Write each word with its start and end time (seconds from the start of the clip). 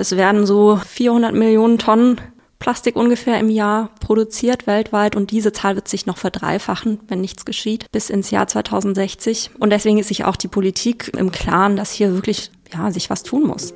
Es 0.00 0.16
werden 0.16 0.46
so 0.46 0.80
400 0.88 1.34
Millionen 1.34 1.76
Tonnen 1.76 2.18
Plastik 2.58 2.96
ungefähr 2.96 3.38
im 3.38 3.50
Jahr 3.50 3.90
produziert 4.00 4.66
weltweit 4.66 5.14
und 5.14 5.30
diese 5.30 5.52
Zahl 5.52 5.76
wird 5.76 5.88
sich 5.88 6.06
noch 6.06 6.16
verdreifachen, 6.16 7.00
wenn 7.08 7.20
nichts 7.20 7.44
geschieht, 7.44 7.84
bis 7.92 8.08
ins 8.08 8.30
Jahr 8.30 8.46
2060. 8.46 9.50
Und 9.58 9.70
deswegen 9.70 9.98
ist 9.98 10.08
sich 10.08 10.24
auch 10.24 10.36
die 10.36 10.48
Politik 10.48 11.12
im 11.18 11.30
Klaren, 11.30 11.76
dass 11.76 11.92
hier 11.92 12.14
wirklich 12.14 12.50
ja, 12.72 12.90
sich 12.90 13.10
was 13.10 13.24
tun 13.24 13.46
muss. 13.46 13.74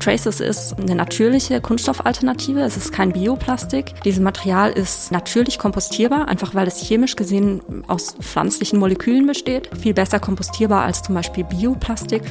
Traces 0.00 0.40
ist 0.40 0.78
eine 0.78 0.94
natürliche 0.94 1.60
Kunststoffalternative. 1.60 2.60
Es 2.60 2.78
ist 2.78 2.92
kein 2.92 3.12
Bioplastik. 3.12 3.92
Dieses 4.04 4.20
Material 4.20 4.72
ist 4.72 5.12
natürlich 5.12 5.58
kompostierbar, 5.58 6.28
einfach 6.28 6.54
weil 6.54 6.66
es 6.66 6.80
chemisch 6.80 7.16
gesehen 7.16 7.60
aus 7.88 8.14
pflanzlichen 8.20 8.78
Molekülen 8.78 9.26
besteht. 9.26 9.68
Viel 9.78 9.92
besser 9.92 10.18
kompostierbar 10.18 10.84
als 10.84 11.02
zum 11.02 11.14
Beispiel 11.14 11.44
Bioplastik. 11.44 12.22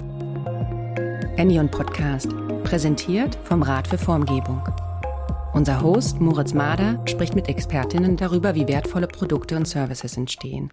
Enion 1.37 1.69
Podcast, 1.69 2.29
präsentiert 2.63 3.37
vom 3.43 3.61
Rat 3.61 3.89
für 3.89 3.97
Formgebung. 3.97 4.61
Unser 5.53 5.81
Host 5.81 6.21
Moritz 6.21 6.53
Mader 6.53 7.01
spricht 7.05 7.35
mit 7.35 7.49
Expertinnen 7.49 8.15
darüber, 8.15 8.55
wie 8.55 8.69
wertvolle 8.69 9.07
Produkte 9.07 9.57
und 9.57 9.67
Services 9.67 10.15
entstehen. 10.15 10.71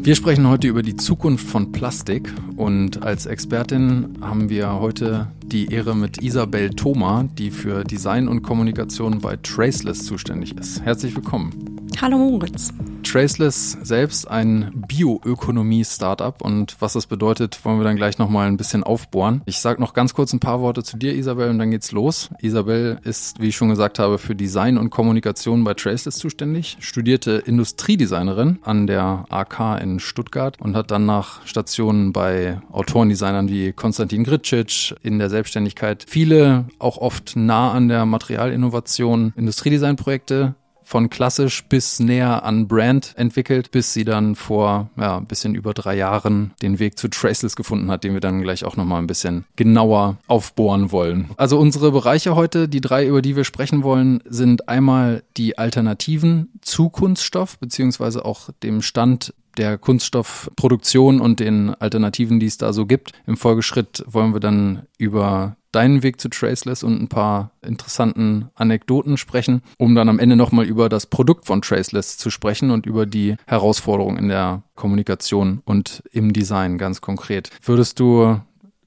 Wir 0.00 0.14
sprechen 0.14 0.46
heute 0.48 0.68
über 0.68 0.82
die 0.82 0.96
Zukunft 0.96 1.46
von 1.46 1.72
Plastik 1.72 2.30
und 2.56 3.02
als 3.02 3.24
Expertin 3.24 4.18
haben 4.20 4.50
wir 4.50 4.78
heute 4.78 5.28
die 5.46 5.72
Ehre 5.72 5.96
mit 5.96 6.22
Isabel 6.22 6.68
Thoma, 6.68 7.24
die 7.38 7.50
für 7.50 7.84
Design 7.84 8.28
und 8.28 8.42
Kommunikation 8.42 9.20
bei 9.20 9.36
Traceless 9.36 10.04
zuständig 10.04 10.58
ist. 10.58 10.82
Herzlich 10.82 11.16
willkommen. 11.16 11.73
Hallo 12.00 12.18
Moritz. 12.18 12.72
Traceless 13.02 13.78
selbst 13.82 14.28
ein 14.28 14.84
Bioökonomie-Startup 14.88 16.42
und 16.42 16.76
was 16.80 16.94
das 16.94 17.06
bedeutet, 17.06 17.64
wollen 17.64 17.78
wir 17.78 17.84
dann 17.84 17.96
gleich 17.96 18.18
nochmal 18.18 18.48
ein 18.48 18.56
bisschen 18.56 18.82
aufbohren. 18.82 19.42
Ich 19.46 19.58
sage 19.58 19.80
noch 19.80 19.92
ganz 19.92 20.14
kurz 20.14 20.32
ein 20.32 20.40
paar 20.40 20.60
Worte 20.60 20.82
zu 20.82 20.96
dir, 20.96 21.14
Isabel, 21.14 21.50
und 21.50 21.58
dann 21.58 21.70
geht's 21.70 21.92
los. 21.92 22.30
Isabel 22.40 22.98
ist, 23.04 23.40
wie 23.40 23.48
ich 23.48 23.56
schon 23.56 23.68
gesagt 23.68 23.98
habe, 23.98 24.18
für 24.18 24.34
Design 24.34 24.78
und 24.78 24.90
Kommunikation 24.90 25.62
bei 25.62 25.74
Traceless 25.74 26.16
zuständig, 26.16 26.76
studierte 26.80 27.42
Industriedesignerin 27.46 28.58
an 28.62 28.86
der 28.86 29.26
AK 29.28 29.80
in 29.80 30.00
Stuttgart 30.00 30.60
und 30.60 30.74
hat 30.74 30.90
dann 30.90 31.06
nach 31.06 31.46
Stationen 31.46 32.12
bei 32.12 32.60
Autorendesignern 32.72 33.48
wie 33.48 33.72
Konstantin 33.72 34.24
Gritschic 34.24 34.94
in 35.02 35.18
der 35.18 35.30
Selbstständigkeit 35.30 36.04
viele, 36.08 36.66
auch 36.78 36.98
oft 36.98 37.36
nah 37.36 37.70
an 37.70 37.88
der 37.88 38.06
Materialinnovation, 38.06 39.32
Industriedesignprojekte 39.36 40.56
von 40.84 41.10
klassisch 41.10 41.64
bis 41.64 41.98
näher 41.98 42.44
an 42.44 42.68
Brand 42.68 43.14
entwickelt, 43.16 43.70
bis 43.70 43.92
sie 43.92 44.04
dann 44.04 44.36
vor 44.36 44.90
ja, 44.96 45.16
ein 45.16 45.26
bisschen 45.26 45.54
über 45.54 45.74
drei 45.74 45.96
Jahren 45.96 46.52
den 46.62 46.78
Weg 46.78 46.98
zu 46.98 47.08
Traceless 47.08 47.56
gefunden 47.56 47.90
hat, 47.90 48.04
den 48.04 48.12
wir 48.12 48.20
dann 48.20 48.42
gleich 48.42 48.64
auch 48.64 48.76
nochmal 48.76 49.00
ein 49.00 49.06
bisschen 49.06 49.44
genauer 49.56 50.18
aufbohren 50.28 50.92
wollen. 50.92 51.30
Also 51.36 51.58
unsere 51.58 51.90
Bereiche 51.90 52.36
heute, 52.36 52.68
die 52.68 52.80
drei, 52.80 53.06
über 53.06 53.22
die 53.22 53.34
wir 53.34 53.44
sprechen 53.44 53.82
wollen, 53.82 54.22
sind 54.26 54.68
einmal 54.68 55.24
die 55.36 55.58
Alternativen 55.58 56.50
zu 56.60 56.90
Kunststoff, 56.90 57.58
beziehungsweise 57.58 58.24
auch 58.24 58.50
dem 58.62 58.82
Stand 58.82 59.34
der 59.56 59.78
Kunststoffproduktion 59.78 61.20
und 61.20 61.40
den 61.40 61.74
Alternativen, 61.74 62.40
die 62.40 62.46
es 62.46 62.58
da 62.58 62.72
so 62.72 62.86
gibt. 62.86 63.12
Im 63.26 63.36
Folgeschritt 63.36 64.04
wollen 64.06 64.32
wir 64.32 64.40
dann 64.40 64.86
über 64.98 65.56
deinen 65.74 66.02
Weg 66.02 66.20
zu 66.20 66.28
Traceless 66.28 66.82
und 66.82 67.00
ein 67.00 67.08
paar 67.08 67.50
interessanten 67.62 68.50
Anekdoten 68.54 69.16
sprechen, 69.16 69.62
um 69.78 69.94
dann 69.94 70.08
am 70.08 70.18
Ende 70.18 70.36
nochmal 70.36 70.66
über 70.66 70.88
das 70.88 71.06
Produkt 71.06 71.46
von 71.46 71.62
Traceless 71.62 72.16
zu 72.16 72.30
sprechen 72.30 72.70
und 72.70 72.86
über 72.86 73.06
die 73.06 73.36
Herausforderungen 73.46 74.18
in 74.18 74.28
der 74.28 74.62
Kommunikation 74.74 75.62
und 75.64 76.02
im 76.12 76.32
Design 76.32 76.78
ganz 76.78 77.00
konkret. 77.00 77.50
Würdest 77.62 78.00
du 78.00 78.40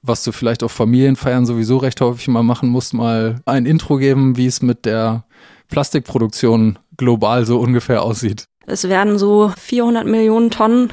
was 0.04 0.24
du 0.24 0.32
vielleicht 0.32 0.64
auf 0.64 0.72
Familienfeiern 0.72 1.46
sowieso 1.46 1.78
recht 1.78 2.00
häufig 2.00 2.30
mal 2.30 2.44
machen 2.44 2.70
musst, 2.70 2.94
mal 2.94 3.42
ein 3.46 3.66
Intro 3.66 3.98
geben, 3.98 4.38
wie 4.38 4.46
es 4.46 4.62
mit 4.62 4.86
der 4.86 5.26
Plastikproduktion 5.68 6.80
global 6.96 7.46
so 7.46 7.60
ungefähr 7.60 8.04
aussieht. 8.04 8.46
Es 8.66 8.88
werden 8.88 9.18
so 9.18 9.52
400 9.58 10.06
Millionen 10.06 10.50
Tonnen 10.50 10.92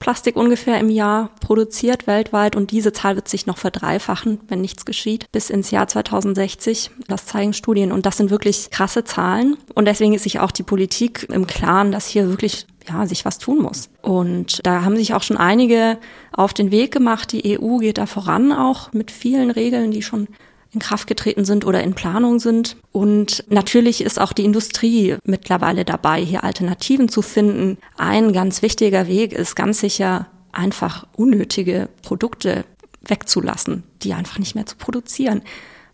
Plastik 0.00 0.34
ungefähr 0.34 0.80
im 0.80 0.88
Jahr 0.88 1.30
produziert 1.40 2.06
weltweit 2.06 2.56
und 2.56 2.70
diese 2.70 2.92
Zahl 2.92 3.16
wird 3.16 3.28
sich 3.28 3.46
noch 3.46 3.58
verdreifachen, 3.58 4.40
wenn 4.48 4.62
nichts 4.62 4.86
geschieht, 4.86 5.30
bis 5.30 5.50
ins 5.50 5.70
Jahr 5.70 5.86
2060. 5.86 6.90
Das 7.06 7.26
zeigen 7.26 7.52
Studien 7.52 7.92
und 7.92 8.06
das 8.06 8.16
sind 8.16 8.30
wirklich 8.30 8.70
krasse 8.70 9.04
Zahlen 9.04 9.58
und 9.74 9.84
deswegen 9.84 10.14
ist 10.14 10.22
sich 10.22 10.40
auch 10.40 10.50
die 10.50 10.62
Politik 10.62 11.28
im 11.30 11.46
Klaren, 11.46 11.92
dass 11.92 12.06
hier 12.06 12.28
wirklich 12.28 12.66
ja, 12.88 13.06
sich 13.06 13.26
was 13.26 13.38
tun 13.38 13.60
muss. 13.60 13.90
Und 14.00 14.66
da 14.66 14.82
haben 14.84 14.96
sich 14.96 15.12
auch 15.14 15.22
schon 15.22 15.36
einige 15.36 15.98
auf 16.32 16.54
den 16.54 16.70
Weg 16.70 16.92
gemacht. 16.92 17.32
Die 17.32 17.60
EU 17.60 17.76
geht 17.76 17.98
da 17.98 18.06
voran 18.06 18.52
auch 18.52 18.92
mit 18.92 19.10
vielen 19.10 19.50
Regeln, 19.50 19.90
die 19.90 20.02
schon 20.02 20.28
in 20.72 20.80
Kraft 20.80 21.06
getreten 21.06 21.44
sind 21.44 21.64
oder 21.64 21.82
in 21.82 21.94
Planung 21.94 22.38
sind. 22.38 22.76
Und 22.92 23.44
natürlich 23.48 24.02
ist 24.02 24.20
auch 24.20 24.32
die 24.32 24.44
Industrie 24.44 25.16
mittlerweile 25.24 25.84
dabei, 25.84 26.22
hier 26.22 26.44
Alternativen 26.44 27.08
zu 27.08 27.22
finden. 27.22 27.78
Ein 27.96 28.32
ganz 28.32 28.62
wichtiger 28.62 29.06
Weg 29.08 29.32
ist 29.32 29.56
ganz 29.56 29.80
sicher 29.80 30.28
einfach 30.52 31.06
unnötige 31.16 31.88
Produkte 32.02 32.64
wegzulassen, 33.02 33.84
die 34.02 34.14
einfach 34.14 34.38
nicht 34.38 34.54
mehr 34.54 34.66
zu 34.66 34.76
produzieren. 34.76 35.42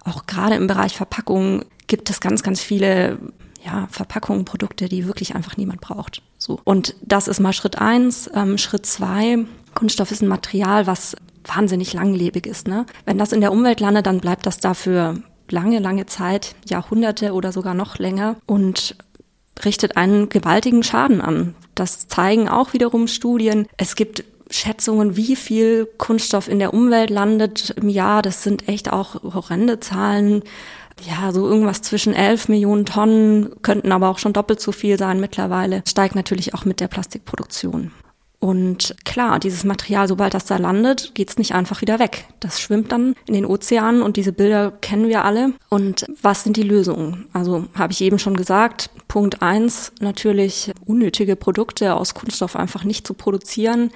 Auch 0.05 0.27
gerade 0.27 0.57
im 0.57 0.67
Bereich 0.67 0.97
Verpackungen 0.97 1.65
gibt 1.87 2.11
es 2.11 2.21
ganz, 2.21 2.43
ganz 2.43 2.61
viele 2.61 3.19
ja, 3.65 3.89
Verpackungen, 3.91 4.45
Produkte, 4.45 4.89
die 4.89 5.07
wirklich 5.07 5.35
einfach 5.35 5.57
niemand 5.57 5.81
braucht. 5.81 6.23
So. 6.39 6.61
Und 6.65 6.95
das 7.03 7.29
ist 7.29 7.41
mal 7.41 7.53
Schritt 7.53 7.79
eins. 7.79 8.31
Ähm, 8.35 8.59
Schritt 8.59 8.87
zwei, 8.87 9.45
Kunststoff 9.75 10.13
ist 10.13 10.23
ein 10.23 10.29
Material, 10.29 10.87
was 10.87 11.17
wahnsinnig 11.47 11.93
langlebig 11.93 12.47
ist. 12.47 12.69
Ne? 12.69 12.87
Wenn 13.05 13.19
das 13.19 13.33
in 13.33 13.41
der 13.41 13.53
Umwelt 13.53 13.81
landet, 13.81 14.07
dann 14.07 14.21
bleibt 14.21 14.47
das 14.47 14.59
dafür 14.59 15.23
lange, 15.51 15.79
lange 15.79 16.07
Zeit, 16.07 16.55
Jahrhunderte 16.69 17.33
oder 17.33 17.53
sogar 17.53 17.75
noch 17.75 17.99
länger 17.99 18.37
und 18.47 18.97
richtet 19.65 19.97
einen 19.97 20.29
gewaltigen 20.29 20.83
Schaden 20.83 21.21
an. 21.21 21.55
Das 21.75 22.09
zeigen 22.09 22.49
auch 22.49 22.73
wiederum 22.73 23.09
Studien. 23.09 23.67
Es 23.77 23.97
gibt 23.97 24.25
Schätzungen, 24.51 25.17
wie 25.17 25.37
viel 25.37 25.89
Kunststoff 25.99 26.49
in 26.49 26.59
der 26.59 26.73
Umwelt 26.75 27.11
landet 27.11 27.71
im 27.71 27.89
Jahr. 27.89 28.23
Das 28.23 28.43
sind 28.43 28.69
echt 28.69 28.93
auch 28.93 29.23
horrende 29.23 29.81
Zahlen. 29.81 30.43
Ja, 31.03 31.33
so 31.33 31.47
irgendwas 31.47 31.83
zwischen 31.83 32.15
11 32.15 32.49
Millionen 32.49 32.87
Tonnen, 32.87 33.51
könnten 33.63 33.93
aber 33.93 34.09
auch 34.09 34.19
schon 34.19 34.33
doppelt 34.33 34.61
so 34.61 34.73
viel 34.73 34.99
sein 34.99 35.21
mittlerweile. 35.21 35.83
Steigt 35.87 36.15
natürlich 36.15 36.55
auch 36.55 36.65
mit 36.65 36.81
der 36.81 36.89
Plastikproduktion. 36.89 37.91
Und 38.47 38.95
klar, 39.05 39.41
dieses 39.41 39.65
Material, 39.65 40.07
sobald 40.07 40.33
das 40.33 40.45
da 40.45 40.57
landet, 40.57 41.17
geht's 41.17 41.37
nicht 41.37 41.53
einfach 41.53 41.81
wieder 41.81 41.99
weg. 41.99 42.27
Das 42.39 42.61
schwimmt 42.61 42.93
dann 42.93 43.17
in 43.27 43.34
den 43.34 43.45
Ozeanen 43.45 44.03
und 44.03 44.17
diese 44.17 44.33
Bilder 44.33 44.71
kennen 44.71 45.09
wir 45.09 45.25
alle. 45.25 45.55
Und 45.69 46.07
was 46.23 46.45
sind 46.45 46.57
die 46.57 46.62
Lösungen? 46.62 47.27
Also 47.33 47.65
habe 47.75 47.93
ich 47.93 48.01
eben 48.03 48.21
schon 48.21 48.37
gesagt, 48.37 48.91
Punkt 49.09 49.43
eins 49.43 49.91
natürlich 49.99 50.71
unnötige 50.84 51.34
Produkte 51.34 51.97
aus 51.97 52.15
Kunststoff 52.15 52.55
einfach 52.55 52.84
nicht 52.84 53.05
zu 53.05 53.15
produzieren 53.15 53.91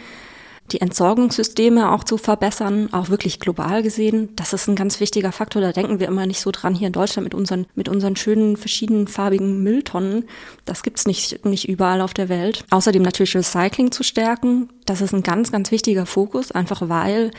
die 0.72 0.80
Entsorgungssysteme 0.80 1.90
auch 1.92 2.04
zu 2.04 2.16
verbessern, 2.16 2.88
auch 2.92 3.08
wirklich 3.08 3.40
global 3.40 3.82
gesehen. 3.82 4.30
Das 4.36 4.52
ist 4.52 4.68
ein 4.68 4.76
ganz 4.76 5.00
wichtiger 5.00 5.32
Faktor. 5.32 5.62
Da 5.62 5.72
denken 5.72 6.00
wir 6.00 6.08
immer 6.08 6.26
nicht 6.26 6.40
so 6.40 6.50
dran 6.50 6.74
hier 6.74 6.86
in 6.86 6.92
Deutschland 6.92 7.24
mit 7.24 7.34
unseren, 7.34 7.66
mit 7.74 7.88
unseren 7.88 8.16
schönen 8.16 8.56
verschiedenfarbigen 8.56 9.62
Mülltonnen. 9.62 10.24
Das 10.64 10.82
gibt's 10.82 11.06
nicht, 11.06 11.44
nicht 11.44 11.68
überall 11.68 12.00
auf 12.00 12.14
der 12.14 12.28
Welt. 12.28 12.64
Außerdem 12.70 13.02
natürlich 13.02 13.36
Recycling 13.36 13.92
zu 13.92 14.02
stärken. 14.02 14.68
Das 14.86 15.00
ist 15.00 15.12
ein 15.12 15.22
ganz, 15.22 15.52
ganz 15.52 15.70
wichtiger 15.70 16.06
Fokus, 16.06 16.52
einfach 16.52 16.88
weil 16.88 17.30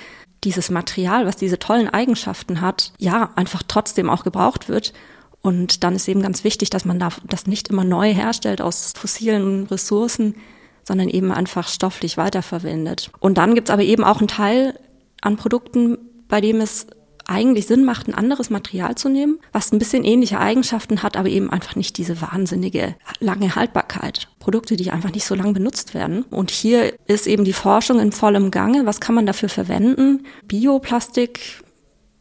dieses 0.44 0.70
Material, 0.70 1.26
was 1.26 1.36
diese 1.36 1.60
tollen 1.60 1.90
Eigenschaften 1.90 2.62
hat, 2.62 2.94
ja, 2.98 3.32
einfach 3.36 3.64
trotzdem 3.68 4.10
auch 4.10 4.24
gebraucht 4.24 4.70
wird. 4.70 4.94
Und 5.42 5.84
dann 5.84 5.96
ist 5.96 6.08
eben 6.08 6.22
ganz 6.22 6.44
wichtig, 6.44 6.70
dass 6.70 6.86
man 6.86 7.00
das 7.00 7.48
nicht 7.48 7.70
immer 7.70 7.84
neu 7.84 8.14
herstellt 8.14 8.62
aus 8.62 8.94
fossilen 8.96 9.66
Ressourcen, 9.68 10.36
sondern 10.84 11.10
eben 11.10 11.32
einfach 11.32 11.68
stofflich 11.68 12.18
weiterverwendet. 12.18 13.12
Und 13.20 13.38
dann 13.38 13.56
gibt's 13.56 13.72
aber 13.72 13.84
eben 13.84 14.04
auch 14.04 14.20
einen 14.20 14.28
Teil 14.28 14.80
an 15.22 15.38
Produkten, 15.38 15.98
bei 16.28 16.42
dem 16.42 16.62
es 16.62 16.88
eigentlich 17.28 17.68
Sinn 17.68 17.86
macht, 17.86 18.08
ein 18.08 18.14
anderes 18.14 18.50
Material 18.50 18.96
zu 18.96 19.08
nehmen, 19.08 19.40
was 19.52 19.72
ein 19.72 19.80
bisschen 19.80 20.04
ähnliche 20.04 20.40
Eigenschaften 20.40 21.04
hat, 21.04 21.16
aber 21.16 21.30
eben 21.30 21.50
einfach 21.50 21.76
nicht 21.76 21.98
diese 21.98 22.22
wahnsinnige 22.22 22.96
lange 23.20 23.56
Haltbarkeit. 23.56 24.28
Produkte, 24.40 24.76
die 24.76 24.92
einfach 24.92 25.14
nicht 25.14 25.26
so 25.26 25.36
lange 25.36 25.54
benutzt 25.54 25.94
werden. 25.94 26.24
Und 26.24 26.52
hier 26.52 26.94
ist 27.08 27.28
eben 27.28 27.46
die 27.46 27.54
Forschung 27.54 28.00
in 28.00 28.12
vollem 28.12 28.52
Gange. 28.52 28.86
Was 28.86 29.00
kann 29.00 29.16
man 29.16 29.26
dafür 29.26 29.50
verwenden? 29.50 30.26
Bioplastik 30.48 31.62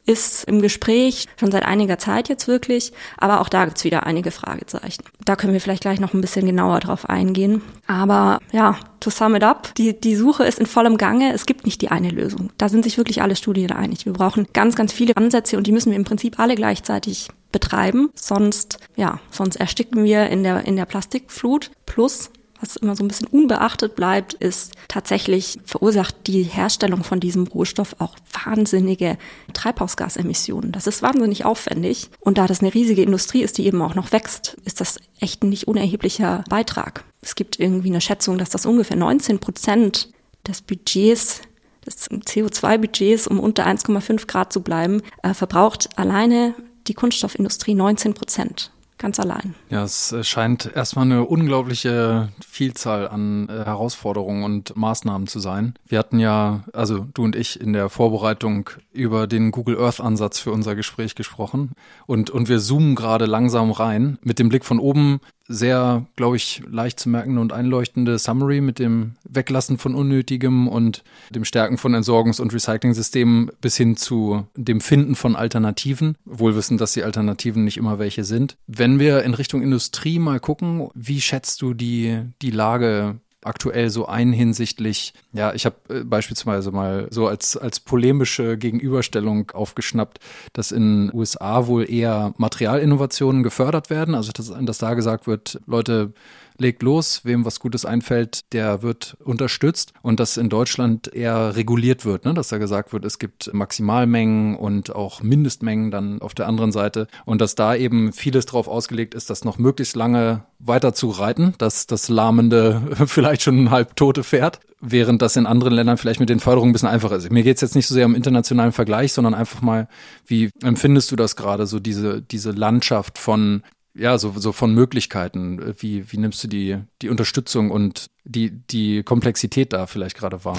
ist 0.07 0.45
im 0.45 0.63
Gespräch, 0.63 1.27
schon 1.39 1.53
seit 1.53 1.65
einiger 1.65 1.99
Zeit 1.99 2.29
jetzt 2.29 2.49
wirklich, 2.49 2.93
aber 3.17 3.41
auch 3.41 3.49
da 3.49 3.65
gibt's 3.65 3.85
wieder 3.85 4.07
einige 4.07 4.31
Fragezeichen. 4.31 5.05
Da 5.25 5.37
können 5.37 5.53
wir 5.53 5.61
vielleicht 5.61 5.83
gleich 5.83 6.01
noch 6.01 6.15
ein 6.15 6.21
bisschen 6.21 6.47
genauer 6.47 6.81
drauf 6.81 7.09
eingehen. 7.09 7.63
Aber 7.87 8.39
ja, 8.53 8.77
to 9.01 9.11
sum 9.11 9.35
it 9.35 9.45
up, 9.45 9.75
die, 9.77 9.99
die 9.99 10.17
Suche 10.17 10.45
ist 10.45 10.59
in 10.59 10.67
vollem 10.67 10.97
Gange. 10.97 11.33
Es 11.33 11.47
gibt 11.47 11.65
nicht 11.65 11.81
die 11.83 11.91
eine 11.91 12.11
Lösung. 12.11 12.51
Da 12.59 12.69
sind 12.69 12.85
sich 12.85 12.99
wirklich 12.99 13.23
alle 13.23 13.37
Studien 13.37 13.73
einig. 13.73 14.07
Wir 14.07 14.13
brauchen 14.13 14.47
ganz, 14.53 14.75
ganz 14.75 14.93
viele 14.93 15.17
Ansätze 15.17 15.57
und 15.57 15.67
die 15.67 15.73
müssen 15.73 15.91
wir 15.91 15.97
im 15.97 16.05
Prinzip 16.05 16.39
alle 16.39 16.55
gleichzeitig 16.55 17.29
betreiben. 17.53 18.11
Sonst, 18.15 18.79
ja, 18.97 19.21
sonst 19.31 19.57
ersticken 19.57 20.05
wir 20.05 20.29
in 20.29 20.43
der, 20.43 20.67
in 20.67 20.77
der 20.77 20.87
Plastikflut. 20.87 21.71
Plus, 21.87 22.31
was 22.61 22.77
immer 22.77 22.97
so 22.97 23.05
ein 23.05 23.09
bisschen 23.09 23.29
unbeachtet 23.29 23.97
bleibt, 23.97 24.35
ist 24.35 24.75
tatsächlich 24.89 25.59
verursacht 25.65 26.15
die 26.27 26.43
Herstellung 26.43 27.05
von 27.05 27.21
diesem 27.21 27.47
Rohstoff 27.47 27.97
auch 27.99 28.17
wahnsinnige 28.45 29.19
Treibhausgasemissionen. 29.53 30.73
Das 30.73 30.87
ist 30.87 31.03
wahnsinnig 31.03 31.45
aufwendig. 31.45 32.11
Und 32.21 32.39
da 32.39 32.47
das 32.47 32.61
eine 32.61 32.75
riesige 32.75 33.03
Industrie 33.03 33.43
ist, 33.43 33.59
die 33.59 33.67
eben 33.67 33.83
auch 33.83 33.95
noch 33.95 34.13
wächst, 34.13 34.57
ist 34.65 34.81
das 34.81 34.99
echt 35.21 35.43
ein 35.43 35.49
nicht 35.49 35.69
unerheblicher 35.69 36.45
Beitrag. 36.49 37.05
Es 37.23 37.35
gibt 37.35 37.59
irgendwie 37.59 37.89
eine 37.89 38.01
Schätzung, 38.01 38.39
dass 38.39 38.51
das 38.51 38.67
ungefähr 38.67 38.97
19 38.97 39.39
Prozent 39.39 40.11
des 40.47 40.63
Budgets 40.63 41.43
des 41.87 42.11
CO2-Budgets, 42.11 43.27
um 43.27 43.41
unter 43.41 43.67
1,5 43.67 44.27
Grad 44.27 44.53
zu 44.53 44.61
bleiben, 44.61 45.03
äh, 45.23 45.33
verbraucht 45.33 45.89
alleine 45.97 46.55
die 46.87 46.95
Kunststoffindustrie 46.95 47.75
19 47.75 48.15
Prozent 48.15 48.71
ganz 49.01 49.19
allein. 49.19 49.55
Ja, 49.71 49.83
es 49.83 50.15
scheint 50.23 50.71
erstmal 50.73 51.07
eine 51.07 51.25
unglaubliche 51.25 52.29
Vielzahl 52.47 53.09
an 53.09 53.49
äh, 53.49 53.65
Herausforderungen 53.65 54.45
und 54.45 54.77
Maßnahmen 54.77 55.27
zu 55.27 55.41
sein. 55.41 55.75
Wir 55.87 55.99
hatten 55.99 56.21
ja, 56.21 56.65
also 56.73 57.07
du 57.13 57.25
und 57.25 57.35
ich 57.35 57.61
in 57.61 57.73
der 57.73 57.89
Vorbereitung 57.89 58.71
über 58.93 59.27
den 59.27 59.51
Google 59.51 59.81
Earth 59.81 60.01
Ansatz 60.01 60.39
für 60.39 60.53
unser 60.53 60.77
Gespräch 60.77 61.15
gesprochen 61.15 61.73
und, 62.07 62.31
und 62.31 62.49
wir 62.49 62.61
zoomen 62.61 62.95
gerade 62.95 63.27
langsam 63.27 63.73
rein. 63.73 64.19
Mit 64.23 64.39
dem 64.39 64.49
Blick 64.49 64.65
von 64.65 64.79
oben 64.79 65.21
sehr, 65.51 66.07
glaube 66.15 66.37
ich, 66.37 66.63
leicht 66.71 67.01
zu 67.01 67.09
merkende 67.09 67.41
und 67.41 67.53
einleuchtende 67.53 68.19
Summary 68.19 68.61
mit 68.61 68.79
dem 68.79 69.17
Weglassen 69.29 69.79
von 69.79 69.97
Unnötigem 69.97 70.69
und 70.69 71.03
dem 71.31 71.45
Stärken 71.45 71.77
von 71.77 71.95
Entsorgungs- 71.95 72.41
und 72.41 72.55
Recycling-Systemen 72.55 73.51
bis 73.61 73.77
hin 73.77 73.97
zu 73.97 74.47
dem 74.55 74.81
Finden 74.81 75.17
von 75.17 75.35
Alternativen, 75.35 76.17
wohl 76.25 76.55
wissen, 76.55 76.79
dass 76.79 76.93
die 76.93 77.03
Alternativen 77.03 77.65
nicht 77.65 77.79
immer 77.79 77.99
welche 77.99 78.23
sind. 78.23 78.57
Wenn 78.69 79.01
wir 79.01 79.25
in 79.25 79.35
Richtung 79.35 79.61
Industrie 79.61 80.21
mal 80.21 80.39
gucken, 80.39 80.89
wie 80.95 81.21
schätzt 81.21 81.63
du 81.63 81.75
die, 81.75 82.21
die 82.43 82.53
Lage 82.53 83.19
aktuell 83.43 83.91
so 83.91 84.07
ein 84.07 84.33
hinsichtlich, 84.33 85.15
ja, 85.33 85.55
ich 85.55 85.65
habe 85.65 85.77
äh, 85.89 86.05
beispielsweise 86.05 86.71
mal 86.71 87.09
so 87.11 87.27
als, 87.27 87.57
als 87.57 87.81
polemische 87.81 88.59
Gegenüberstellung 88.59 89.51
aufgeschnappt, 89.53 90.19
dass 90.53 90.73
in 90.73 91.11
USA 91.15 91.67
wohl 91.67 91.91
eher 91.91 92.35
Materialinnovationen 92.37 93.43
gefördert 93.43 93.91
werden, 93.91 94.15
also 94.15 94.33
dass, 94.33 94.53
dass 94.61 94.79
da 94.79 94.95
gesagt 94.95 95.27
wird, 95.27 95.61
Leute, 95.67 96.13
legt 96.61 96.83
los, 96.83 97.21
wem 97.25 97.45
was 97.45 97.61
Gutes 97.61 97.85
einfällt, 97.85 98.53
der 98.53 98.83
wird 98.83 99.17
unterstützt 99.25 99.93
und 100.03 100.21
dass 100.21 100.37
in 100.37 100.49
Deutschland 100.49 101.13
eher 101.13 101.57
reguliert 101.57 102.05
wird, 102.05 102.25
ne? 102.25 102.35
dass 102.35 102.49
da 102.49 102.59
gesagt 102.59 102.93
wird, 102.93 103.05
es 103.05 103.19
gibt 103.19 103.53
Maximalmengen 103.53 104.57
und 104.57 104.95
auch 104.95 105.23
Mindestmengen 105.23 105.91
dann 105.91 106.21
auf 106.21 106.35
der 106.35 106.47
anderen 106.47 106.73
Seite 106.73 107.07
und 107.25 107.41
dass 107.41 107.55
da 107.55 107.75
eben 107.75 108.13
vieles 108.13 108.47
drauf 108.47 108.69
ausgelegt 108.69 109.15
ist, 109.15 109.31
das 109.31 109.45
noch 109.45 109.59
möglichst 109.59 109.97
lange 109.97 110.45
weiter 110.59 110.93
zu 110.93 111.09
reiten, 111.09 111.55
dass 111.59 111.87
das 111.87 112.09
lahmende, 112.09 112.83
vielleicht 113.07 113.43
schon 113.43 113.65
ein 113.65 113.71
halb 113.71 113.97
tote 113.97 114.23
Pferd, 114.23 114.61
während 114.81 115.23
das 115.23 115.37
in 115.37 115.47
anderen 115.47 115.75
Ländern 115.75 115.99
vielleicht 115.99 116.21
mit 116.21 116.29
den 116.29 116.41
Förderungen 116.41 116.71
ein 116.71 116.73
bisschen 116.73 116.89
einfacher 116.89 117.17
ist. 117.17 117.31
Mir 117.31 117.43
geht 117.43 117.57
es 117.57 117.61
jetzt 117.63 117.75
nicht 117.75 117.87
so 117.87 117.95
sehr 117.95 118.07
um 118.07 118.15
internationalen 118.15 118.73
Vergleich, 118.73 119.13
sondern 119.13 119.35
einfach 119.35 119.63
mal, 119.63 119.89
wie 120.27 120.51
empfindest 120.63 121.11
du 121.11 121.17
das 121.17 121.37
gerade, 121.37 121.67
so 121.67 121.81
diese, 121.81 122.23
diese 122.23 122.51
Landschaft 122.51 123.19
von 123.19 123.63
ja, 123.95 124.19
so, 124.19 124.33
so 124.37 124.53
von 124.53 124.75
Möglichkeiten. 124.75 125.75
Wie, 125.79 126.11
wie 126.13 126.19
nimmst 126.19 126.43
du 126.45 126.49
die, 126.49 126.79
die 127.03 127.09
Unterstützung 127.09 127.71
und 127.71 128.07
die, 128.25 128.51
die 128.51 129.03
Komplexität 129.03 129.73
da 129.73 129.87
vielleicht 129.87 130.17
gerade 130.17 130.45
wahr? 130.45 130.59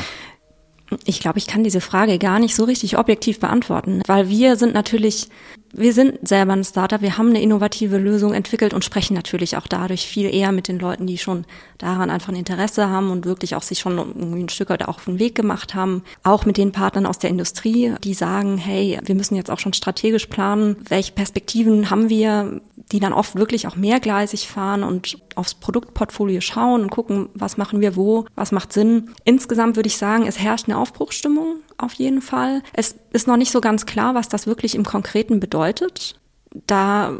Ich 1.06 1.22
glaube, 1.22 1.38
ich 1.38 1.48
kann 1.48 1.64
diese 1.64 1.80
Frage 1.80 2.20
gar 2.20 2.40
nicht 2.40 2.56
so 2.56 2.66
richtig 2.66 2.98
objektiv 2.98 3.40
beantworten, 3.40 4.02
weil 4.08 4.28
wir 4.28 4.58
sind 4.58 4.74
natürlich, 4.74 5.30
wir 5.74 5.94
sind 5.94 6.28
selber 6.28 6.54
ein 6.54 6.64
Startup, 6.64 7.02
wir 7.02 7.18
haben 7.18 7.30
eine 7.30 7.42
innovative 7.42 7.98
Lösung 7.98 8.34
entwickelt 8.34 8.74
und 8.74 8.84
sprechen 8.84 9.14
natürlich 9.14 9.58
auch 9.58 9.68
dadurch 9.68 10.08
viel 10.08 10.34
eher 10.34 10.52
mit 10.52 10.68
den 10.68 10.80
Leuten, 10.80 11.08
die 11.08 11.18
schon 11.18 11.46
daran 11.78 12.10
einfach 12.10 12.30
ein 12.30 12.36
Interesse 12.36 12.90
haben 12.90 13.12
und 13.12 13.26
wirklich 13.26 13.56
auch 13.56 13.62
sich 13.62 13.80
schon 13.80 13.98
ein 14.00 14.50
Stück 14.50 14.70
weit 14.70 14.84
auch 14.84 14.98
auf 14.98 15.06
den 15.06 15.20
Weg 15.20 15.36
gemacht 15.36 15.74
haben. 15.76 16.04
Auch 16.24 16.46
mit 16.46 16.58
den 16.58 16.72
Partnern 16.72 17.06
aus 17.06 17.20
der 17.20 17.30
Industrie, 17.30 17.94
die 18.04 18.14
sagen, 18.14 18.58
hey, 18.58 19.00
wir 19.04 19.16
müssen 19.16 19.36
jetzt 19.36 19.50
auch 19.50 19.60
schon 19.60 19.74
strategisch 19.74 20.28
planen, 20.28 20.78
welche 20.88 21.14
Perspektiven 21.14 21.90
haben 21.90 22.10
wir, 22.10 22.62
die 22.92 23.00
dann 23.00 23.14
oft 23.14 23.36
wirklich 23.36 23.68
auch 23.68 23.76
mehrgleisig 23.76 24.48
fahren 24.48 24.84
und 24.84 25.18
aufs 25.36 25.54
Produktportfolio 25.54 26.42
schauen 26.42 26.82
und 26.82 26.90
gucken, 26.90 27.30
was 27.34 27.58
machen 27.58 27.80
wir 27.80 27.96
wo, 27.96 28.26
was 28.36 28.52
macht 28.52 28.74
Sinn. 28.74 29.12
Insgesamt 29.24 29.76
würde 29.76 29.88
ich 29.88 29.98
sagen, 29.98 30.26
es 30.28 30.40
herrscht 30.40 30.68
eine 30.68 30.78
Aufbruchsstimmung 30.78 31.58
auf 31.82 31.94
jeden 31.94 32.22
Fall. 32.22 32.62
Es 32.74 32.96
ist 33.14 33.28
noch 33.28 33.38
nicht 33.38 33.52
so 33.52 33.62
ganz 33.62 33.86
klar, 33.86 34.16
was 34.16 34.30
das 34.30 34.48
wirklich 34.48 34.76
im 34.76 34.86
Konkreten 34.86 35.40
bedeutet. 35.40 36.20
Da 36.68 37.14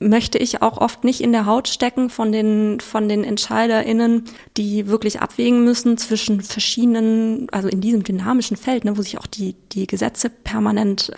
möchte 0.00 0.38
ich 0.38 0.62
auch 0.62 0.78
oft 0.78 1.04
nicht 1.04 1.20
in 1.20 1.32
der 1.32 1.46
Haut 1.46 1.68
stecken 1.68 2.10
von 2.10 2.32
den, 2.32 2.80
von 2.80 3.08
den 3.08 3.24
EntscheiderInnen, 3.24 4.24
die 4.56 4.88
wirklich 4.88 5.20
abwägen 5.20 5.64
müssen 5.64 5.96
zwischen 5.96 6.42
verschiedenen, 6.42 7.48
also 7.50 7.68
in 7.68 7.80
diesem 7.80 8.02
dynamischen 8.02 8.56
Feld, 8.56 8.84
ne, 8.84 8.96
wo 8.98 9.02
sich 9.02 9.18
auch 9.18 9.26
die, 9.26 9.54
die 9.72 9.86
Gesetze 9.86 10.28
permanent 10.30 11.12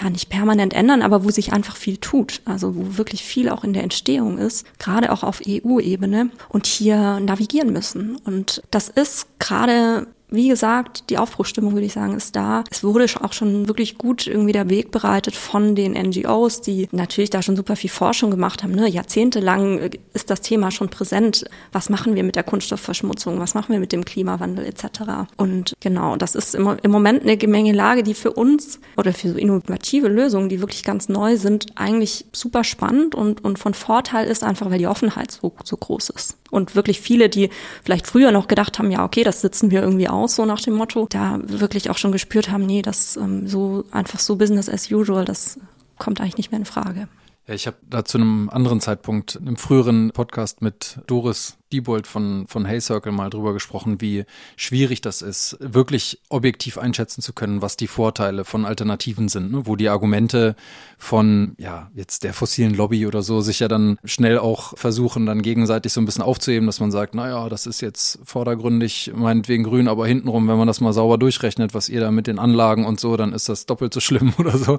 ja 0.00 0.08
nicht 0.08 0.30
permanent 0.30 0.72
ändern, 0.72 1.02
aber 1.02 1.24
wo 1.24 1.30
sich 1.30 1.52
einfach 1.52 1.76
viel 1.76 1.98
tut, 1.98 2.40
also 2.44 2.74
wo 2.74 2.96
wirklich 2.96 3.22
viel 3.22 3.48
auch 3.48 3.62
in 3.62 3.72
der 3.74 3.82
Entstehung 3.82 4.38
ist, 4.38 4.66
gerade 4.78 5.12
auch 5.12 5.22
auf 5.22 5.42
EU-Ebene 5.46 6.30
und 6.48 6.66
hier 6.66 7.20
navigieren 7.20 7.72
müssen. 7.72 8.16
Und 8.24 8.62
das 8.70 8.88
ist 8.88 9.38
gerade 9.38 10.06
wie 10.32 10.48
gesagt, 10.48 11.10
die 11.10 11.18
Aufbruchstimmung, 11.18 11.74
würde 11.74 11.86
ich 11.86 11.92
sagen, 11.92 12.16
ist 12.16 12.34
da. 12.34 12.64
Es 12.70 12.82
wurde 12.82 13.06
auch 13.20 13.32
schon 13.32 13.68
wirklich 13.68 13.98
gut 13.98 14.26
irgendwie 14.26 14.52
der 14.52 14.70
Weg 14.70 14.90
bereitet 14.90 15.36
von 15.36 15.74
den 15.74 15.92
NGOs, 15.92 16.62
die 16.62 16.88
natürlich 16.90 17.30
da 17.30 17.42
schon 17.42 17.56
super 17.56 17.76
viel 17.76 17.90
Forschung 17.90 18.30
gemacht 18.30 18.62
haben. 18.62 18.72
Ne? 18.74 18.88
Jahrzehntelang 18.88 19.78
äh, 19.78 19.90
ist 20.14 20.30
das 20.30 20.40
Thema 20.40 20.70
schon 20.70 20.88
präsent. 20.88 21.44
Was 21.72 21.90
machen 21.90 22.14
wir 22.14 22.24
mit 22.24 22.36
der 22.36 22.42
Kunststoffverschmutzung? 22.42 23.38
Was 23.38 23.54
machen 23.54 23.72
wir 23.72 23.78
mit 23.78 23.92
dem 23.92 24.04
Klimawandel 24.04 24.64
etc.? 24.64 25.28
Und 25.36 25.74
genau, 25.80 26.16
das 26.16 26.34
ist 26.34 26.54
im, 26.54 26.76
im 26.82 26.90
Moment 26.90 27.22
eine 27.22 27.36
Gemengelage, 27.36 28.02
die 28.02 28.14
für 28.14 28.32
uns 28.32 28.80
oder 28.96 29.12
für 29.12 29.30
so 29.30 29.36
innovative 29.36 30.08
Lösungen, 30.08 30.48
die 30.48 30.60
wirklich 30.60 30.84
ganz 30.84 31.08
neu 31.08 31.36
sind, 31.36 31.66
eigentlich 31.76 32.26
super 32.32 32.64
spannend 32.64 33.14
und, 33.14 33.44
und 33.44 33.58
von 33.58 33.74
Vorteil 33.74 34.26
ist 34.26 34.42
einfach, 34.42 34.70
weil 34.70 34.78
die 34.78 34.86
Offenheit 34.86 35.30
so, 35.30 35.52
so 35.64 35.76
groß 35.76 36.10
ist. 36.10 36.36
Und 36.52 36.76
wirklich 36.76 37.00
viele, 37.00 37.30
die 37.30 37.48
vielleicht 37.82 38.06
früher 38.06 38.30
noch 38.30 38.46
gedacht 38.46 38.78
haben, 38.78 38.90
ja, 38.90 39.06
okay, 39.06 39.24
das 39.24 39.40
sitzen 39.40 39.70
wir 39.70 39.80
irgendwie 39.80 40.08
aus, 40.08 40.36
so 40.36 40.44
nach 40.44 40.60
dem 40.60 40.74
Motto, 40.74 41.06
da 41.08 41.40
wirklich 41.42 41.88
auch 41.88 41.96
schon 41.96 42.12
gespürt 42.12 42.50
haben, 42.50 42.66
nee, 42.66 42.82
das 42.82 43.16
ähm, 43.16 43.48
so 43.48 43.84
einfach 43.90 44.18
so 44.18 44.36
Business 44.36 44.68
as 44.68 44.90
usual, 44.90 45.24
das 45.24 45.58
kommt 45.98 46.20
eigentlich 46.20 46.36
nicht 46.36 46.50
mehr 46.50 46.60
in 46.60 46.66
Frage. 46.66 47.08
Ja, 47.46 47.54
ich 47.54 47.66
habe 47.66 47.78
da 47.88 48.04
zu 48.04 48.18
einem 48.18 48.50
anderen 48.50 48.82
Zeitpunkt, 48.82 49.38
einem 49.38 49.56
früheren 49.56 50.10
Podcast 50.12 50.60
mit 50.60 50.98
Doris 51.06 51.56
Diebold 51.72 52.06
von, 52.06 52.46
von 52.46 52.64
Hey 52.64 52.80
Circle 52.80 53.12
mal 53.12 53.30
drüber 53.30 53.52
gesprochen, 53.52 54.00
wie 54.00 54.24
schwierig 54.56 55.00
das 55.00 55.22
ist, 55.22 55.56
wirklich 55.60 56.20
objektiv 56.28 56.78
einschätzen 56.78 57.22
zu 57.22 57.32
können, 57.32 57.62
was 57.62 57.76
die 57.76 57.86
Vorteile 57.86 58.44
von 58.44 58.64
Alternativen 58.64 59.28
sind, 59.28 59.52
ne? 59.52 59.66
wo 59.66 59.76
die 59.76 59.88
Argumente 59.88 60.54
von, 60.98 61.54
ja, 61.58 61.90
jetzt 61.94 62.22
der 62.24 62.34
fossilen 62.34 62.74
Lobby 62.74 63.06
oder 63.06 63.22
so 63.22 63.40
sich 63.40 63.60
ja 63.60 63.68
dann 63.68 63.98
schnell 64.04 64.38
auch 64.38 64.76
versuchen, 64.76 65.26
dann 65.26 65.42
gegenseitig 65.42 65.92
so 65.92 66.00
ein 66.00 66.04
bisschen 66.04 66.22
aufzuheben, 66.22 66.66
dass 66.66 66.80
man 66.80 66.90
sagt, 66.90 67.14
naja, 67.14 67.48
das 67.48 67.66
ist 67.66 67.80
jetzt 67.80 68.18
vordergründig 68.24 69.12
meinetwegen 69.14 69.64
grün, 69.64 69.88
aber 69.88 70.06
hintenrum, 70.06 70.48
wenn 70.48 70.58
man 70.58 70.66
das 70.66 70.80
mal 70.80 70.92
sauber 70.92 71.18
durchrechnet, 71.18 71.74
was 71.74 71.88
ihr 71.88 72.00
da 72.00 72.10
mit 72.10 72.26
den 72.26 72.38
Anlagen 72.38 72.84
und 72.84 73.00
so, 73.00 73.16
dann 73.16 73.32
ist 73.32 73.48
das 73.48 73.66
doppelt 73.66 73.94
so 73.94 74.00
schlimm 74.00 74.32
oder 74.38 74.56
so. 74.56 74.78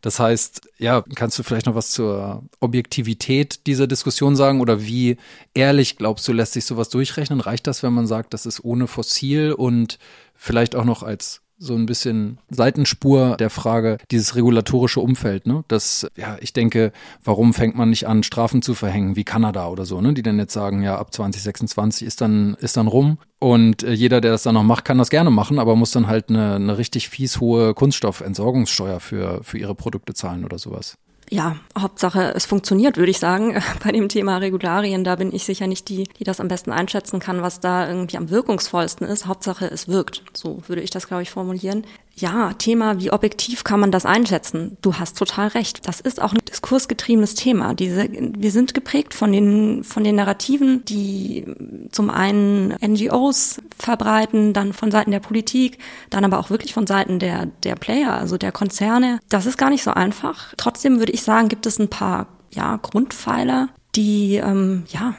Das 0.00 0.20
heißt, 0.20 0.68
ja, 0.78 1.02
kannst 1.14 1.38
du 1.38 1.42
vielleicht 1.42 1.64
noch 1.64 1.74
was 1.74 1.90
zur 1.90 2.42
Objektivität 2.60 3.66
dieser 3.66 3.86
Diskussion 3.86 4.36
sagen 4.36 4.60
oder 4.60 4.82
wie 4.82 5.16
ehrlich 5.54 5.96
glaubst 5.96 6.23
du, 6.28 6.32
lässt 6.32 6.52
sich 6.52 6.64
sowas 6.64 6.88
durchrechnen? 6.88 7.40
Reicht 7.40 7.66
das, 7.66 7.82
wenn 7.82 7.92
man 7.92 8.06
sagt, 8.06 8.34
das 8.34 8.46
ist 8.46 8.64
ohne 8.64 8.86
Fossil 8.86 9.52
und 9.52 9.98
vielleicht 10.34 10.76
auch 10.76 10.84
noch 10.84 11.02
als 11.02 11.42
so 11.56 11.74
ein 11.74 11.86
bisschen 11.86 12.38
Seitenspur 12.50 13.36
der 13.36 13.50
Frage, 13.50 13.98
dieses 14.10 14.34
regulatorische 14.34 15.00
Umfeld, 15.00 15.46
ne? 15.46 15.64
Das, 15.68 16.06
ja, 16.16 16.36
ich 16.40 16.52
denke, 16.52 16.92
warum 17.22 17.54
fängt 17.54 17.76
man 17.76 17.90
nicht 17.90 18.06
an, 18.06 18.22
Strafen 18.22 18.60
zu 18.60 18.74
verhängen, 18.74 19.16
wie 19.16 19.24
Kanada 19.24 19.68
oder 19.68 19.84
so, 19.86 20.00
ne? 20.00 20.14
Die 20.14 20.22
dann 20.22 20.38
jetzt 20.38 20.52
sagen, 20.52 20.82
ja, 20.82 20.98
ab 20.98 21.14
2026 21.14 22.06
ist 22.06 22.20
dann, 22.20 22.54
ist 22.60 22.76
dann 22.76 22.88
rum. 22.88 23.18
Und 23.38 23.82
äh, 23.82 23.92
jeder, 23.92 24.20
der 24.20 24.32
das 24.32 24.42
dann 24.42 24.54
noch 24.54 24.62
macht, 24.62 24.84
kann 24.84 24.98
das 24.98 25.10
gerne 25.10 25.30
machen, 25.30 25.58
aber 25.58 25.76
muss 25.76 25.92
dann 25.92 26.06
halt 26.06 26.28
eine, 26.28 26.56
eine 26.56 26.78
richtig 26.78 27.08
fies 27.08 27.40
hohe 27.40 27.74
Kunststoffentsorgungssteuer 27.74 29.00
für, 29.00 29.42
für 29.44 29.58
ihre 29.58 29.74
Produkte 29.74 30.14
zahlen 30.14 30.44
oder 30.44 30.58
sowas 30.58 30.96
ja, 31.30 31.56
Hauptsache 31.78 32.32
es 32.34 32.46
funktioniert, 32.46 32.96
würde 32.96 33.10
ich 33.10 33.18
sagen. 33.18 33.60
Bei 33.84 33.92
dem 33.92 34.08
Thema 34.08 34.38
Regularien, 34.38 35.04
da 35.04 35.16
bin 35.16 35.34
ich 35.34 35.44
sicher 35.44 35.66
nicht 35.66 35.88
die, 35.88 36.04
die 36.04 36.24
das 36.24 36.40
am 36.40 36.48
besten 36.48 36.72
einschätzen 36.72 37.20
kann, 37.20 37.42
was 37.42 37.60
da 37.60 37.88
irgendwie 37.88 38.16
am 38.16 38.30
wirkungsvollsten 38.30 39.06
ist. 39.06 39.26
Hauptsache 39.26 39.66
es 39.66 39.88
wirkt. 39.88 40.22
So 40.34 40.62
würde 40.66 40.82
ich 40.82 40.90
das, 40.90 41.08
glaube 41.08 41.22
ich, 41.22 41.30
formulieren. 41.30 41.84
Ja, 42.16 42.52
Thema, 42.52 43.00
wie 43.00 43.10
objektiv 43.10 43.64
kann 43.64 43.80
man 43.80 43.90
das 43.90 44.06
einschätzen? 44.06 44.76
Du 44.82 44.94
hast 44.94 45.18
total 45.18 45.48
recht. 45.48 45.88
Das 45.88 46.00
ist 46.00 46.22
auch 46.22 46.32
ein 46.32 46.38
diskursgetriebenes 46.48 47.34
Thema. 47.34 47.74
Diese, 47.74 48.08
wir 48.08 48.52
sind 48.52 48.72
geprägt 48.72 49.14
von 49.14 49.32
den, 49.32 49.82
von 49.82 50.04
den 50.04 50.14
Narrativen, 50.14 50.84
die 50.84 51.44
zum 51.90 52.10
einen 52.10 52.68
NGOs 52.80 53.60
verbreiten, 53.76 54.52
dann 54.52 54.72
von 54.72 54.92
Seiten 54.92 55.10
der 55.10 55.20
Politik, 55.20 55.78
dann 56.10 56.24
aber 56.24 56.38
auch 56.38 56.50
wirklich 56.50 56.72
von 56.72 56.86
Seiten 56.86 57.18
der, 57.18 57.46
der 57.64 57.74
Player, 57.74 58.14
also 58.14 58.38
der 58.38 58.52
Konzerne. 58.52 59.18
Das 59.28 59.46
ist 59.46 59.58
gar 59.58 59.70
nicht 59.70 59.82
so 59.82 59.90
einfach. 59.90 60.54
Trotzdem 60.56 61.00
würde 61.00 61.12
ich 61.12 61.22
sagen, 61.22 61.48
gibt 61.48 61.66
es 61.66 61.80
ein 61.80 61.90
paar, 61.90 62.28
ja, 62.50 62.76
Grundpfeiler, 62.76 63.70
die, 63.96 64.36
ähm, 64.36 64.84
ja, 64.88 65.16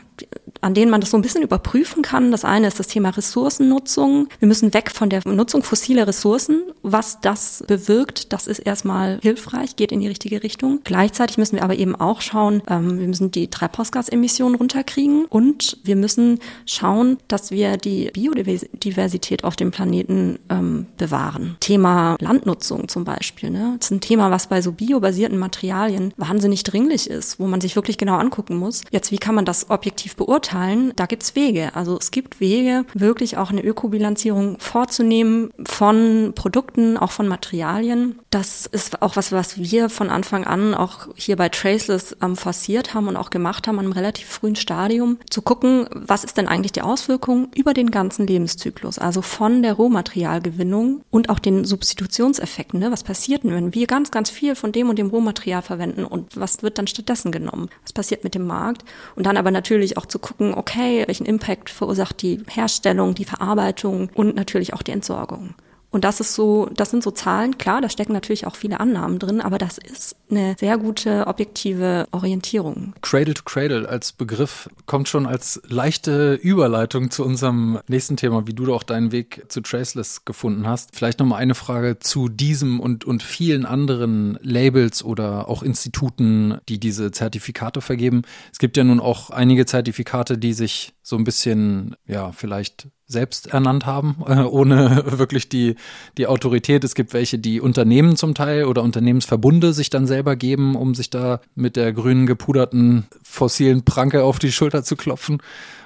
an 0.61 0.73
denen 0.73 0.89
man 0.89 0.99
das 0.99 1.11
so 1.11 1.17
ein 1.17 1.21
bisschen 1.21 1.43
überprüfen 1.43 2.01
kann. 2.01 2.31
Das 2.31 2.43
eine 2.43 2.67
ist 2.67 2.79
das 2.79 2.87
Thema 2.87 3.09
Ressourcennutzung. 3.09 4.29
Wir 4.39 4.47
müssen 4.47 4.73
weg 4.73 4.89
von 4.89 5.11
der 5.11 5.21
Nutzung 5.25 5.61
fossiler 5.61 6.07
Ressourcen. 6.07 6.63
Was 6.81 7.19
das 7.21 7.63
bewirkt, 7.67 8.33
das 8.33 8.47
ist 8.47 8.59
erstmal 8.59 9.19
hilfreich, 9.21 9.75
geht 9.75 9.91
in 9.91 9.99
die 9.99 10.07
richtige 10.07 10.41
Richtung. 10.41 10.79
Gleichzeitig 10.83 11.37
müssen 11.37 11.57
wir 11.57 11.63
aber 11.63 11.75
eben 11.75 11.95
auch 11.95 12.21
schauen, 12.21 12.63
ähm, 12.67 12.99
wir 12.99 13.07
müssen 13.07 13.29
die 13.29 13.47
Treibhausgasemissionen 13.47 14.55
runterkriegen 14.55 15.25
und 15.25 15.77
wir 15.83 15.95
müssen 15.95 16.39
schauen, 16.65 17.17
dass 17.27 17.51
wir 17.51 17.77
die 17.77 18.09
Biodiversität 18.11 19.43
auf 19.43 19.55
dem 19.55 19.69
Planeten 19.69 20.39
ähm, 20.49 20.87
bewahren. 20.97 21.57
Thema 21.59 22.15
Landnutzung 22.19 22.87
zum 22.87 23.03
Beispiel. 23.03 23.51
Ne? 23.51 23.75
Das 23.77 23.87
ist 23.87 23.91
ein 23.91 24.01
Thema, 24.01 24.31
was 24.31 24.47
bei 24.47 24.61
so 24.61 24.71
biobasierten 24.71 25.37
Materialien 25.37 26.13
wahnsinnig 26.17 26.63
dringlich 26.63 27.09
ist, 27.09 27.39
wo 27.39 27.45
man 27.45 27.61
sich 27.61 27.75
wirklich 27.75 27.97
genau 27.97 28.17
angucken 28.17 28.55
muss. 28.55 28.81
Jetzt, 28.91 29.11
wie 29.11 29.17
kann 29.17 29.35
man 29.35 29.45
das 29.45 29.69
objektiv 29.69 30.04
beurteilen? 30.13 30.93
Da 30.95 31.05
gibt's 31.05 31.35
Wege. 31.35 31.71
Also 31.73 31.97
es 31.97 32.11
gibt 32.11 32.39
Wege, 32.39 32.85
wirklich 32.93 33.37
auch 33.37 33.49
eine 33.49 33.63
Ökobilanzierung 33.63 34.59
vorzunehmen 34.59 35.51
von 35.65 36.33
Produkten, 36.35 36.97
auch 36.97 37.11
von 37.11 37.27
Materialien. 37.27 38.19
Das 38.29 38.65
ist 38.65 39.01
auch 39.01 39.15
was, 39.15 39.31
was 39.31 39.57
wir 39.57 39.89
von 39.89 40.09
Anfang 40.09 40.45
an 40.45 40.73
auch 40.73 41.07
hier 41.15 41.35
bei 41.35 41.49
Traceless 41.49 42.17
ähm, 42.21 42.35
forciert 42.35 42.93
haben 42.93 43.07
und 43.07 43.17
auch 43.17 43.29
gemacht 43.29 43.67
haben, 43.67 43.79
an 43.79 43.85
einem 43.85 43.93
relativ 43.93 44.27
frühen 44.27 44.55
Stadium, 44.55 45.17
zu 45.29 45.41
gucken, 45.41 45.87
was 45.91 46.23
ist 46.23 46.37
denn 46.37 46.47
eigentlich 46.47 46.73
die 46.73 46.81
Auswirkung 46.81 47.47
über 47.55 47.73
den 47.73 47.91
ganzen 47.91 48.27
Lebenszyklus, 48.27 48.99
also 48.99 49.21
von 49.21 49.63
der 49.63 49.73
Rohmaterialgewinnung 49.73 51.01
und 51.09 51.29
auch 51.29 51.39
den 51.39 51.65
Substitutionseffekten. 51.65 52.79
Ne? 52.79 52.91
Was 52.91 53.03
passiert 53.03 53.43
denn, 53.43 53.53
wenn 53.53 53.73
wir 53.73 53.87
ganz, 53.87 54.11
ganz 54.11 54.29
viel 54.29 54.55
von 54.55 54.71
dem 54.71 54.89
und 54.89 54.99
dem 54.99 55.09
Rohmaterial 55.09 55.61
verwenden 55.61 56.05
und 56.05 56.39
was 56.39 56.63
wird 56.63 56.77
dann 56.77 56.87
stattdessen 56.87 57.31
genommen? 57.31 57.69
Was 57.83 57.93
passiert 57.93 58.23
mit 58.23 58.35
dem 58.35 58.45
Markt? 58.47 58.83
Und 59.15 59.25
dann 59.25 59.37
aber 59.37 59.51
natürlich 59.51 59.94
auch 59.97 60.05
zu 60.05 60.19
gucken, 60.19 60.53
okay, 60.53 61.03
welchen 61.07 61.25
Impact 61.25 61.69
verursacht 61.69 62.21
die 62.21 62.43
Herstellung, 62.49 63.15
die 63.15 63.25
Verarbeitung 63.25 64.09
und 64.13 64.35
natürlich 64.35 64.73
auch 64.73 64.81
die 64.81 64.91
Entsorgung. 64.91 65.55
Und 65.95 66.03
das 66.03 66.19
ist 66.19 66.33
so, 66.33 66.67
das 66.73 66.91
sind 66.91 67.03
so 67.03 67.11
Zahlen, 67.11 67.57
klar, 67.57 67.79
da 67.79 67.89
stecken 67.89 68.11
natürlich 68.11 68.45
auch 68.45 68.57
viele 68.57 68.81
Annahmen 68.81 69.17
drin, 69.17 69.39
aber 69.39 69.57
das 69.57 69.77
ist 69.77 70.17
eine 70.29 70.57
sehr 70.59 70.77
gute 70.77 71.25
objektive 71.25 72.05
Orientierung. 72.11 72.93
Cradle 73.01 73.33
to 73.33 73.43
Cradle 73.45 73.87
als 73.87 74.11
Begriff 74.11 74.69
kommt 74.87 75.07
schon 75.07 75.25
als 75.25 75.61
leichte 75.69 76.33
Überleitung 76.33 77.11
zu 77.11 77.23
unserem 77.23 77.79
nächsten 77.87 78.17
Thema, 78.17 78.45
wie 78.45 78.51
du 78.51 78.75
auch 78.75 78.83
deinen 78.83 79.13
Weg 79.13 79.45
zu 79.47 79.61
Traceless 79.61 80.25
gefunden 80.25 80.67
hast. 80.67 80.93
Vielleicht 80.93 81.19
nochmal 81.19 81.39
eine 81.39 81.55
Frage 81.55 81.97
zu 81.97 82.27
diesem 82.27 82.81
und, 82.81 83.05
und 83.05 83.23
vielen 83.23 83.65
anderen 83.65 84.37
Labels 84.41 85.01
oder 85.01 85.47
auch 85.47 85.63
Instituten, 85.63 86.57
die 86.67 86.77
diese 86.77 87.11
Zertifikate 87.11 87.79
vergeben. 87.79 88.23
Es 88.51 88.59
gibt 88.59 88.75
ja 88.75 88.83
nun 88.83 88.99
auch 88.99 89.29
einige 89.29 89.65
Zertifikate, 89.65 90.37
die 90.37 90.51
sich 90.51 90.93
so 91.03 91.15
ein 91.15 91.23
bisschen, 91.23 91.95
ja, 92.05 92.33
vielleicht 92.33 92.89
selbst 93.07 93.47
ernannt 93.47 93.85
haben, 93.85 94.17
äh, 94.27 94.41
ohne 94.41 95.03
wirklich 95.17 95.49
die, 95.49 95.75
die 96.17 96.27
Autorität. 96.27 96.83
Es 96.83 96.95
gibt 96.95 97.13
welche, 97.13 97.39
die 97.39 97.61
Unternehmen 97.61 98.15
zum 98.15 98.33
Teil 98.33 98.65
oder 98.65 98.83
Unternehmensverbunde 98.83 99.73
sich 99.73 99.89
dann 99.89 100.07
selber 100.07 100.35
geben, 100.35 100.75
um 100.75 100.95
sich 100.95 101.09
da 101.09 101.39
mit 101.55 101.75
der 101.75 101.93
grünen 101.93 102.25
gepuderten 102.25 103.05
fossilen 103.23 103.83
Pranke 103.83 104.23
auf 104.23 104.39
die 104.39 104.51
Schulter 104.51 104.83
zu 104.83 104.95
klopfen. 104.95 105.41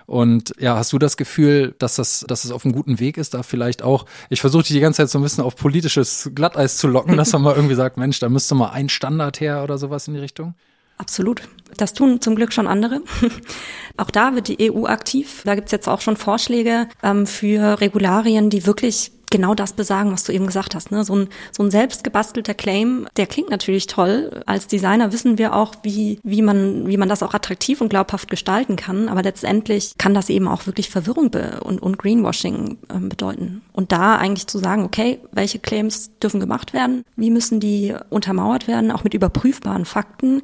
Und 0.10 0.54
ja, 0.60 0.76
hast 0.76 0.92
du 0.92 0.98
das 0.98 1.18
Gefühl, 1.18 1.76
dass 1.78 1.96
das, 1.96 2.26
dass 2.28 2.44
es 2.44 2.50
auf 2.50 2.66
einem 2.66 2.74
guten 2.74 3.00
Weg 3.00 3.18
ist, 3.18 3.36
da 3.36 3.44
vielleicht 3.44 3.84
auch, 3.84 4.08
ich 4.30 4.42
versuche 4.42 4.64
dich 4.64 4.72
die 4.72 4.80
ganze 4.80 4.98
Zeit 4.98 5.10
so 5.12 5.20
ein 5.20 5.22
bisschen 5.22 5.44
auf 5.44 5.56
politisches 5.56 6.32
Glatteis 6.34 6.78
zu 6.78 6.88
locken, 6.88 7.16
dass 7.16 7.32
man 7.34 7.44
mal 7.44 7.56
irgendwie 7.56 7.76
sagt, 7.76 7.98
Mensch, 7.98 8.20
da 8.20 8.28
müsste 8.28 8.56
mal 8.56 8.70
ein 8.70 8.90
Standard 8.90 9.40
her 9.40 9.64
oder 9.64 9.78
sowas 9.78 10.08
in 10.08 10.16
die 10.16 10.20
Richtung? 10.20 10.56
Absolut. 10.98 11.44
Das 11.78 11.94
tun 11.94 12.22
zum 12.22 12.36
Glück 12.36 12.54
schon 12.54 12.68
andere. 12.68 13.02
auch 13.98 14.10
da 14.10 14.36
wird 14.36 14.48
die 14.48 14.72
EU 14.72 14.86
aktiv. 14.86 15.42
Da 15.46 15.56
gibt's 15.56 15.72
jetzt 15.72 15.88
auch 15.88 16.02
schon 16.02 16.18
Vorschläge 16.18 16.88
ähm, 17.04 17.26
für 17.28 17.82
Regularien, 17.82 18.50
die 18.50 18.66
wirklich 18.66 19.12
genau 19.30 19.54
das 19.54 19.74
besagen, 19.74 20.12
was 20.12 20.24
du 20.24 20.32
eben 20.32 20.48
gesagt 20.48 20.76
hast. 20.76 20.92
Ne? 20.92 21.04
So, 21.04 21.16
ein, 21.16 21.28
so 21.52 21.64
ein 21.64 21.72
selbstgebastelter 21.72 22.54
Claim, 22.54 23.08
der 23.18 23.28
klingt 23.28 23.50
natürlich 23.50 23.88
toll. 23.88 24.42
Als 24.46 24.68
Designer 24.68 25.12
wissen 25.12 25.38
wir 25.38 25.56
auch, 25.56 25.76
wie, 25.84 26.20
wie, 26.24 26.42
man, 26.42 26.88
wie 26.88 26.98
man 26.98 27.10
das 27.10 27.24
auch 27.24 27.34
attraktiv 27.34 27.82
und 27.82 27.90
glaubhaft 27.90 28.30
gestalten 28.30 28.76
kann. 28.76 29.10
Aber 29.10 29.22
letztendlich 29.22 29.94
kann 29.98 30.14
das 30.14 30.30
eben 30.30 30.48
auch 30.48 30.66
wirklich 30.66 30.90
Verwirrung 30.90 31.32
und, 31.64 31.82
und 31.82 31.98
Greenwashing 31.98 32.78
äh, 32.90 33.00
bedeuten. 33.00 33.62
Und 33.74 33.92
da 33.92 34.16
eigentlich 34.16 34.48
zu 34.48 34.58
sagen, 34.58 34.84
okay, 34.84 35.20
welche 35.32 35.60
Claims 35.60 36.12
dürfen 36.22 36.40
gemacht 36.40 36.74
werden? 36.74 37.04
Wie 37.16 37.32
müssen 37.32 37.60
die 37.60 37.94
untermauert 38.10 38.68
werden? 38.68 38.92
Auch 38.92 39.04
mit 39.04 39.14
überprüfbaren 39.14 39.86
Fakten 39.86 40.42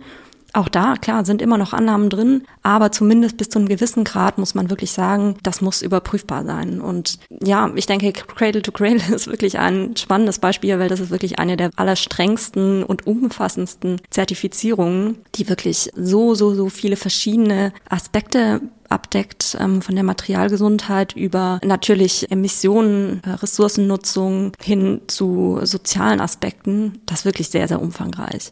auch 0.56 0.70
da, 0.70 0.96
klar, 0.96 1.26
sind 1.26 1.42
immer 1.42 1.58
noch 1.58 1.74
Annahmen 1.74 2.10
drin, 2.10 2.44
aber 2.64 2.92
zumindest 2.92 3.38
bis 3.38 3.50
zu 3.50 3.60
einem 3.60 3.68
gewissen 3.68 4.04
Grad 4.04 4.38
muss 4.38 4.56
man 4.56 4.70
wirklich 4.70 4.92
sagen, 4.92 5.36
das 5.44 5.62
muss 5.62 5.82
überprüfbar 5.82 6.46
sein. 6.46 6.82
Und 6.82 7.20
ja, 7.30 7.72
ich 7.76 7.86
denke, 7.86 8.12
Cradle 8.12 8.62
to 8.62 8.72
Cradle 8.72 9.02
ist 9.16 9.28
wirklich 9.28 9.60
ein 9.60 9.96
spannendes 9.98 10.40
Beispiel, 10.40 10.80
weil 10.80 10.90
das 10.90 11.00
ist 11.00 11.12
wirklich 11.12 11.40
eine 11.40 11.58
der 11.58 11.72
allerstrengsten 11.76 12.84
und 12.84 13.06
umfassendsten 13.06 14.02
Zertifizierungen, 14.10 15.18
die 15.36 15.50
wirklich 15.50 15.90
so, 15.96 16.36
so, 16.36 16.54
so 16.56 16.70
viele 16.70 16.96
verschiedene 16.96 17.74
Aspekte 17.90 18.62
abdeckt, 18.90 19.58
ähm, 19.60 19.82
von 19.82 19.96
der 19.96 20.04
Materialgesundheit 20.04 21.16
über 21.16 21.60
natürlich 21.64 22.32
Emissionen, 22.32 23.22
äh, 23.26 23.32
Ressourcennutzung 23.32 24.54
hin 24.62 25.02
zu 25.08 25.60
sozialen 25.64 26.22
Aspekten. 26.22 27.02
Das 27.06 27.20
ist 27.20 27.26
wirklich 27.26 27.50
sehr, 27.50 27.68
sehr 27.68 27.82
umfangreich. 27.82 28.52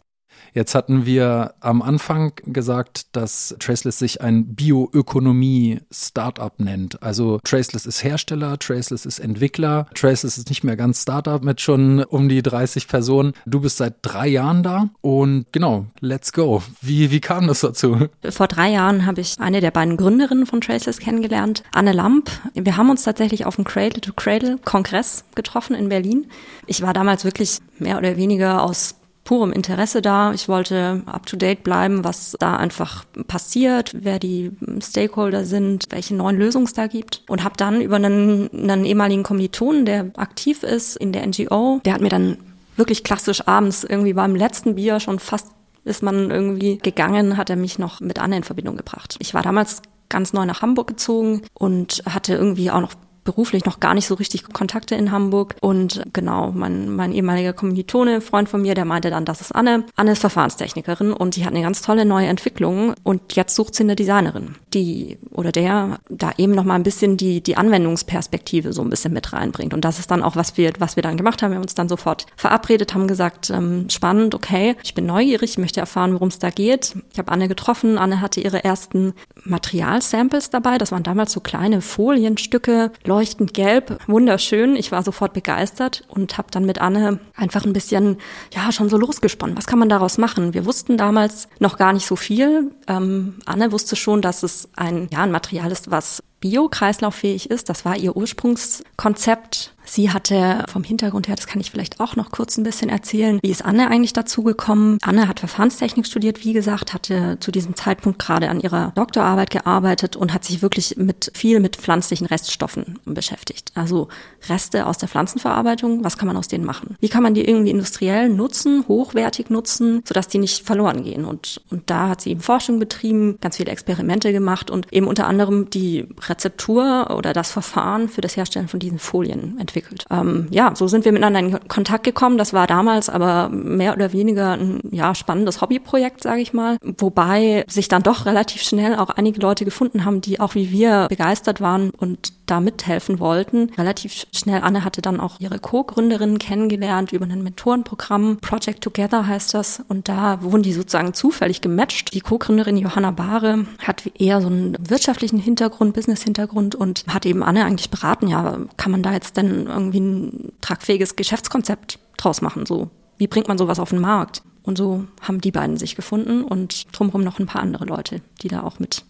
Jetzt 0.54 0.74
hatten 0.76 1.04
wir 1.04 1.54
am 1.58 1.82
Anfang 1.82 2.32
gesagt, 2.46 3.16
dass 3.16 3.56
Traceless 3.58 3.98
sich 3.98 4.20
ein 4.20 4.54
Bioökonomie-Startup 4.54 6.60
nennt. 6.60 7.02
Also 7.02 7.40
Traceless 7.42 7.86
ist 7.86 8.04
Hersteller, 8.04 8.56
Traceless 8.60 9.04
ist 9.04 9.18
Entwickler, 9.18 9.88
Traceless 9.94 10.38
ist 10.38 10.48
nicht 10.48 10.62
mehr 10.62 10.76
ganz 10.76 11.02
Startup 11.02 11.42
mit 11.42 11.60
schon 11.60 12.04
um 12.04 12.28
die 12.28 12.40
30 12.40 12.86
Personen. 12.86 13.32
Du 13.46 13.60
bist 13.60 13.78
seit 13.78 13.96
drei 14.02 14.28
Jahren 14.28 14.62
da 14.62 14.90
und 15.00 15.46
genau, 15.50 15.86
let's 15.98 16.32
go. 16.32 16.62
Wie, 16.80 17.10
wie 17.10 17.20
kam 17.20 17.48
das 17.48 17.60
dazu? 17.60 18.06
Vor 18.30 18.46
drei 18.46 18.70
Jahren 18.70 19.06
habe 19.06 19.20
ich 19.20 19.40
eine 19.40 19.60
der 19.60 19.72
beiden 19.72 19.96
Gründerinnen 19.96 20.46
von 20.46 20.60
Traceless 20.60 20.98
kennengelernt, 20.98 21.64
Anne 21.72 21.90
Lamp. 21.90 22.30
Wir 22.54 22.76
haben 22.76 22.90
uns 22.90 23.02
tatsächlich 23.02 23.44
auf 23.44 23.56
dem 23.56 23.64
Cradle-to-Cradle-Kongress 23.64 25.24
getroffen 25.34 25.74
in 25.74 25.88
Berlin. 25.88 26.26
Ich 26.68 26.82
war 26.82 26.92
damals 26.92 27.24
wirklich 27.24 27.58
mehr 27.80 27.98
oder 27.98 28.16
weniger 28.16 28.62
aus 28.62 28.94
purem 29.24 29.52
Interesse 29.52 30.02
da. 30.02 30.32
Ich 30.32 30.48
wollte 30.48 31.02
up-to-date 31.06 31.64
bleiben, 31.64 32.04
was 32.04 32.36
da 32.38 32.56
einfach 32.56 33.04
passiert, 33.26 33.92
wer 33.94 34.18
die 34.18 34.52
Stakeholder 34.80 35.44
sind, 35.44 35.86
welche 35.90 36.14
neuen 36.14 36.38
Lösungen 36.38 36.66
es 36.66 36.74
da 36.74 36.86
gibt. 36.86 37.22
Und 37.28 37.42
habe 37.42 37.56
dann 37.56 37.80
über 37.80 37.96
einen, 37.96 38.50
einen 38.52 38.84
ehemaligen 38.84 39.22
Kommilitonen, 39.22 39.86
der 39.86 40.10
aktiv 40.16 40.62
ist 40.62 40.96
in 40.96 41.12
der 41.12 41.26
NGO, 41.26 41.80
der 41.84 41.94
hat 41.94 42.00
mir 42.00 42.10
dann 42.10 42.36
wirklich 42.76 43.04
klassisch 43.04 43.46
abends 43.46 43.84
irgendwie 43.84 44.12
beim 44.12 44.34
letzten 44.34 44.74
Bier 44.74 45.00
schon 45.00 45.18
fast 45.18 45.48
ist 45.84 46.02
man 46.02 46.30
irgendwie 46.30 46.78
gegangen, 46.78 47.36
hat 47.36 47.50
er 47.50 47.56
mich 47.56 47.78
noch 47.78 48.00
mit 48.00 48.18
Anne 48.18 48.38
in 48.38 48.42
Verbindung 48.42 48.76
gebracht. 48.76 49.16
Ich 49.18 49.34
war 49.34 49.42
damals 49.42 49.82
ganz 50.08 50.32
neu 50.32 50.46
nach 50.46 50.62
Hamburg 50.62 50.86
gezogen 50.86 51.42
und 51.54 52.02
hatte 52.08 52.34
irgendwie 52.34 52.70
auch 52.70 52.80
noch 52.80 52.94
beruflich 53.24 53.64
noch 53.64 53.80
gar 53.80 53.94
nicht 53.94 54.06
so 54.06 54.14
richtig 54.14 54.44
Kontakte 54.52 54.94
in 54.94 55.10
Hamburg. 55.10 55.56
Und 55.60 56.02
genau, 56.12 56.52
mein, 56.52 56.94
mein 56.94 57.12
ehemaliger 57.12 57.52
Kommilitone, 57.52 58.20
Freund 58.20 58.48
von 58.48 58.62
mir, 58.62 58.74
der 58.74 58.84
meinte 58.84 59.10
dann, 59.10 59.24
das 59.24 59.40
ist 59.40 59.52
Anne. 59.52 59.84
Anne 59.96 60.12
ist 60.12 60.20
Verfahrenstechnikerin 60.20 61.12
und 61.12 61.36
die 61.36 61.44
hat 61.44 61.52
eine 61.52 61.62
ganz 61.62 61.82
tolle 61.82 62.04
neue 62.04 62.26
Entwicklung 62.26 62.94
und 63.02 63.34
jetzt 63.34 63.54
sucht 63.54 63.74
sie 63.74 63.82
eine 63.82 63.96
Designerin, 63.96 64.54
die 64.72 65.18
oder 65.30 65.52
der 65.52 65.98
da 66.08 66.32
eben 66.36 66.52
noch 66.52 66.64
mal 66.64 66.74
ein 66.74 66.82
bisschen 66.82 67.16
die, 67.16 67.40
die 67.40 67.56
Anwendungsperspektive 67.56 68.72
so 68.72 68.82
ein 68.82 68.90
bisschen 68.90 69.12
mit 69.12 69.32
reinbringt. 69.32 69.74
Und 69.74 69.84
das 69.84 69.98
ist 69.98 70.10
dann 70.10 70.22
auch, 70.22 70.36
was 70.36 70.56
wir, 70.56 70.72
was 70.78 70.96
wir 70.96 71.02
dann 71.02 71.16
gemacht 71.16 71.42
haben. 71.42 71.50
Wir 71.50 71.56
haben 71.56 71.62
uns 71.62 71.74
dann 71.74 71.88
sofort 71.88 72.26
verabredet, 72.36 72.94
haben 72.94 73.08
gesagt, 73.08 73.50
ähm, 73.50 73.88
spannend, 73.90 74.34
okay, 74.34 74.76
ich 74.82 74.94
bin 74.94 75.06
neugierig, 75.06 75.58
möchte 75.58 75.80
erfahren, 75.80 76.12
worum 76.14 76.28
es 76.28 76.38
da 76.38 76.50
geht. 76.50 76.94
Ich 77.12 77.18
habe 77.18 77.32
Anne 77.32 77.48
getroffen. 77.48 77.98
Anne 77.98 78.20
hatte 78.20 78.40
ihre 78.40 78.64
ersten 78.64 79.14
Materialsamples 79.44 80.50
dabei. 80.50 80.78
Das 80.78 80.92
waren 80.92 81.02
damals 81.02 81.32
so 81.32 81.40
kleine 81.40 81.80
Folienstücke, 81.80 82.92
leuchtend 83.14 83.54
gelb, 83.54 84.00
wunderschön. 84.08 84.74
Ich 84.74 84.90
war 84.90 85.04
sofort 85.04 85.34
begeistert 85.34 86.02
und 86.08 86.36
habe 86.36 86.48
dann 86.50 86.64
mit 86.64 86.80
Anne 86.80 87.20
einfach 87.36 87.64
ein 87.64 87.72
bisschen, 87.72 88.16
ja, 88.52 88.72
schon 88.72 88.88
so 88.88 88.96
losgesponnen. 88.96 89.56
Was 89.56 89.66
kann 89.66 89.78
man 89.78 89.88
daraus 89.88 90.18
machen? 90.18 90.52
Wir 90.52 90.66
wussten 90.66 90.96
damals 90.96 91.48
noch 91.60 91.78
gar 91.78 91.92
nicht 91.92 92.06
so 92.06 92.16
viel. 92.16 92.72
Ähm, 92.88 93.36
Anne 93.46 93.70
wusste 93.70 93.94
schon, 93.94 94.20
dass 94.20 94.42
es 94.42 94.68
ein, 94.74 95.08
ja, 95.12 95.22
ein 95.22 95.30
Material 95.30 95.70
ist, 95.70 95.92
was 95.92 96.24
bio-kreislauffähig 96.44 97.50
ist. 97.50 97.70
Das 97.70 97.86
war 97.86 97.96
ihr 97.96 98.14
Ursprungskonzept. 98.14 99.72
Sie 99.84 100.10
hatte 100.10 100.64
vom 100.68 100.82
Hintergrund 100.82 101.28
her, 101.28 101.36
das 101.36 101.46
kann 101.46 101.60
ich 101.60 101.70
vielleicht 101.70 102.00
auch 102.00 102.16
noch 102.16 102.30
kurz 102.30 102.56
ein 102.56 102.64
bisschen 102.64 102.88
erzählen, 102.88 103.38
wie 103.42 103.50
ist 103.50 103.64
Anne 103.64 103.88
eigentlich 103.90 104.14
dazu 104.14 104.42
gekommen? 104.42 104.98
Anne 105.02 105.28
hat 105.28 105.40
Verfahrenstechnik 105.40 106.06
studiert, 106.06 106.44
wie 106.44 106.54
gesagt, 106.54 106.94
hatte 106.94 107.36
zu 107.40 107.52
diesem 107.52 107.76
Zeitpunkt 107.76 108.18
gerade 108.18 108.48
an 108.48 108.60
ihrer 108.60 108.92
Doktorarbeit 108.94 109.50
gearbeitet 109.50 110.16
und 110.16 110.32
hat 110.32 110.44
sich 110.44 110.62
wirklich 110.62 110.96
mit 110.96 111.30
viel 111.34 111.60
mit 111.60 111.76
pflanzlichen 111.76 112.26
Reststoffen 112.26 112.98
beschäftigt. 113.04 113.72
Also 113.74 114.08
Reste 114.48 114.86
aus 114.86 114.98
der 114.98 115.08
Pflanzenverarbeitung, 115.08 116.02
was 116.02 116.16
kann 116.16 116.28
man 116.28 116.36
aus 116.36 116.48
denen 116.48 116.64
machen? 116.64 116.96
Wie 117.00 117.08
kann 117.08 117.22
man 117.22 117.34
die 117.34 117.46
irgendwie 117.46 117.70
industriell 117.70 118.30
nutzen, 118.30 118.84
hochwertig 118.88 119.50
nutzen, 119.50 120.02
sodass 120.06 120.28
die 120.28 120.38
nicht 120.38 120.64
verloren 120.64 121.04
gehen? 121.04 121.24
Und, 121.24 121.60
und 121.70 121.90
da 121.90 122.08
hat 122.08 122.22
sie 122.22 122.30
eben 122.30 122.40
Forschung 122.40 122.78
betrieben, 122.78 123.38
ganz 123.40 123.58
viele 123.58 123.70
Experimente 123.70 124.32
gemacht 124.32 124.70
und 124.70 124.90
eben 124.92 125.06
unter 125.06 125.26
anderem 125.26 125.68
die 125.68 126.08
Rezeptur 126.34 127.14
oder 127.16 127.32
das 127.32 127.50
Verfahren 127.50 128.08
für 128.08 128.20
das 128.20 128.36
Herstellen 128.36 128.68
von 128.68 128.80
diesen 128.80 128.98
Folien 128.98 129.56
entwickelt. 129.58 130.04
Ähm, 130.10 130.48
ja, 130.50 130.74
so 130.74 130.88
sind 130.88 131.04
wir 131.04 131.12
miteinander 131.12 131.40
in 131.40 131.68
Kontakt 131.68 132.04
gekommen. 132.04 132.38
Das 132.38 132.52
war 132.52 132.66
damals 132.66 133.08
aber 133.08 133.48
mehr 133.48 133.94
oder 133.94 134.12
weniger 134.12 134.52
ein 134.52 134.80
ja, 134.90 135.14
spannendes 135.14 135.60
Hobbyprojekt, 135.60 136.22
sage 136.22 136.40
ich 136.40 136.52
mal. 136.52 136.78
Wobei 136.98 137.64
sich 137.68 137.88
dann 137.88 138.02
doch 138.02 138.26
relativ 138.26 138.62
schnell 138.62 138.96
auch 138.96 139.10
einige 139.10 139.40
Leute 139.40 139.64
gefunden 139.64 140.04
haben, 140.04 140.20
die 140.20 140.40
auch 140.40 140.54
wie 140.54 140.70
wir 140.70 141.06
begeistert 141.08 141.60
waren 141.60 141.90
und 141.90 142.43
da 142.46 142.60
mithelfen 142.60 143.18
wollten. 143.18 143.70
Relativ 143.76 144.26
schnell, 144.32 144.60
Anne 144.62 144.84
hatte 144.84 145.02
dann 145.02 145.20
auch 145.20 145.40
ihre 145.40 145.58
Co-Gründerinnen 145.58 146.38
kennengelernt 146.38 147.12
über 147.12 147.26
ein 147.26 147.42
Mentorenprogramm. 147.42 148.38
Project 148.40 148.82
Together 148.82 149.26
heißt 149.26 149.54
das. 149.54 149.82
Und 149.88 150.08
da 150.08 150.42
wurden 150.42 150.62
die 150.62 150.72
sozusagen 150.72 151.14
zufällig 151.14 151.60
gematcht. 151.60 152.14
Die 152.14 152.20
Co-Gründerin 152.20 152.76
Johanna 152.76 153.10
Bahre 153.10 153.66
hat 153.78 154.10
eher 154.18 154.40
so 154.40 154.48
einen 154.48 154.76
wirtschaftlichen 154.80 155.38
Hintergrund, 155.38 155.94
Business-Hintergrund 155.94 156.74
und 156.74 157.04
hat 157.08 157.26
eben 157.26 157.42
Anne 157.42 157.64
eigentlich 157.64 157.90
beraten, 157.90 158.28
ja, 158.28 158.58
kann 158.76 158.92
man 158.92 159.02
da 159.02 159.12
jetzt 159.12 159.36
denn 159.36 159.66
irgendwie 159.66 160.00
ein 160.00 160.52
tragfähiges 160.60 161.16
Geschäftskonzept 161.16 161.98
draus 162.16 162.42
machen? 162.42 162.66
So, 162.66 162.90
wie 163.18 163.26
bringt 163.26 163.48
man 163.48 163.58
sowas 163.58 163.78
auf 163.78 163.90
den 163.90 164.00
Markt? 164.00 164.42
Und 164.62 164.78
so 164.78 165.04
haben 165.20 165.40
die 165.40 165.50
beiden 165.52 165.76
sich 165.76 165.94
gefunden 165.94 166.42
und 166.42 166.86
drumherum 166.96 167.22
noch 167.22 167.38
ein 167.38 167.46
paar 167.46 167.62
andere 167.62 167.84
Leute, 167.84 168.22
die 168.42 168.48
da 168.48 168.62
auch 168.62 168.78
mit 168.78 169.04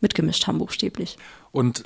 mitgemischt 0.00 0.46
haben, 0.46 0.58
buchstäblich. 0.58 1.16
Und 1.52 1.84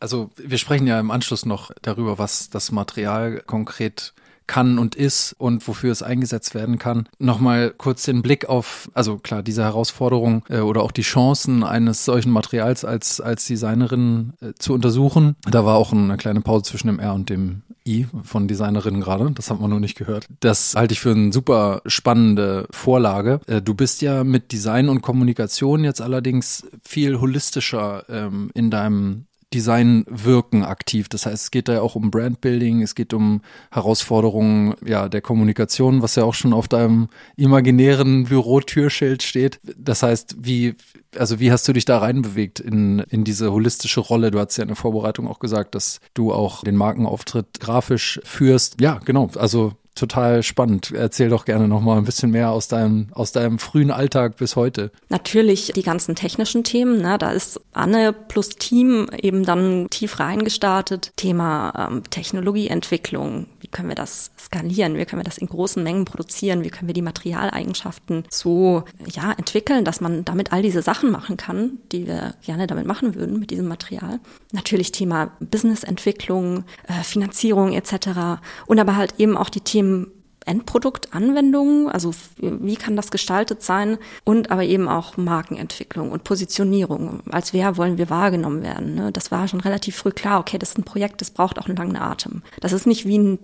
also 0.00 0.30
wir 0.36 0.58
sprechen 0.58 0.86
ja 0.86 0.98
im 0.98 1.10
Anschluss 1.10 1.46
noch 1.46 1.70
darüber, 1.82 2.18
was 2.18 2.50
das 2.50 2.72
Material 2.72 3.42
konkret 3.46 4.14
kann 4.50 4.80
und 4.80 4.96
ist 4.96 5.36
und 5.38 5.68
wofür 5.68 5.92
es 5.92 6.02
eingesetzt 6.02 6.56
werden 6.56 6.80
kann. 6.80 7.08
Nochmal 7.20 7.72
kurz 7.76 8.02
den 8.02 8.20
Blick 8.20 8.48
auf, 8.48 8.90
also 8.94 9.16
klar, 9.16 9.44
diese 9.44 9.62
Herausforderung 9.62 10.44
äh, 10.48 10.58
oder 10.58 10.82
auch 10.82 10.90
die 10.90 11.02
Chancen 11.02 11.62
eines 11.62 12.04
solchen 12.04 12.32
Materials 12.32 12.84
als, 12.84 13.20
als 13.20 13.46
Designerin 13.46 14.32
äh, 14.40 14.52
zu 14.58 14.74
untersuchen. 14.74 15.36
Da 15.48 15.64
war 15.64 15.76
auch 15.76 15.92
eine 15.92 16.16
kleine 16.16 16.40
Pause 16.40 16.64
zwischen 16.64 16.88
dem 16.88 16.98
R 16.98 17.14
und 17.14 17.30
dem 17.30 17.62
I 17.86 18.08
von 18.24 18.48
Designerin 18.48 19.00
gerade. 19.00 19.30
Das 19.30 19.52
hat 19.52 19.60
man 19.60 19.70
nur 19.70 19.78
nicht 19.78 19.96
gehört. 19.96 20.26
Das 20.40 20.74
halte 20.74 20.94
ich 20.94 21.00
für 21.00 21.12
eine 21.12 21.32
super 21.32 21.80
spannende 21.86 22.66
Vorlage. 22.72 23.40
Äh, 23.46 23.62
du 23.62 23.74
bist 23.74 24.02
ja 24.02 24.24
mit 24.24 24.50
Design 24.50 24.88
und 24.88 25.00
Kommunikation 25.00 25.84
jetzt 25.84 26.02
allerdings 26.02 26.66
viel 26.82 27.20
holistischer 27.20 28.02
ähm, 28.08 28.50
in 28.54 28.72
deinem 28.72 29.26
Design 29.52 30.04
wirken 30.08 30.64
aktiv. 30.64 31.08
Das 31.08 31.26
heißt, 31.26 31.44
es 31.44 31.50
geht 31.50 31.68
da 31.68 31.74
ja 31.74 31.80
auch 31.80 31.96
um 31.96 32.10
Brandbuilding, 32.10 32.82
es 32.82 32.94
geht 32.94 33.12
um 33.12 33.40
Herausforderungen 33.72 34.74
ja, 34.84 35.08
der 35.08 35.20
Kommunikation, 35.20 36.02
was 36.02 36.14
ja 36.14 36.24
auch 36.24 36.34
schon 36.34 36.52
auf 36.52 36.68
deinem 36.68 37.08
imaginären 37.36 38.24
Bürotürschild 38.24 39.22
steht. 39.22 39.58
Das 39.76 40.02
heißt, 40.02 40.36
wie, 40.40 40.76
also 41.16 41.40
wie 41.40 41.50
hast 41.50 41.66
du 41.66 41.72
dich 41.72 41.84
da 41.84 41.98
reinbewegt 41.98 42.60
in, 42.60 43.00
in 43.10 43.24
diese 43.24 43.52
holistische 43.52 44.00
Rolle? 44.00 44.30
Du 44.30 44.38
hast 44.38 44.56
ja 44.56 44.62
in 44.62 44.68
der 44.68 44.76
Vorbereitung 44.76 45.26
auch 45.26 45.40
gesagt, 45.40 45.74
dass 45.74 46.00
du 46.14 46.32
auch 46.32 46.62
den 46.62 46.76
Markenauftritt 46.76 47.58
grafisch 47.58 48.20
führst. 48.24 48.80
Ja, 48.80 49.00
genau. 49.04 49.30
Also 49.36 49.72
total 49.94 50.42
spannend. 50.42 50.92
Erzähl 50.92 51.28
doch 51.28 51.44
gerne 51.44 51.68
noch 51.68 51.80
mal 51.80 51.98
ein 51.98 52.04
bisschen 52.04 52.30
mehr 52.30 52.50
aus 52.50 52.68
deinem, 52.68 53.08
aus 53.12 53.32
deinem 53.32 53.58
frühen 53.58 53.90
Alltag 53.90 54.36
bis 54.36 54.56
heute. 54.56 54.90
Natürlich 55.08 55.72
die 55.74 55.82
ganzen 55.82 56.14
technischen 56.14 56.64
Themen. 56.64 57.02
Ne? 57.02 57.18
Da 57.18 57.32
ist 57.32 57.60
Anne 57.72 58.12
plus 58.12 58.50
Team 58.50 59.08
eben 59.20 59.44
dann 59.44 59.88
tief 59.90 60.18
reingestartet. 60.18 61.12
Thema 61.16 61.88
ähm, 61.90 62.02
Technologieentwicklung. 62.08 63.46
Wie 63.60 63.68
können 63.68 63.88
wir 63.88 63.94
das 63.94 64.30
skalieren? 64.38 64.96
Wie 64.96 65.04
können 65.04 65.20
wir 65.20 65.24
das 65.24 65.38
in 65.38 65.48
großen 65.48 65.82
Mengen 65.82 66.04
produzieren? 66.04 66.64
Wie 66.64 66.70
können 66.70 66.88
wir 66.88 66.94
die 66.94 67.02
Materialeigenschaften 67.02 68.24
so 68.30 68.84
ja, 69.06 69.32
entwickeln, 69.32 69.84
dass 69.84 70.00
man 70.00 70.24
damit 70.24 70.52
all 70.52 70.62
diese 70.62 70.82
Sachen 70.82 71.10
machen 71.10 71.36
kann, 71.36 71.78
die 71.92 72.06
wir 72.06 72.34
gerne 72.44 72.66
damit 72.66 72.86
machen 72.86 73.14
würden 73.14 73.38
mit 73.38 73.50
diesem 73.50 73.68
Material? 73.68 74.20
Natürlich 74.52 74.92
Thema 74.92 75.32
Businessentwicklung, 75.40 76.64
äh, 76.86 77.02
Finanzierung 77.02 77.72
etc. 77.72 78.40
Und 78.66 78.78
aber 78.80 78.96
halt 78.96 79.14
eben 79.18 79.36
auch 79.36 79.50
die 79.50 79.60
Themen 79.60 79.79
Themen 79.80 80.12
Endproduktanwendungen, 80.46 81.88
also 81.88 82.12
wie 82.38 82.76
kann 82.76 82.96
das 82.96 83.10
gestaltet 83.10 83.62
sein 83.62 83.98
und 84.24 84.50
aber 84.50 84.64
eben 84.64 84.88
auch 84.88 85.16
Markenentwicklung 85.16 86.10
und 86.10 86.24
Positionierung. 86.24 87.20
Als 87.30 87.52
wer 87.52 87.76
wollen 87.76 87.98
wir 87.98 88.08
wahrgenommen 88.08 88.62
werden? 88.62 88.94
Ne? 88.94 89.12
Das 89.12 89.30
war 89.30 89.48
schon 89.48 89.60
relativ 89.60 89.96
früh 89.96 90.10
klar, 90.10 90.40
okay, 90.40 90.58
das 90.58 90.70
ist 90.70 90.78
ein 90.78 90.84
Projekt, 90.84 91.20
das 91.20 91.30
braucht 91.30 91.58
auch 91.58 91.66
einen 91.66 91.76
langen 91.76 91.96
Atem. 91.96 92.42
Das 92.60 92.72
ist 92.72 92.86
nicht 92.86 93.06
wie 93.06 93.18
ein 93.18 93.38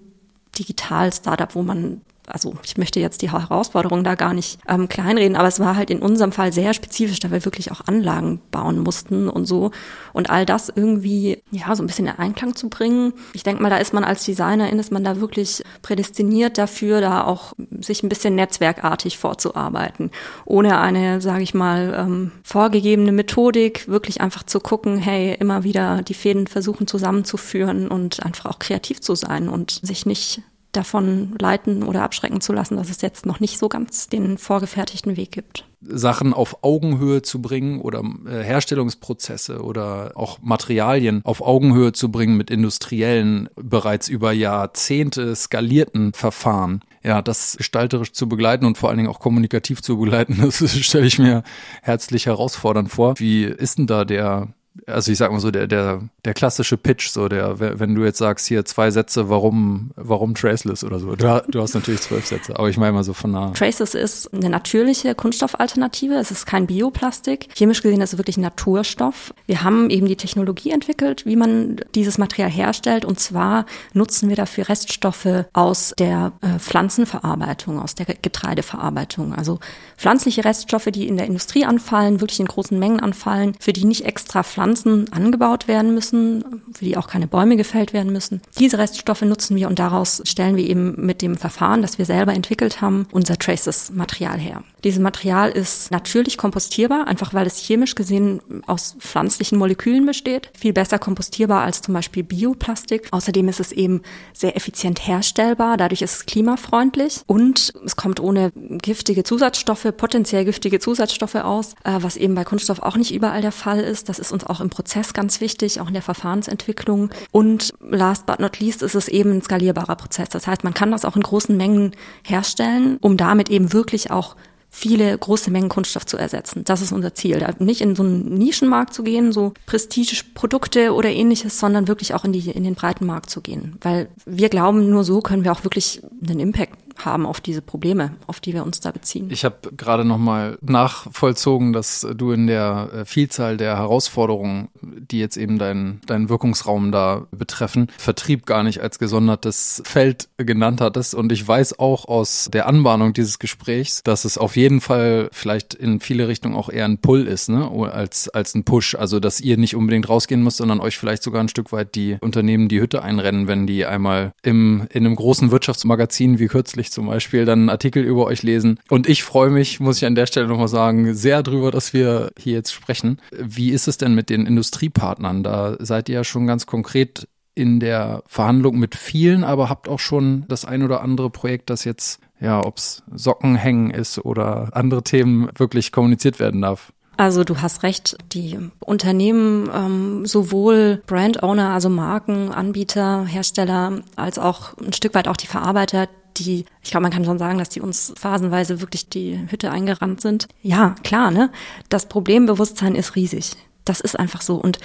Digital-Startup, 0.59 1.55
wo 1.55 1.63
man 1.63 2.01
also 2.27 2.55
ich 2.65 2.77
möchte 2.77 3.01
jetzt 3.01 3.23
die 3.23 3.31
Herausforderung 3.31 4.05
da 4.05 4.15
gar 4.15 4.35
nicht 4.35 4.59
ähm, 4.69 4.89
kleinreden, 4.89 5.37
aber 5.37 5.49
es 5.49 5.61
war 5.61 5.77
halt 5.77 5.91
in 5.91 6.01
unserem 6.01 6.33
Fall 6.33 6.53
sehr 6.53 6.75
spezifisch, 6.75 7.21
da 7.21 7.31
wir 7.31 7.45
wirklich 7.45 7.71
auch 7.73 7.83
Anlagen 7.87 8.41
bauen 8.51 8.79
mussten 8.81 9.29
und 9.29 9.47
so. 9.47 9.71
Und 10.13 10.31
all 10.31 10.47
das 10.47 10.73
irgendwie, 10.75 11.43
ja, 11.51 11.75
so 11.75 11.83
ein 11.83 11.87
bisschen 11.87 12.07
in 12.07 12.19
Einklang 12.19 12.57
zu 12.57 12.69
bringen. 12.69 13.13
Ich 13.33 13.43
denke 13.43 13.63
mal, 13.63 13.71
da 13.71 13.77
ist 13.77 13.95
man 13.95 14.05
als 14.05 14.25
Designerin, 14.25 14.79
ist 14.79 14.93
man 14.93 15.05
da 15.05 15.21
wirklich 15.21 15.63
prädestiniert 15.83 16.59
dafür, 16.59 17.01
da 17.01 17.25
auch 17.25 17.53
sich 17.81 18.03
ein 18.03 18.09
bisschen 18.09 18.35
netzwerkartig 18.35 19.19
vorzuarbeiten. 19.19 20.11
Ohne 20.45 20.81
eine, 20.81 21.21
sage 21.21 21.43
ich 21.43 21.55
mal, 21.55 21.95
ähm, 21.97 22.33
vorgegebene 22.43 23.13
Methodik, 23.13 23.89
wirklich 23.89 24.21
einfach 24.21 24.43
zu 24.43 24.61
gucken, 24.61 24.99
hey, 24.99 25.35
immer 25.39 25.65
wieder 25.65 26.03
die 26.03 26.15
Fäden 26.15 26.47
versuchen 26.47 26.87
zusammenzuführen 26.87 27.89
und 27.89 28.25
einfach 28.25 28.47
auch 28.47 28.59
kreativ 28.59 29.01
zu 29.01 29.15
sein 29.15 29.49
und 29.49 29.81
sich 29.83 30.07
nicht 30.07 30.43
davon 30.77 31.35
leiten 31.39 31.83
oder 31.83 32.03
abschrecken 32.03 32.41
zu 32.41 32.53
lassen, 32.53 32.77
dass 32.77 32.91
es 32.91 33.01
jetzt 33.01 33.27
noch 33.27 33.41
nicht 33.41 33.59
so 33.59 33.69
ganz 33.69 34.09
den 34.09 34.39
vorgefertigten 34.39 35.17
Weg 35.17 35.33
gibt. 35.33 35.65
Sachen 35.81 36.33
auf 36.35 36.63
Augenhöhe 36.63 37.23
zu 37.23 37.41
bringen 37.41 37.81
oder 37.81 38.03
äh, 38.27 38.43
Herstellungsprozesse 38.43 39.63
oder 39.63 40.13
auch 40.15 40.39
Materialien 40.43 41.21
auf 41.25 41.41
Augenhöhe 41.41 41.93
zu 41.93 42.11
bringen 42.11 42.37
mit 42.37 42.51
industriellen, 42.51 43.49
bereits 43.57 44.09
über 44.09 44.33
Jahrzehnte 44.33 45.35
skalierten 45.35 46.13
Verfahren. 46.13 46.83
Ja, 47.03 47.23
das 47.23 47.57
gestalterisch 47.57 48.13
zu 48.13 48.29
begleiten 48.29 48.65
und 48.65 48.79
vor 48.79 48.89
allen 48.89 48.99
Dingen 48.99 49.11
auch 49.11 49.21
kommunikativ 49.21 49.81
zu 49.81 49.97
begleiten, 49.99 50.39
das 50.41 50.77
stelle 50.79 51.07
ich 51.07 51.19
mir 51.19 51.45
herzlich 51.83 52.27
herausfordernd 52.27 52.91
vor. 52.91 53.15
Wie 53.19 53.45
ist 53.45 53.79
denn 53.79 53.87
da 53.87 54.05
der 54.05 54.49
also 54.87 55.11
ich 55.11 55.19
sag 55.19 55.33
mal 55.33 55.41
so, 55.41 55.51
der, 55.51 55.67
der, 55.67 56.03
der 56.25 56.35
klassische 56.35 56.77
Pitch, 56.77 57.09
so 57.09 57.29
der, 57.29 57.59
wenn 57.59 57.95
du 57.95 58.05
jetzt 58.05 58.19
sagst, 58.19 58.47
hier 58.47 58.65
zwei 58.65 58.91
Sätze, 58.91 59.29
warum, 59.29 59.91
warum 59.97 60.35
Traceless 60.35 60.85
oder 60.85 60.99
so. 60.99 61.17
Du, 61.17 61.43
du 61.49 61.61
hast 61.61 61.75
natürlich 61.75 62.01
zwölf 62.03 62.27
Sätze, 62.27 62.59
aber 62.59 62.69
ich 62.69 62.77
meine 62.77 62.93
mal 62.93 63.05
so 63.05 63.13
von 63.13 63.33
nah. 63.33 63.51
Traceless 63.51 63.95
ist 63.95 64.33
eine 64.33 64.51
natürliche 64.51 65.15
Kunststoffalternative. 65.15 66.15
Es 66.15 66.31
ist 66.31 66.47
kein 66.47 66.67
Bioplastik. 66.67 67.49
Chemisch 67.55 67.83
gesehen 67.83 68.01
ist 68.01 68.13
es 68.13 68.19
wirklich 68.19 68.39
Naturstoff. 68.39 69.33
Wir 69.47 69.63
haben 69.63 69.91
eben 69.91 70.07
die 70.07 70.17
Technologie 70.17 70.71
entwickelt, 70.71 71.27
wie 71.27 71.37
man 71.37 71.81
dieses 71.95 72.19
Material 72.19 72.51
herstellt. 72.51 73.05
Und 73.05 73.19
zwar 73.19 73.67
nutzen 73.93 74.29
wir 74.29 74.37
dafür 74.37 74.69
Reststoffe 74.69 75.47
aus 75.53 75.95
der 75.99 76.33
äh, 76.43 76.59
Pflanzenverarbeitung, 76.59 77.81
aus 77.81 77.95
der 77.95 78.07
Getreideverarbeitung. 78.07 79.35
Also 79.35 79.59
pflanzliche 79.97 80.45
Reststoffe, 80.45 80.89
die 80.93 81.09
in 81.09 81.17
der 81.17 81.27
Industrie 81.27 81.65
anfallen, 81.65 82.21
wirklich 82.21 82.41
in 82.41 82.47
großen 82.47 82.79
Mengen 82.79 83.01
anfallen, 83.01 83.57
für 83.59 83.73
die 83.73 83.85
nicht 83.85 84.05
extra 84.05 84.43
Pflanzen 84.43 84.66
Pflanzen 84.67 85.13
angebaut 85.13 85.69
werden 85.69 85.95
müssen, 85.95 86.63
für 86.75 86.85
die 86.85 86.97
auch 86.97 87.07
keine 87.07 87.29
Bäume 87.29 87.57
gefällt 87.57 87.93
werden 87.93 88.13
müssen. 88.13 88.41
Diese 88.59 88.79
Reststoffe 88.79 89.23
nutzen 89.23 89.57
wir 89.57 89.69
und 89.69 89.79
daraus 89.79 90.23
stellen 90.25 90.57
wir 90.57 90.69
eben 90.69 91.07
mit 91.07 91.23
dem 91.23 91.37
Verfahren, 91.37 91.83
das 91.83 91.99
wir 91.99 92.05
selber 92.05 92.35
entwickelt 92.35 92.81
haben, 92.81 93.07
unser 93.13 93.39
Traces-Material 93.39 94.39
her. 94.39 94.65
Dieses 94.83 95.01
Material 95.01 95.51
ist 95.51 95.91
natürlich 95.91 96.37
kompostierbar, 96.39 97.07
einfach 97.07 97.35
weil 97.35 97.47
es 97.47 97.59
chemisch 97.59 97.95
gesehen 97.95 98.41
aus 98.67 98.97
pflanzlichen 98.99 99.59
Molekülen 99.59 100.07
besteht. 100.07 100.51
Viel 100.57 100.73
besser 100.73 100.99
kompostierbar 100.99 101.63
als 101.63 101.83
zum 101.83 101.95
Beispiel 101.95 102.23
Bioplastik. 102.23 103.09
Außerdem 103.11 103.49
ist 103.49 103.61
es 103.61 103.73
eben 103.73 104.03
sehr 104.33 104.57
effizient 104.57 105.07
herstellbar, 105.07 105.77
dadurch 105.77 106.03
ist 106.03 106.15
es 106.15 106.27
klimafreundlich 106.27 107.23
und 107.27 107.73
es 107.85 107.97
kommt 107.97 108.21
ohne 108.21 108.53
giftige 108.55 109.25
Zusatzstoffe, 109.25 109.93
potenziell 109.97 110.45
giftige 110.45 110.79
Zusatzstoffe 110.79 111.37
aus, 111.37 111.75
äh, 111.85 111.99
was 112.01 112.17
eben 112.17 112.35
bei 112.35 112.45
Kunststoff 112.45 112.81
auch 112.81 112.97
nicht 112.97 113.13
überall 113.15 113.43
der 113.43 113.53
Fall 113.53 113.81
ist. 113.81 114.09
Das 114.09 114.19
ist 114.19 114.33
uns 114.33 114.45
auch 114.45 114.56
auch 114.57 114.61
im 114.61 114.71
Prozess 114.71 115.13
ganz 115.13 115.41
wichtig, 115.41 115.81
auch 115.81 115.89
in 115.89 115.93
der 115.93 116.03
Verfahrensentwicklung. 116.03 117.11
Und 117.31 117.75
last 117.81 118.27
but 118.27 118.41
not 118.41 118.59
least 118.59 118.83
ist 118.83 118.95
es 118.95 119.09
eben 119.09 119.33
ein 119.33 119.43
skalierbarer 119.43 119.97
Prozess. 119.97 120.29
Das 120.29 120.47
heißt, 120.47 120.65
man 120.65 120.75
kann 120.75 120.91
das 120.91 121.05
auch 121.05 121.17
in 121.17 121.23
großen 121.23 121.57
Mengen 121.57 121.93
herstellen, 122.25 122.99
um 123.01 123.17
damit 123.17 123.51
eben 123.51 123.73
wirklich 123.73 124.11
auch 124.11 124.37
viele 124.69 125.17
große 125.17 125.51
Mengen 125.51 125.71
Kunststoff 125.71 126.05
zu 126.05 126.19
ersetzen. 126.19 126.63
Das 126.65 126.83
ist 126.83 126.93
unser 126.93 127.15
Ziel. 127.15 127.39
Da 127.39 127.51
nicht 127.59 127.81
in 127.81 127.97
so 127.97 128.03
einen 128.03 128.35
Nischenmarkt 128.35 128.93
zu 128.93 129.03
gehen, 129.03 129.33
so 129.33 129.55
Prestige-Produkte 129.65 130.93
oder 130.93 131.09
ähnliches, 131.09 131.59
sondern 131.59 131.89
wirklich 131.89 132.15
auch 132.15 132.25
in, 132.25 132.33
die, 132.33 132.51
in 132.51 132.65
den 132.65 132.75
breiten 132.75 133.07
Markt 133.07 133.31
zu 133.31 133.41
gehen. 133.41 133.77
Weil 133.81 134.09
wir 134.27 134.51
glauben, 134.51 134.91
nur 134.91 135.05
so 135.05 135.21
können 135.21 135.45
wir 135.45 135.53
auch 135.53 135.65
wirklich 135.65 136.03
einen 136.29 136.41
Impact 136.41 136.77
haben 137.05 137.27
auf 137.27 137.41
diese 137.41 137.63
Probleme, 137.63 138.17
auf 138.27 138.41
die 138.41 138.55
wir 138.55 138.65
uns 138.65 138.81
da 138.81 138.91
beziehen. 138.91 139.29
Ich 139.31 139.45
habe 139.45 139.57
gerade 139.77 140.05
noch 140.05 140.19
mal 140.19 140.59
nachvollzogen, 140.61 141.73
dass 141.73 142.07
du 142.15 142.33
in 142.33 142.47
der 142.47 142.91
äh, 142.93 143.05
Vielzahl 143.05 143.57
der 143.57 143.77
Herausforderungen, 143.77 144.69
die 144.81 145.19
jetzt 145.19 145.37
eben 145.37 145.59
deinen 145.59 146.01
deinen 146.07 146.29
Wirkungsraum 146.29 146.93
da 146.93 147.27
betreffen, 147.31 147.89
Vertrieb 147.99 148.47
gar 148.47 148.63
nicht 148.63 148.81
als 148.81 148.99
gesondertes 148.99 149.83
Feld 149.85 150.29
genannt 150.37 150.81
hattest. 150.81 151.15
Und 151.15 151.33
ich 151.33 151.47
weiß 151.47 151.79
auch 151.79 152.07
aus 152.07 152.49
der 152.53 152.67
Anbahnung 152.67 153.13
dieses 153.13 153.39
Gesprächs, 153.39 154.03
dass 154.03 154.25
es 154.25 154.39
auf 154.39 154.57
jeden 154.57 154.81
Fall 154.81 155.29
vielleicht 155.33 155.75
in 155.75 156.01
viele 156.01 156.29
Richtungen 156.29 156.55
auch 156.55 156.69
eher 156.69 156.85
ein 156.85 156.99
Pull 156.99 157.27
ist, 157.27 157.49
ne, 157.49 157.71
als 157.93 158.29
als 158.29 158.55
ein 158.55 158.65
Push. 158.65 158.95
Also 158.95 159.21
dass 159.21 159.41
ihr 159.41 159.57
nicht 159.57 159.77
unbedingt 159.77 160.09
rausgehen 160.09 160.43
müsst, 160.43 160.59
sondern 160.59 160.81
euch 160.81 160.99
vielleicht 160.99 161.23
sogar 161.23 161.43
ein 161.43 161.49
Stück 161.49 161.73
weit 161.73 161.95
die 161.95 162.17
Unternehmen 162.21 162.69
die 162.69 162.81
Hütte 162.81 163.03
einrennen, 163.03 163.49
wenn 163.49 163.67
die 163.67 163.87
einmal 163.87 164.33
im 164.43 164.87
in 164.91 165.07
einem 165.07 165.17
großen 165.17 165.51
Wirtschaftsmagazin 165.51 166.39
wie 166.39 166.49
kürzlich 166.49 166.86
ich 166.87 166.93
zum 166.93 167.07
Beispiel 167.07 167.45
dann 167.45 167.61
einen 167.61 167.71
Artikel 167.71 168.03
über 168.03 168.25
euch 168.25 168.43
lesen. 168.43 168.79
Und 168.89 169.09
ich 169.09 169.23
freue 169.23 169.51
mich, 169.51 169.81
muss 169.81 169.99
ich 169.99 170.07
an 170.07 170.15
der 170.15 170.27
Stelle 170.27 170.47
nochmal 170.47 170.69
sagen, 170.69 171.15
sehr 171.15 171.43
drüber, 171.43 171.71
dass 171.71 171.93
wir 171.93 172.31
hier 172.39 172.55
jetzt 172.55 172.73
sprechen. 172.73 173.21
Wie 173.31 173.71
ist 173.71 173.89
es 173.89 173.99
denn 173.99 174.15
mit 174.15 174.31
den 174.31 174.47
Industriepartnern? 174.47 175.43
Da 175.43 175.77
seid 175.79 176.09
ihr 176.09 176.17
ja 176.17 176.25
schon 176.25 176.47
ganz 176.47 176.67
konkret 176.67 177.29
in 177.55 177.81
der 177.81 178.23
Verhandlung 178.27 178.79
mit 178.79 178.95
vielen, 178.95 179.43
aber 179.43 179.69
habt 179.69 179.89
auch 179.89 179.99
schon 179.99 180.45
das 180.49 180.65
ein 180.65 180.83
oder 180.83 181.01
andere 181.01 181.31
Projekt, 181.31 181.71
das 181.71 181.85
jetzt, 181.85 182.21
ja, 182.39 182.65
ob's 182.65 183.03
Socken 183.13 183.57
hängen 183.57 183.91
ist 183.91 184.19
oder 184.19 184.71
andere 184.73 185.03
Themen 185.03 185.49
wirklich 185.57 185.91
kommuniziert 185.91 186.39
werden 186.39 186.61
darf. 186.61 186.93
Also 187.17 187.45
du 187.45 187.63
hast 187.63 187.83
recht, 187.83 188.19
die 188.33 188.59
Unternehmen, 188.81 189.71
ähm, 189.75 190.27
sowohl 190.27 191.03
Brand 191.07 191.43
Owner, 191.43 191.71
also 191.71 191.89
Marken, 191.89 192.53
Anbieter, 192.53 193.25
Hersteller, 193.25 194.03
als 194.17 194.39
auch 194.39 194.77
ein 194.77 194.93
Stück 194.93 195.15
weit 195.15 195.27
auch 195.27 195.37
die 195.37 195.47
Verarbeiter, 195.47 196.09
die, 196.39 196.65
ich 196.83 196.91
glaube, 196.91 197.03
man 197.03 197.13
kann 197.13 197.25
schon 197.25 197.39
sagen, 197.39 197.59
dass 197.59 197.69
die 197.69 197.81
uns 197.81 198.13
phasenweise 198.17 198.81
wirklich 198.81 199.09
die 199.09 199.39
Hütte 199.49 199.71
eingerannt 199.71 200.21
sind. 200.21 200.49
Ja, 200.63 200.95
klar, 201.03 201.31
ne? 201.31 201.51
Das 201.89 202.07
Problembewusstsein 202.07 202.95
ist 202.95 203.17
riesig. 203.17 203.53
Das 203.85 204.01
ist 204.01 204.19
einfach 204.19 204.43
so. 204.43 204.57
Und 204.57 204.79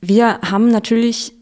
wir 0.00 0.40
haben 0.42 0.68
natürlich 0.68 1.32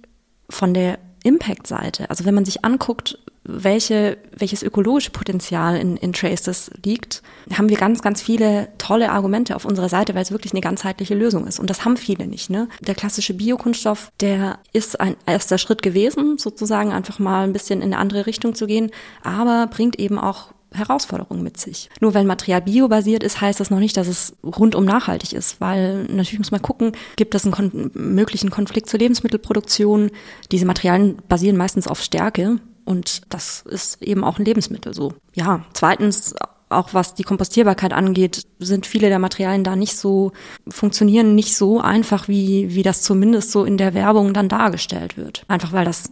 von 0.48 0.75
der 0.75 0.98
Impact-Seite, 1.25 2.11
also 2.11 2.25
wenn 2.25 2.35
man 2.35 2.44
sich 2.44 2.64
anguckt, 2.64 3.18
welche, 3.44 4.18
welches 4.37 4.62
ökologische 4.62 5.11
Potenzial 5.11 5.76
in, 5.76 5.96
in 5.96 6.12
Traces 6.12 6.70
liegt, 6.85 7.22
haben 7.52 7.68
wir 7.68 7.76
ganz, 7.76 8.02
ganz 8.02 8.22
viele 8.22 8.68
tolle 8.78 9.11
Argumente 9.11 9.57
auf 9.57 9.64
unserer 9.64 9.88
Seite, 9.88 10.14
weil 10.14 10.22
es 10.22 10.31
wirklich 10.31 10.52
eine 10.52 10.61
ganzheitliche 10.61 11.14
Lösung 11.14 11.46
ist. 11.46 11.59
Und 11.59 11.68
das 11.68 11.85
haben 11.85 11.96
viele 11.96 12.26
nicht. 12.26 12.50
Ne? 12.50 12.68
Der 12.81 12.94
klassische 12.94 13.35
Biokunststoff, 13.35 14.12
der 14.20 14.59
ist 14.72 15.00
ein 15.00 15.16
erster 15.26 15.59
Schritt 15.59 15.83
gewesen, 15.83 16.38
sozusagen 16.38 16.92
einfach 16.92 17.18
mal 17.18 17.44
ein 17.44 17.52
bisschen 17.52 17.81
in 17.81 17.92
eine 17.92 17.98
andere 17.98 18.26
Richtung 18.26 18.55
zu 18.55 18.66
gehen, 18.66 18.90
aber 19.22 19.66
bringt 19.66 19.98
eben 19.98 20.18
auch 20.18 20.52
Herausforderungen 20.74 21.42
mit 21.42 21.59
sich. 21.59 21.90
Nur 22.00 22.14
wenn 22.14 22.26
Material 22.26 22.62
biobasiert 22.62 23.22
ist, 23.22 23.40
heißt 23.40 23.61
das 23.61 23.70
noch 23.70 23.78
nicht, 23.78 23.96
dass 23.96 24.07
es 24.07 24.37
rundum 24.42 24.85
nachhaltig 24.85 25.33
ist, 25.33 25.61
weil 25.61 26.05
natürlich 26.05 26.38
muss 26.38 26.50
man 26.50 26.62
gucken, 26.62 26.92
gibt 27.16 27.35
es 27.35 27.44
einen 27.44 27.52
kon 27.52 27.90
möglichen 27.94 28.50
Konflikt 28.50 28.88
zur 28.88 29.00
Lebensmittelproduktion. 29.00 30.11
Diese 30.50 30.64
Materialien 30.64 31.18
basieren 31.28 31.57
meistens 31.57 31.88
auf 31.88 32.00
Stärke 32.00 32.59
und 32.84 33.22
das 33.28 33.62
ist 33.62 34.02
eben 34.02 34.24
auch 34.24 34.38
ein 34.38 34.44
Lebensmittel 34.44 34.94
so. 34.94 35.14
Ja, 35.34 35.64
zweitens 35.72 36.34
auch 36.68 36.94
was 36.94 37.14
die 37.14 37.22
Kompostierbarkeit 37.22 37.92
angeht, 37.92 38.46
sind 38.58 38.86
viele 38.86 39.08
der 39.08 39.18
Materialien 39.18 39.62
da 39.62 39.76
nicht 39.76 39.96
so, 39.96 40.32
funktionieren 40.68 41.34
nicht 41.34 41.54
so 41.54 41.80
einfach, 41.80 42.28
wie, 42.28 42.74
wie 42.74 42.82
das 42.82 43.02
zumindest 43.02 43.52
so 43.52 43.64
in 43.64 43.76
der 43.76 43.92
Werbung 43.92 44.32
dann 44.32 44.48
dargestellt 44.48 45.18
wird. 45.18 45.44
Einfach 45.48 45.72
weil 45.72 45.84
das 45.84 46.10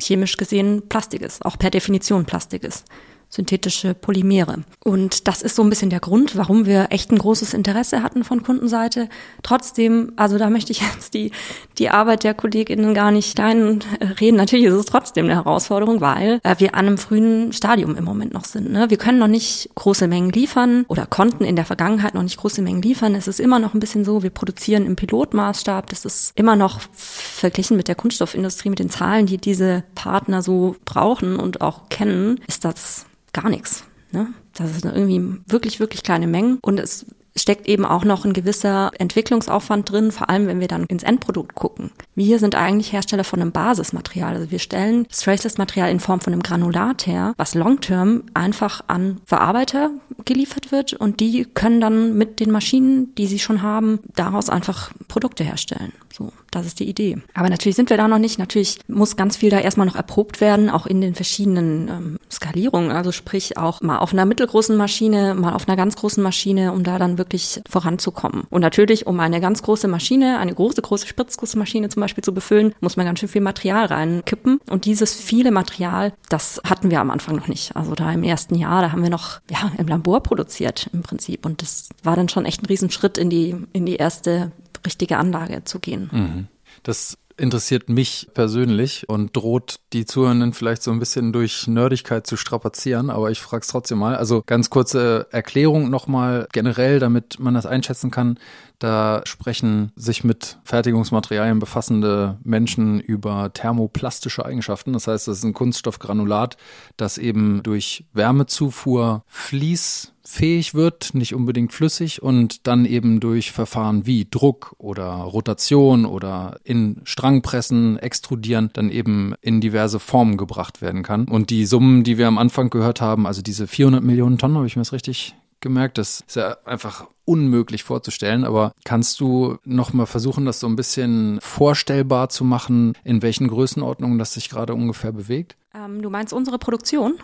chemisch 0.00 0.36
gesehen 0.36 0.88
Plastik 0.88 1.22
ist, 1.22 1.44
auch 1.44 1.58
per 1.58 1.70
Definition 1.70 2.24
Plastik 2.24 2.64
ist 2.64 2.84
synthetische 3.30 3.94
Polymere. 3.94 4.64
Und 4.82 5.28
das 5.28 5.42
ist 5.42 5.54
so 5.54 5.62
ein 5.62 5.68
bisschen 5.68 5.90
der 5.90 6.00
Grund, 6.00 6.36
warum 6.36 6.64
wir 6.64 6.86
echt 6.90 7.12
ein 7.12 7.18
großes 7.18 7.52
Interesse 7.52 8.02
hatten 8.02 8.24
von 8.24 8.42
Kundenseite. 8.42 9.08
Trotzdem, 9.42 10.12
also 10.16 10.38
da 10.38 10.48
möchte 10.48 10.72
ich 10.72 10.80
jetzt 10.80 11.12
die, 11.14 11.30
die 11.76 11.90
Arbeit 11.90 12.24
der 12.24 12.34
KollegInnen 12.34 12.94
gar 12.94 13.10
nicht 13.10 13.36
klein 13.36 13.80
reden. 14.20 14.36
Natürlich 14.36 14.66
ist 14.66 14.74
es 14.74 14.86
trotzdem 14.86 15.26
eine 15.26 15.34
Herausforderung, 15.34 16.00
weil 16.00 16.40
äh, 16.42 16.56
wir 16.58 16.74
an 16.74 16.86
einem 16.86 16.98
frühen 16.98 17.52
Stadium 17.52 17.96
im 17.96 18.04
Moment 18.04 18.32
noch 18.32 18.44
sind. 18.44 18.72
Ne? 18.72 18.88
Wir 18.88 18.96
können 18.96 19.18
noch 19.18 19.28
nicht 19.28 19.70
große 19.74 20.08
Mengen 20.08 20.30
liefern 20.30 20.86
oder 20.88 21.04
konnten 21.04 21.44
in 21.44 21.56
der 21.56 21.66
Vergangenheit 21.66 22.14
noch 22.14 22.22
nicht 22.22 22.38
große 22.38 22.62
Mengen 22.62 22.80
liefern. 22.80 23.14
Es 23.14 23.28
ist 23.28 23.40
immer 23.40 23.58
noch 23.58 23.74
ein 23.74 23.80
bisschen 23.80 24.04
so, 24.04 24.22
wir 24.22 24.30
produzieren 24.30 24.86
im 24.86 24.96
Pilotmaßstab. 24.96 25.90
Das 25.90 26.06
ist 26.06 26.32
immer 26.34 26.56
noch 26.56 26.80
verglichen 26.92 27.76
mit 27.76 27.88
der 27.88 27.94
Kunststoffindustrie, 27.94 28.70
mit 28.70 28.78
den 28.78 28.90
Zahlen, 28.90 29.26
die 29.26 29.36
diese 29.36 29.84
Partner 29.94 30.42
so 30.42 30.76
brauchen 30.86 31.36
und 31.36 31.60
auch 31.60 31.88
kennen, 31.90 32.40
ist 32.46 32.64
das 32.64 33.04
gar 33.40 33.50
nichts. 33.50 33.84
Ne? 34.12 34.28
Das 34.54 34.80
sind 34.80 34.94
irgendwie 34.94 35.40
wirklich, 35.46 35.80
wirklich 35.80 36.02
kleine 36.02 36.26
Mengen. 36.26 36.58
Und 36.62 36.80
es 36.80 37.06
steckt 37.36 37.68
eben 37.68 37.84
auch 37.84 38.04
noch 38.04 38.24
ein 38.24 38.32
gewisser 38.32 38.90
Entwicklungsaufwand 38.98 39.90
drin, 39.90 40.12
vor 40.12 40.28
allem 40.28 40.46
wenn 40.46 40.60
wir 40.60 40.68
dann 40.68 40.84
ins 40.84 41.02
Endprodukt 41.02 41.54
gucken. 41.54 41.90
Wir 42.14 42.38
sind 42.38 42.54
eigentlich 42.54 42.92
Hersteller 42.92 43.24
von 43.24 43.40
einem 43.40 43.52
Basismaterial. 43.52 44.34
Also 44.34 44.50
wir 44.50 44.58
stellen 44.58 45.06
das 45.08 45.20
Traceless-Material 45.20 45.90
in 45.90 46.00
Form 46.00 46.20
von 46.20 46.32
einem 46.32 46.42
Granulat 46.42 47.06
her, 47.06 47.34
was 47.36 47.54
long-term 47.54 48.24
einfach 48.34 48.82
an 48.88 49.20
Verarbeiter 49.24 49.90
geliefert 50.28 50.70
wird 50.70 50.92
und 50.92 51.18
die 51.18 51.44
können 51.44 51.80
dann 51.80 52.16
mit 52.16 52.38
den 52.38 52.52
Maschinen, 52.52 53.14
die 53.16 53.26
sie 53.26 53.40
schon 53.40 53.62
haben, 53.62 53.98
daraus 54.14 54.50
einfach 54.50 54.92
Produkte 55.08 55.42
herstellen. 55.42 55.92
So, 56.12 56.32
das 56.50 56.66
ist 56.66 56.80
die 56.80 56.88
Idee. 56.88 57.18
Aber 57.34 57.48
natürlich 57.48 57.76
sind 57.76 57.90
wir 57.90 57.96
da 57.96 58.08
noch 58.08 58.18
nicht. 58.18 58.38
Natürlich 58.38 58.80
muss 58.88 59.16
ganz 59.16 59.36
viel 59.36 59.50
da 59.50 59.60
erstmal 59.60 59.86
noch 59.86 59.94
erprobt 59.94 60.40
werden, 60.40 60.68
auch 60.68 60.86
in 60.86 61.00
den 61.00 61.14
verschiedenen 61.14 61.88
ähm, 61.88 62.18
Skalierungen. 62.30 62.90
Also 62.90 63.12
sprich 63.12 63.56
auch 63.56 63.80
mal 63.82 63.98
auf 63.98 64.12
einer 64.12 64.24
mittelgroßen 64.24 64.76
Maschine, 64.76 65.34
mal 65.34 65.52
auf 65.52 65.68
einer 65.68 65.76
ganz 65.76 65.96
großen 65.96 66.22
Maschine, 66.22 66.72
um 66.72 66.82
da 66.82 66.98
dann 66.98 67.18
wirklich 67.18 67.60
voranzukommen. 67.68 68.44
Und 68.50 68.62
natürlich, 68.62 69.06
um 69.06 69.20
eine 69.20 69.40
ganz 69.40 69.62
große 69.62 69.86
Maschine, 69.86 70.38
eine 70.38 70.54
große, 70.54 70.82
große 70.82 71.06
Spritzgussmaschine 71.06 71.88
zum 71.88 72.00
Beispiel 72.00 72.24
zu 72.24 72.34
befüllen, 72.34 72.74
muss 72.80 72.96
man 72.96 73.06
ganz 73.06 73.20
schön 73.20 73.28
viel 73.28 73.42
Material 73.42 73.86
reinkippen. 73.86 74.60
Und 74.68 74.86
dieses 74.86 75.14
viele 75.14 75.52
Material, 75.52 76.12
das 76.28 76.60
hatten 76.64 76.90
wir 76.90 77.00
am 77.00 77.10
Anfang 77.10 77.36
noch 77.36 77.48
nicht. 77.48 77.76
Also 77.76 77.94
da 77.94 78.10
im 78.10 78.24
ersten 78.24 78.56
Jahr, 78.56 78.82
da 78.82 78.92
haben 78.92 79.02
wir 79.02 79.10
noch 79.10 79.40
ja 79.50 79.70
im 79.78 79.86
Labor 79.86 80.17
produziert 80.20 80.88
im 80.92 81.02
Prinzip. 81.02 81.46
Und 81.46 81.62
das 81.62 81.88
war 82.02 82.16
dann 82.16 82.28
schon 82.28 82.44
echt 82.44 82.62
ein 82.62 82.66
Riesenschritt 82.66 83.18
in 83.18 83.30
die 83.30 83.56
in 83.72 83.86
die 83.86 83.96
erste 83.96 84.52
richtige 84.86 85.18
Anlage 85.18 85.64
zu 85.64 85.78
gehen. 85.78 86.10
Mhm. 86.12 86.48
Das 86.82 87.18
interessiert 87.38 87.88
mich 87.88 88.28
persönlich 88.34 89.08
und 89.08 89.36
droht 89.36 89.80
die 89.92 90.06
Zuhörenden 90.06 90.52
vielleicht 90.52 90.82
so 90.82 90.90
ein 90.90 90.98
bisschen 90.98 91.32
durch 91.32 91.66
Nerdigkeit 91.66 92.26
zu 92.26 92.36
strapazieren, 92.36 93.10
aber 93.10 93.30
ich 93.30 93.40
frage 93.40 93.62
es 93.62 93.68
trotzdem 93.68 93.98
mal. 93.98 94.16
Also 94.16 94.42
ganz 94.44 94.70
kurze 94.70 95.28
Erklärung 95.30 95.88
nochmal 95.88 96.48
generell, 96.52 96.98
damit 96.98 97.38
man 97.38 97.54
das 97.54 97.66
einschätzen 97.66 98.10
kann. 98.10 98.38
Da 98.78 99.22
sprechen 99.24 99.90
sich 99.96 100.22
mit 100.22 100.58
Fertigungsmaterialien 100.62 101.58
befassende 101.58 102.38
Menschen 102.44 103.00
über 103.00 103.52
thermoplastische 103.52 104.44
Eigenschaften. 104.44 104.92
Das 104.92 105.08
heißt, 105.08 105.26
das 105.26 105.38
ist 105.38 105.44
ein 105.44 105.52
Kunststoffgranulat, 105.52 106.56
das 106.96 107.18
eben 107.18 107.62
durch 107.64 108.04
Wärmezufuhr 108.12 109.24
fließfähig 109.26 110.74
wird, 110.74 111.12
nicht 111.14 111.34
unbedingt 111.34 111.72
flüssig 111.72 112.22
und 112.22 112.68
dann 112.68 112.84
eben 112.84 113.18
durch 113.18 113.50
Verfahren 113.50 114.06
wie 114.06 114.28
Druck 114.30 114.76
oder 114.78 115.08
Rotation 115.08 116.06
oder 116.06 116.60
in 116.62 117.00
Strangpressen, 117.02 117.98
Extrudieren 117.98 118.70
dann 118.74 118.90
eben 118.90 119.34
in 119.40 119.60
diverse 119.60 119.98
Formen 119.98 120.36
gebracht 120.36 120.82
werden 120.82 121.02
kann. 121.02 121.26
Und 121.26 121.50
die 121.50 121.66
Summen, 121.66 122.04
die 122.04 122.16
wir 122.16 122.28
am 122.28 122.38
Anfang 122.38 122.70
gehört 122.70 123.00
haben, 123.00 123.26
also 123.26 123.42
diese 123.42 123.66
400 123.66 124.04
Millionen 124.04 124.38
Tonnen, 124.38 124.56
habe 124.56 124.68
ich 124.68 124.76
mir 124.76 124.82
das 124.82 124.92
richtig 124.92 125.34
gemerkt. 125.60 125.98
Das 125.98 126.24
ist 126.26 126.36
ja 126.36 126.56
einfach 126.64 127.06
unmöglich 127.24 127.84
vorzustellen. 127.84 128.44
Aber 128.44 128.72
kannst 128.84 129.20
du 129.20 129.58
noch 129.64 129.92
mal 129.92 130.06
versuchen, 130.06 130.44
das 130.44 130.60
so 130.60 130.66
ein 130.66 130.76
bisschen 130.76 131.38
vorstellbar 131.40 132.28
zu 132.28 132.44
machen, 132.44 132.94
in 133.04 133.22
welchen 133.22 133.48
Größenordnungen 133.48 134.18
das 134.18 134.34
sich 134.34 134.48
gerade 134.48 134.74
ungefähr 134.74 135.12
bewegt? 135.12 135.56
Ähm, 135.74 136.02
du 136.02 136.10
meinst 136.10 136.32
unsere 136.32 136.58
Produktion? 136.58 137.14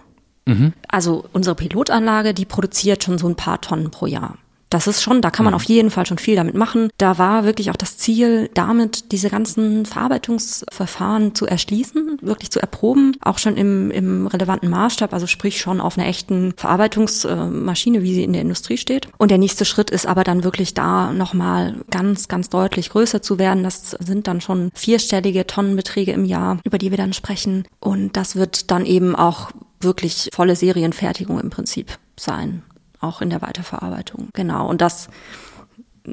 Mhm. 0.47 0.75
Also 0.89 1.25
unsere 1.33 1.57
Pilotanlage, 1.57 2.35
die 2.35 2.45
produziert 2.45 3.03
schon 3.03 3.19
so 3.19 3.29
ein 3.29 3.37
paar 3.37 3.61
Tonnen 3.61 3.91
pro 3.91 4.07
Jahr. 4.07 4.37
Das 4.75 4.89
ist 4.89 5.03
schon, 5.03 5.23
da 5.23 5.31
kann 5.31 5.45
man 5.45 5.53
mhm. 5.53 5.57
auf 5.57 5.63
jeden 5.63 5.91
Fall 5.93 6.05
schon 6.05 6.19
viel 6.19 6.35
damit 6.35 6.57
machen. 6.57 6.91
Da 6.99 7.17
war 7.17 7.45
wirklich 7.45 7.71
auch 7.71 7.77
das 7.77 7.97
Ziel, 7.97 8.51
damit 8.55 9.13
diese 9.13 9.31
ganzen 9.31 9.87
Verarbeitungsverfahren 9.87 11.37
zu 11.37 11.47
erschließen, 11.47 12.19
wirklich 12.23 12.51
zu 12.51 12.59
erproben, 12.59 13.17
auch 13.21 13.39
schon 13.39 13.57
im, 13.57 13.93
im 13.93 14.27
relevanten 14.27 14.69
Maßstab, 14.69 15.13
also 15.13 15.29
sprich 15.29 15.61
schon 15.61 15.81
auf 15.81 15.97
einer 15.97 16.09
echten 16.09 16.55
Verarbeitungsmaschine, 16.57 18.03
wie 18.03 18.15
sie 18.15 18.25
in 18.25 18.33
der 18.33 18.43
Industrie 18.43 18.77
steht. 18.77 19.07
Und 19.17 19.31
der 19.31 19.39
nächste 19.39 19.65
Schritt 19.65 19.91
ist 19.91 20.09
aber 20.09 20.25
dann 20.25 20.43
wirklich 20.43 20.75
da 20.75 21.13
nochmal 21.13 21.77
ganz, 21.93 22.27
ganz 22.27 22.49
deutlich 22.49 22.91
größer 22.91 23.23
zu 23.23 23.39
werden. 23.39 23.63
Das 23.63 23.91
sind 24.01 24.27
dann 24.27 24.41
schon 24.41 24.73
vierstellige 24.75 25.47
Tonnenbeträge 25.47 26.11
im 26.11 26.25
Jahr, 26.25 26.59
über 26.65 26.79
die 26.79 26.91
wir 26.91 26.99
dann 26.99 27.13
sprechen. 27.13 27.63
Und 27.79 28.17
das 28.17 28.35
wird 28.35 28.73
dann 28.73 28.87
eben 28.87 29.15
auch 29.15 29.53
wirklich 29.79 30.31
volle 30.35 30.57
Serienfertigung 30.57 31.39
im 31.39 31.51
Prinzip 31.51 31.97
sein 32.17 32.65
auch 33.05 33.21
in 33.21 33.31
der 33.31 33.43
Weiterverarbeitung. 33.43 34.29
Genau. 34.33 34.69
Und 34.69 34.81
das 34.81 35.09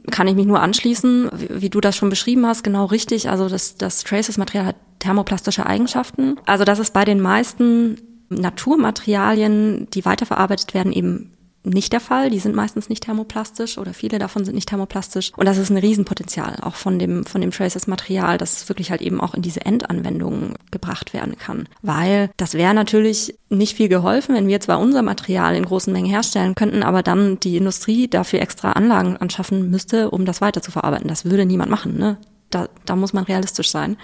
kann 0.09 0.27
ich 0.27 0.35
mich 0.35 0.45
nur 0.45 0.61
anschließen, 0.61 1.29
wie, 1.33 1.61
wie, 1.61 1.69
du 1.69 1.81
das 1.81 1.95
schon 1.95 2.09
beschrieben 2.09 2.45
hast, 2.45 2.63
genau 2.63 2.85
richtig. 2.85 3.29
Also 3.29 3.49
das, 3.49 3.75
das 3.75 4.03
Traces-Material 4.03 4.67
hat 4.67 4.75
thermoplastische 4.99 5.65
Eigenschaften. 5.65 6.37
Also 6.45 6.63
das 6.63 6.79
ist 6.79 6.93
bei 6.93 7.05
den 7.05 7.19
meisten 7.19 7.97
Naturmaterialien, 8.29 9.89
die 9.93 10.05
weiterverarbeitet 10.05 10.73
werden, 10.73 10.93
eben 10.93 11.33
nicht 11.63 11.93
der 11.93 11.99
Fall. 11.99 12.29
Die 12.29 12.39
sind 12.39 12.55
meistens 12.55 12.89
nicht 12.89 13.03
thermoplastisch 13.03 13.77
oder 13.77 13.93
viele 13.93 14.19
davon 14.19 14.45
sind 14.45 14.55
nicht 14.55 14.69
thermoplastisch. 14.69 15.31
Und 15.35 15.45
das 15.45 15.57
ist 15.57 15.69
ein 15.69 15.77
Riesenpotenzial 15.77 16.57
auch 16.61 16.75
von 16.75 16.99
dem, 16.99 17.25
von 17.25 17.41
dem 17.41 17.51
Traces-Material, 17.51 18.37
das 18.37 18.67
wirklich 18.69 18.91
halt 18.91 19.01
eben 19.01 19.21
auch 19.21 19.33
in 19.33 19.41
diese 19.41 19.65
Endanwendungen 19.65 20.55
gebracht 20.71 21.13
werden 21.13 21.37
kann. 21.37 21.67
Weil 21.81 22.29
das 22.37 22.53
wäre 22.53 22.73
natürlich 22.73 23.35
nicht 23.49 23.75
viel 23.75 23.89
geholfen, 23.89 24.35
wenn 24.35 24.47
wir 24.47 24.59
zwar 24.59 24.79
unser 24.79 25.01
Material 25.01 25.55
in 25.55 25.65
großen 25.65 25.91
Mengen 25.91 26.09
herstellen 26.09 26.55
könnten, 26.55 26.83
aber 26.83 27.03
dann 27.03 27.39
die 27.39 27.57
Industrie 27.57 28.07
dafür 28.07 28.41
extra 28.41 28.73
Anlagen 28.73 29.17
anschaffen 29.17 29.69
müsste, 29.69 30.09
um 30.11 30.25
das 30.25 30.41
weiter 30.41 30.61
zu 30.61 30.71
verarbeiten. 30.71 31.07
Das 31.07 31.25
würde 31.25 31.45
niemand 31.45 31.69
machen. 31.69 31.97
Ne? 31.97 32.17
Da, 32.49 32.67
da 32.85 32.95
muss 32.95 33.13
man 33.13 33.25
realistisch 33.25 33.69
sein 33.69 33.97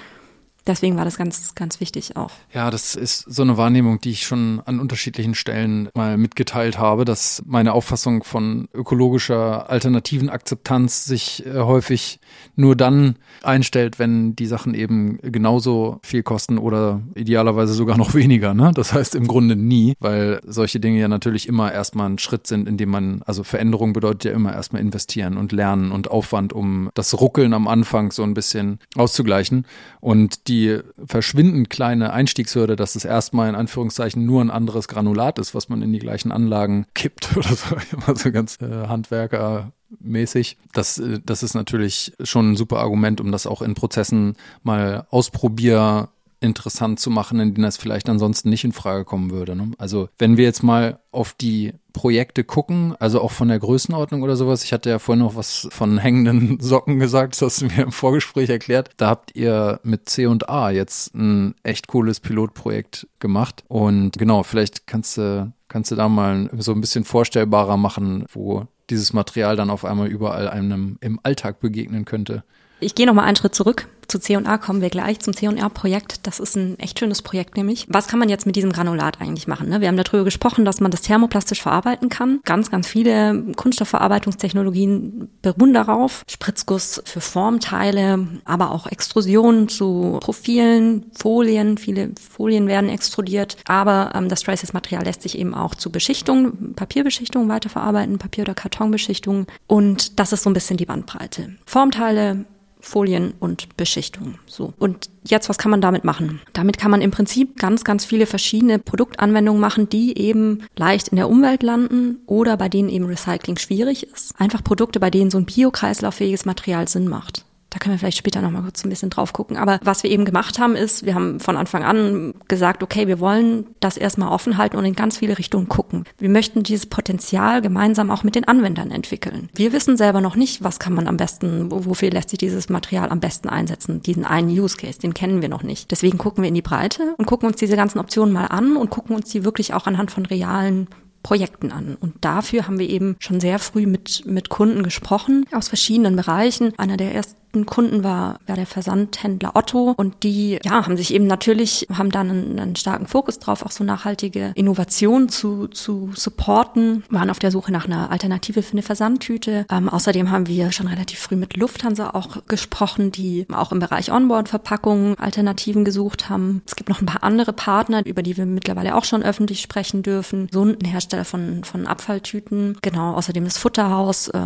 deswegen 0.68 0.98
war 0.98 1.06
das 1.06 1.18
ganz, 1.18 1.56
ganz 1.56 1.80
wichtig 1.80 2.16
auch. 2.18 2.32
Ja, 2.54 2.70
das 2.70 2.96
ist 2.96 3.26
so 3.28 3.42
eine 3.42 3.58
Wahrnehmung, 3.58 4.02
die 4.02 4.12
ich 4.12 4.26
schon 4.26 4.62
an 4.66 4.80
unterschiedlichen 4.80 5.36
Stellen 5.36 5.90
mal 5.94 6.18
mitgeteilt 6.18 6.78
habe, 6.78 7.06
dass 7.06 7.42
meine 7.46 7.74
Auffassung 7.74 8.24
von 8.24 8.68
ökologischer 8.74 9.70
alternativen 9.70 10.30
Akzeptanz 10.30 11.06
sich 11.06 11.46
äh, 11.46 11.60
häufig 11.60 12.20
nur 12.56 12.76
dann 12.76 13.16
einstellt, 13.44 14.00
wenn 14.00 14.36
die 14.36 14.46
Sachen 14.46 14.74
eben 14.74 15.20
genauso 15.22 16.00
viel 16.04 16.24
kosten 16.24 16.58
oder 16.58 17.02
idealerweise 17.16 17.74
sogar 17.74 17.98
noch 17.98 18.14
weniger. 18.14 18.54
Ne? 18.54 18.72
Das 18.74 18.94
heißt 18.94 19.16
im 19.16 19.28
Grunde 19.28 19.56
nie, 19.56 19.96
weil 20.00 20.42
solche 20.46 20.80
Dinge 20.80 21.00
ja 21.00 21.08
natürlich 21.08 21.48
immer 21.48 21.72
erstmal 21.72 22.10
ein 22.10 22.20
Schritt 22.20 22.48
sind, 22.48 22.68
in 22.68 22.78
dem 22.78 22.90
man, 22.90 23.22
also 23.26 23.44
Veränderung 23.44 23.94
bedeutet 23.94 24.26
ja 24.26 24.32
immer 24.32 24.54
erstmal 24.54 24.82
investieren 24.82 25.38
und 25.38 25.52
lernen 25.52 25.92
und 25.92 26.10
Aufwand, 26.12 26.54
um 26.54 26.90
das 26.94 27.20
Ruckeln 27.20 27.54
am 27.54 27.68
Anfang 27.68 28.12
so 28.12 28.24
ein 28.24 28.34
bisschen 28.34 28.80
auszugleichen. 28.96 29.66
Und 30.00 30.48
die 30.48 30.57
die 30.58 30.80
verschwindend 31.06 31.70
kleine 31.70 32.14
Einstiegshürde, 32.14 32.76
dass 32.76 32.96
es 32.96 33.06
erstmal 33.06 33.50
in 33.50 33.56
Anführungszeichen 33.56 34.26
nur 34.26 34.42
ein 34.42 34.52
anderes 34.52 34.88
Granulat 34.88 35.40
ist, 35.40 35.54
was 35.54 35.70
man 35.70 35.82
in 35.82 35.94
die 35.94 36.00
gleichen 36.00 36.32
Anlagen 36.32 36.88
kippt 36.94 37.30
oder 37.38 37.56
so, 37.56 37.76
immer 37.92 38.16
so 38.16 38.32
ganz 38.32 38.58
äh, 38.62 38.88
Handwerkermäßig. 38.88 40.58
Das, 40.74 40.98
äh, 40.98 41.20
das 41.24 41.44
ist 41.44 41.54
natürlich 41.54 42.14
schon 42.24 42.52
ein 42.52 42.56
super 42.56 42.80
Argument, 42.80 43.22
um 43.22 43.32
das 43.32 43.48
auch 43.48 43.62
in 43.62 43.76
Prozessen 43.76 44.36
mal 44.64 45.06
ausprobier 45.10 46.10
interessant 46.40 47.00
zu 47.00 47.10
machen, 47.10 47.40
in 47.40 47.56
denen 47.56 47.64
das 47.64 47.78
vielleicht 47.78 48.10
ansonsten 48.10 48.50
nicht 48.50 48.64
in 48.64 48.72
Frage 48.72 49.06
kommen 49.06 49.32
würde. 49.32 49.56
Ne? 49.56 49.72
Also 49.78 50.10
wenn 50.20 50.38
wir 50.38 50.44
jetzt 50.44 50.62
mal 50.62 51.00
auf 51.12 51.34
die 51.34 51.74
Projekte 51.98 52.44
gucken, 52.44 52.96
also 53.00 53.22
auch 53.22 53.32
von 53.32 53.48
der 53.48 53.58
Größenordnung 53.58 54.22
oder 54.22 54.36
sowas. 54.36 54.64
Ich 54.64 54.72
hatte 54.72 54.92
ja 54.92 55.00
vorhin 55.00 55.24
noch 55.24 55.36
was 55.36 55.68
von 55.72 55.98
hängenden 55.98 56.60
Socken 56.62 57.00
gesagt, 57.00 57.34
das 57.34 57.42
hast 57.42 57.62
du 57.62 57.66
mir 57.66 57.82
im 57.82 57.92
Vorgespräch 57.92 58.50
erklärt. 58.50 58.92
Da 58.98 59.08
habt 59.08 59.36
ihr 59.36 59.80
mit 59.82 60.08
C 60.08 60.28
und 60.28 60.48
A 60.48 60.70
jetzt 60.70 61.16
ein 61.16 61.56
echt 61.64 61.88
cooles 61.88 62.20
Pilotprojekt 62.20 63.08
gemacht. 63.18 63.64
Und 63.68 64.12
genau, 64.12 64.44
vielleicht 64.44 64.86
kannst 64.86 65.18
du, 65.18 65.52
kannst 65.70 65.90
du 65.90 65.96
da 65.96 66.08
mal 66.08 66.52
so 66.60 66.72
ein 66.72 66.82
bisschen 66.82 67.04
vorstellbarer 67.04 67.78
machen, 67.78 68.26
wo 68.32 68.68
dieses 68.92 69.12
Material 69.12 69.56
dann 69.56 69.72
auf 69.72 69.84
einmal 69.84 70.08
überall 70.08 70.48
einem 70.48 71.00
im 71.02 71.20
Alltag 71.24 71.60
begegnen 71.60 72.06
könnte. 72.06 72.44
Ich 72.80 72.94
gehe 72.94 73.08
noch 73.08 73.16
mal 73.16 73.24
einen 73.24 73.36
Schritt 73.36 73.56
zurück. 73.56 73.88
Zu 74.08 74.20
C&A 74.20 74.58
kommen 74.58 74.82
wir 74.82 74.90
gleich, 74.90 75.20
zum 75.20 75.34
C&R-Projekt. 75.34 76.26
Das 76.28 76.40
ist 76.40 76.56
ein 76.56 76.80
echt 76.80 77.00
schönes 77.00 77.22
Projekt 77.22 77.58
nämlich. 77.58 77.86
Was 77.90 78.08
kann 78.08 78.20
man 78.20 78.30
jetzt 78.30 78.46
mit 78.46 78.56
diesem 78.56 78.72
Granulat 78.72 79.20
eigentlich 79.20 79.48
machen? 79.48 79.70
Ne? 79.70 79.82
Wir 79.82 79.90
haben 79.90 79.98
darüber 79.98 80.24
gesprochen, 80.24 80.66
dass 80.66 80.80
man 80.80 80.92
das 80.92 81.02
thermoplastisch 81.02 81.62
verarbeiten 81.62 82.10
kann. 82.10 82.40
Ganz, 82.46 82.72
ganz 82.72 82.88
viele 82.88 83.44
Kunststoffverarbeitungstechnologien 83.56 85.30
beruhen 85.42 85.74
darauf. 85.74 86.24
Spritzguss 86.30 87.02
für 87.06 87.22
Formteile, 87.22 88.28
aber 88.46 88.72
auch 88.72 88.88
Extrusion 88.88 89.68
zu 89.68 90.20
Profilen, 90.22 91.12
Folien. 91.14 91.78
Viele 91.78 92.12
Folien 92.30 92.68
werden 92.68 92.90
extrudiert. 92.90 93.58
Aber 93.68 94.12
ähm, 94.16 94.30
das 94.30 94.42
Traces-Material 94.42 95.04
lässt 95.04 95.22
sich 95.22 95.38
eben 95.38 95.54
auch 95.54 95.76
zu 95.76 95.92
Beschichtung, 95.92 96.74
Papierbeschichtung 96.76 97.50
weiterverarbeiten, 97.50 98.18
Papier- 98.18 98.44
oder 98.44 98.54
Kartonbeschichtung. 98.54 99.48
Und 99.68 100.20
das 100.20 100.32
ist 100.32 100.44
so 100.44 100.50
ein 100.50 100.54
bisschen 100.54 100.78
die 100.78 100.86
Bandbreite. 100.86 101.56
Formteile, 101.66 102.46
Folien 102.88 103.34
und 103.40 103.76
Beschichtung. 103.78 104.36
So. 104.46 104.74
Und 104.80 105.10
jetzt, 105.24 105.50
was 105.50 105.58
kann 105.58 105.72
man 105.72 105.82
damit 105.82 106.04
machen? 106.04 106.42
Damit 106.54 106.78
kann 106.78 106.92
man 106.92 107.02
im 107.02 107.12
Prinzip 107.12 107.58
ganz, 107.58 107.84
ganz 107.84 108.06
viele 108.06 108.26
verschiedene 108.26 108.80
Produktanwendungen 108.80 109.62
machen, 109.62 109.90
die 109.90 110.18
eben 110.18 110.64
leicht 110.76 111.10
in 111.10 111.18
der 111.18 111.30
Umwelt 111.30 111.64
landen 111.64 112.20
oder 112.26 112.58
bei 112.58 112.70
denen 112.70 112.90
eben 112.90 113.06
Recycling 113.06 113.58
schwierig 113.58 114.04
ist. 114.04 114.34
Einfach 114.40 114.64
Produkte, 114.64 115.00
bei 115.00 115.10
denen 115.10 115.30
so 115.30 115.38
ein 115.38 115.46
biokreislauffähiges 115.46 116.46
Material 116.46 116.88
Sinn 116.88 117.08
macht. 117.08 117.46
Da 117.78 117.84
können 117.84 117.94
wir 117.94 118.00
vielleicht 118.00 118.18
später 118.18 118.42
nochmal 118.42 118.64
kurz 118.64 118.84
ein 118.84 118.90
bisschen 118.90 119.12
drauf 119.12 119.34
gucken. 119.34 119.56
Aber 119.56 119.80
was 119.84 120.02
wir 120.02 120.10
eben 120.10 120.26
gemacht 120.26 120.58
haben, 120.58 120.76
ist, 120.76 121.06
wir 121.06 121.14
haben 121.14 121.40
von 121.40 121.56
Anfang 121.56 121.84
an 121.84 122.34
gesagt, 122.48 122.82
okay, 122.82 123.08
wir 123.08 123.20
wollen 123.20 123.68
das 123.80 123.98
erstmal 123.98 124.30
offen 124.30 124.58
halten 124.58 124.78
und 124.78 124.86
in 124.86 124.96
ganz 124.96 125.20
viele 125.20 125.38
Richtungen 125.38 125.70
gucken. 125.70 126.04
Wir 126.18 126.30
möchten 126.30 126.64
dieses 126.64 126.88
Potenzial 126.88 127.62
gemeinsam 127.62 128.10
auch 128.10 128.24
mit 128.24 128.34
den 128.34 128.48
Anwendern 128.48 128.90
entwickeln. 128.90 129.50
Wir 129.54 129.74
wissen 129.74 129.96
selber 129.96 130.22
noch 130.22 130.36
nicht, 130.36 130.64
was 130.64 130.80
kann 130.80 130.94
man 130.94 131.08
am 131.08 131.18
besten, 131.18 131.70
wofür 131.70 132.10
lässt 132.10 132.32
sich 132.32 132.40
dieses 132.40 132.68
Material 132.68 133.12
am 133.12 133.20
besten 133.20 133.48
einsetzen. 133.48 134.02
Diesen 134.02 134.26
einen 134.26 134.50
Use 134.50 134.76
Case, 134.76 134.98
den 134.98 135.14
kennen 135.14 135.44
wir 135.44 135.50
noch 135.50 135.62
nicht. 135.62 135.92
Deswegen 135.92 136.18
gucken 136.18 136.42
wir 136.42 136.48
in 136.48 136.56
die 136.56 136.64
Breite 136.64 137.14
und 137.20 137.28
gucken 137.28 137.48
uns 137.48 137.58
diese 137.58 137.76
ganzen 137.76 138.00
Optionen 138.00 138.34
mal 138.34 138.48
an 138.48 138.76
und 138.76 138.90
gucken 138.90 139.16
uns 139.16 139.30
die 139.30 139.46
wirklich 139.46 139.76
auch 139.76 139.86
anhand 139.86 140.10
von 140.10 140.26
realen 140.26 140.88
Projekten 141.28 141.74
an. 141.74 141.98
Und 142.00 142.14
dafür 142.22 142.68
haben 142.68 142.80
wir 142.80 142.90
eben 142.90 143.18
schon 143.20 143.42
sehr 143.42 143.60
früh 143.60 143.86
mit, 143.86 144.26
mit 144.26 144.48
Kunden 144.48 144.82
gesprochen 144.82 145.46
aus 145.52 145.68
verschiedenen 145.68 146.16
Bereichen. 146.16 146.72
Einer 146.78 146.96
der 146.96 147.14
ersten 147.14 147.36
ersten 147.58 147.66
Kunden 147.66 148.04
war, 148.04 148.40
war 148.46 148.56
der 148.56 148.66
Versandhändler 148.66 149.56
Otto 149.56 149.94
und 149.98 150.24
die 150.24 150.60
ja, 150.64 150.86
haben 150.86 150.98
sich 150.98 151.14
eben 151.14 151.28
natürlich, 151.28 151.88
haben 151.94 152.12
dann 152.12 152.30
einen, 152.30 152.60
einen 152.60 152.76
starken 152.76 153.08
Fokus 153.08 153.40
drauf, 153.40 153.66
auch 153.66 153.72
so 153.72 153.84
nachhaltige 153.84 154.52
Innovationen 154.56 155.30
zu, 155.30 155.68
zu 155.68 156.12
supporten, 156.14 157.04
waren 157.10 157.30
auf 157.30 157.40
der 157.40 157.52
Suche 157.52 157.72
nach 157.72 157.86
einer 157.86 158.12
Alternative 158.12 158.62
für 158.62 158.74
eine 158.74 158.82
Versandtüte. 158.82 159.66
Ähm, 159.72 159.90
außerdem 159.90 160.30
haben 160.32 160.48
wir 160.48 160.72
schon 160.72 160.88
relativ 160.88 161.20
früh 161.20 161.36
mit 161.36 161.58
Lufthansa 161.58 162.12
auch 162.12 162.46
gesprochen, 162.48 163.12
die 163.12 163.48
auch 163.52 163.72
im 163.72 163.80
Bereich 163.80 164.12
Onboard-Verpackungen 164.12 165.16
Alternativen 165.18 165.84
gesucht 165.86 166.30
haben. 166.30 166.62
Es 166.66 166.76
gibt 166.76 166.90
noch 166.90 167.02
ein 167.02 167.06
paar 167.06 167.24
andere 167.24 167.54
Partner, 167.54 168.06
über 168.06 168.22
die 168.22 168.38
wir 168.38 168.46
mittlerweile 168.46 168.96
auch 168.96 169.06
schon 169.06 169.24
öffentlich 169.24 169.62
sprechen 169.62 170.04
dürfen. 170.04 170.48
So 170.52 170.64
ein 170.64 170.78
Hersteller 170.86 171.26
von, 171.26 171.64
von 171.64 171.88
Abfalltüten. 171.88 172.78
Genau, 172.82 173.14
außerdem 173.14 173.46
das 173.46 173.58
Futterhaus, 173.58 174.28
äh, 174.30 174.40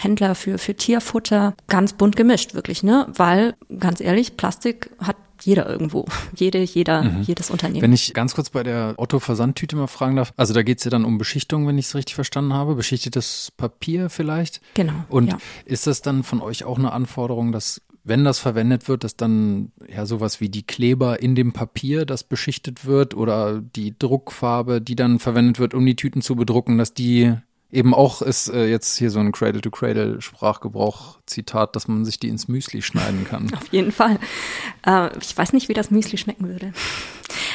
Händler 0.00 0.34
für, 0.34 0.58
für 0.58 0.74
Tierfutter. 0.74 1.54
Ganz 1.68 1.92
bunt 1.92 2.16
gemischt, 2.16 2.31
wirklich, 2.54 2.82
ne? 2.82 3.06
Weil, 3.14 3.54
ganz 3.78 4.00
ehrlich, 4.00 4.36
Plastik 4.36 4.90
hat 4.98 5.16
jeder 5.42 5.68
irgendwo. 5.68 6.06
Jede, 6.36 6.58
jeder, 6.62 7.02
mhm. 7.02 7.22
jedes 7.22 7.50
Unternehmen. 7.50 7.82
Wenn 7.82 7.92
ich 7.92 8.14
ganz 8.14 8.34
kurz 8.34 8.50
bei 8.50 8.62
der 8.62 8.94
Otto-Versandtüte 8.96 9.74
mal 9.74 9.88
fragen 9.88 10.16
darf, 10.16 10.32
also 10.36 10.54
da 10.54 10.62
geht 10.62 10.78
es 10.78 10.84
ja 10.84 10.90
dann 10.90 11.04
um 11.04 11.18
Beschichtung, 11.18 11.66
wenn 11.66 11.78
ich 11.78 11.86
es 11.86 11.94
richtig 11.96 12.14
verstanden 12.14 12.52
habe. 12.52 12.76
Beschichtetes 12.76 13.52
Papier 13.56 14.08
vielleicht. 14.08 14.60
Genau. 14.74 14.92
Und 15.08 15.28
ja. 15.28 15.38
ist 15.64 15.86
das 15.86 16.00
dann 16.00 16.22
von 16.22 16.40
euch 16.40 16.64
auch 16.64 16.78
eine 16.78 16.92
Anforderung, 16.92 17.50
dass 17.50 17.82
wenn 18.04 18.24
das 18.24 18.38
verwendet 18.38 18.88
wird, 18.88 19.04
dass 19.04 19.16
dann 19.16 19.72
ja 19.88 20.06
sowas 20.06 20.40
wie 20.40 20.48
die 20.48 20.64
Kleber 20.64 21.22
in 21.22 21.34
dem 21.34 21.52
Papier, 21.52 22.04
das 22.04 22.24
beschichtet 22.24 22.84
wird 22.84 23.14
oder 23.14 23.60
die 23.60 23.96
Druckfarbe, 23.96 24.80
die 24.80 24.96
dann 24.96 25.18
verwendet 25.18 25.58
wird, 25.60 25.74
um 25.74 25.86
die 25.86 25.96
Tüten 25.96 26.22
zu 26.22 26.34
bedrucken, 26.34 26.78
dass 26.78 26.94
die 26.94 27.32
Eben 27.72 27.94
auch 27.94 28.20
ist 28.20 28.48
äh, 28.48 28.66
jetzt 28.66 28.98
hier 28.98 29.10
so 29.10 29.18
ein 29.18 29.32
Cradle-to-Cradle-Sprachgebrauch-Zitat, 29.32 31.74
dass 31.74 31.88
man 31.88 32.04
sich 32.04 32.20
die 32.20 32.28
ins 32.28 32.46
Müsli 32.46 32.82
schneiden 32.82 33.24
kann. 33.24 33.50
Auf 33.54 33.72
jeden 33.72 33.92
Fall. 33.92 34.18
Äh, 34.86 35.08
ich 35.18 35.34
weiß 35.34 35.54
nicht, 35.54 35.70
wie 35.70 35.74
das 35.74 35.90
Müsli 35.90 36.18
schmecken 36.18 36.48
würde. 36.48 36.74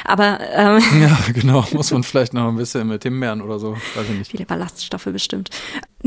Aber 0.05 0.39
ähm, 0.53 0.81
ja, 1.01 1.15
genau, 1.33 1.63
muss 1.71 1.91
man 1.91 2.01
vielleicht 2.01 2.33
noch 2.33 2.47
ein 2.47 2.55
bisschen 2.55 2.87
mit 2.87 3.03
Himbeeren 3.03 3.41
oder 3.41 3.59
so, 3.59 3.73
weiß 3.73 4.09
ich 4.09 4.17
nicht. 4.17 4.31
Viele 4.31 4.47
Ballaststoffe 4.47 5.05
bestimmt. 5.05 5.51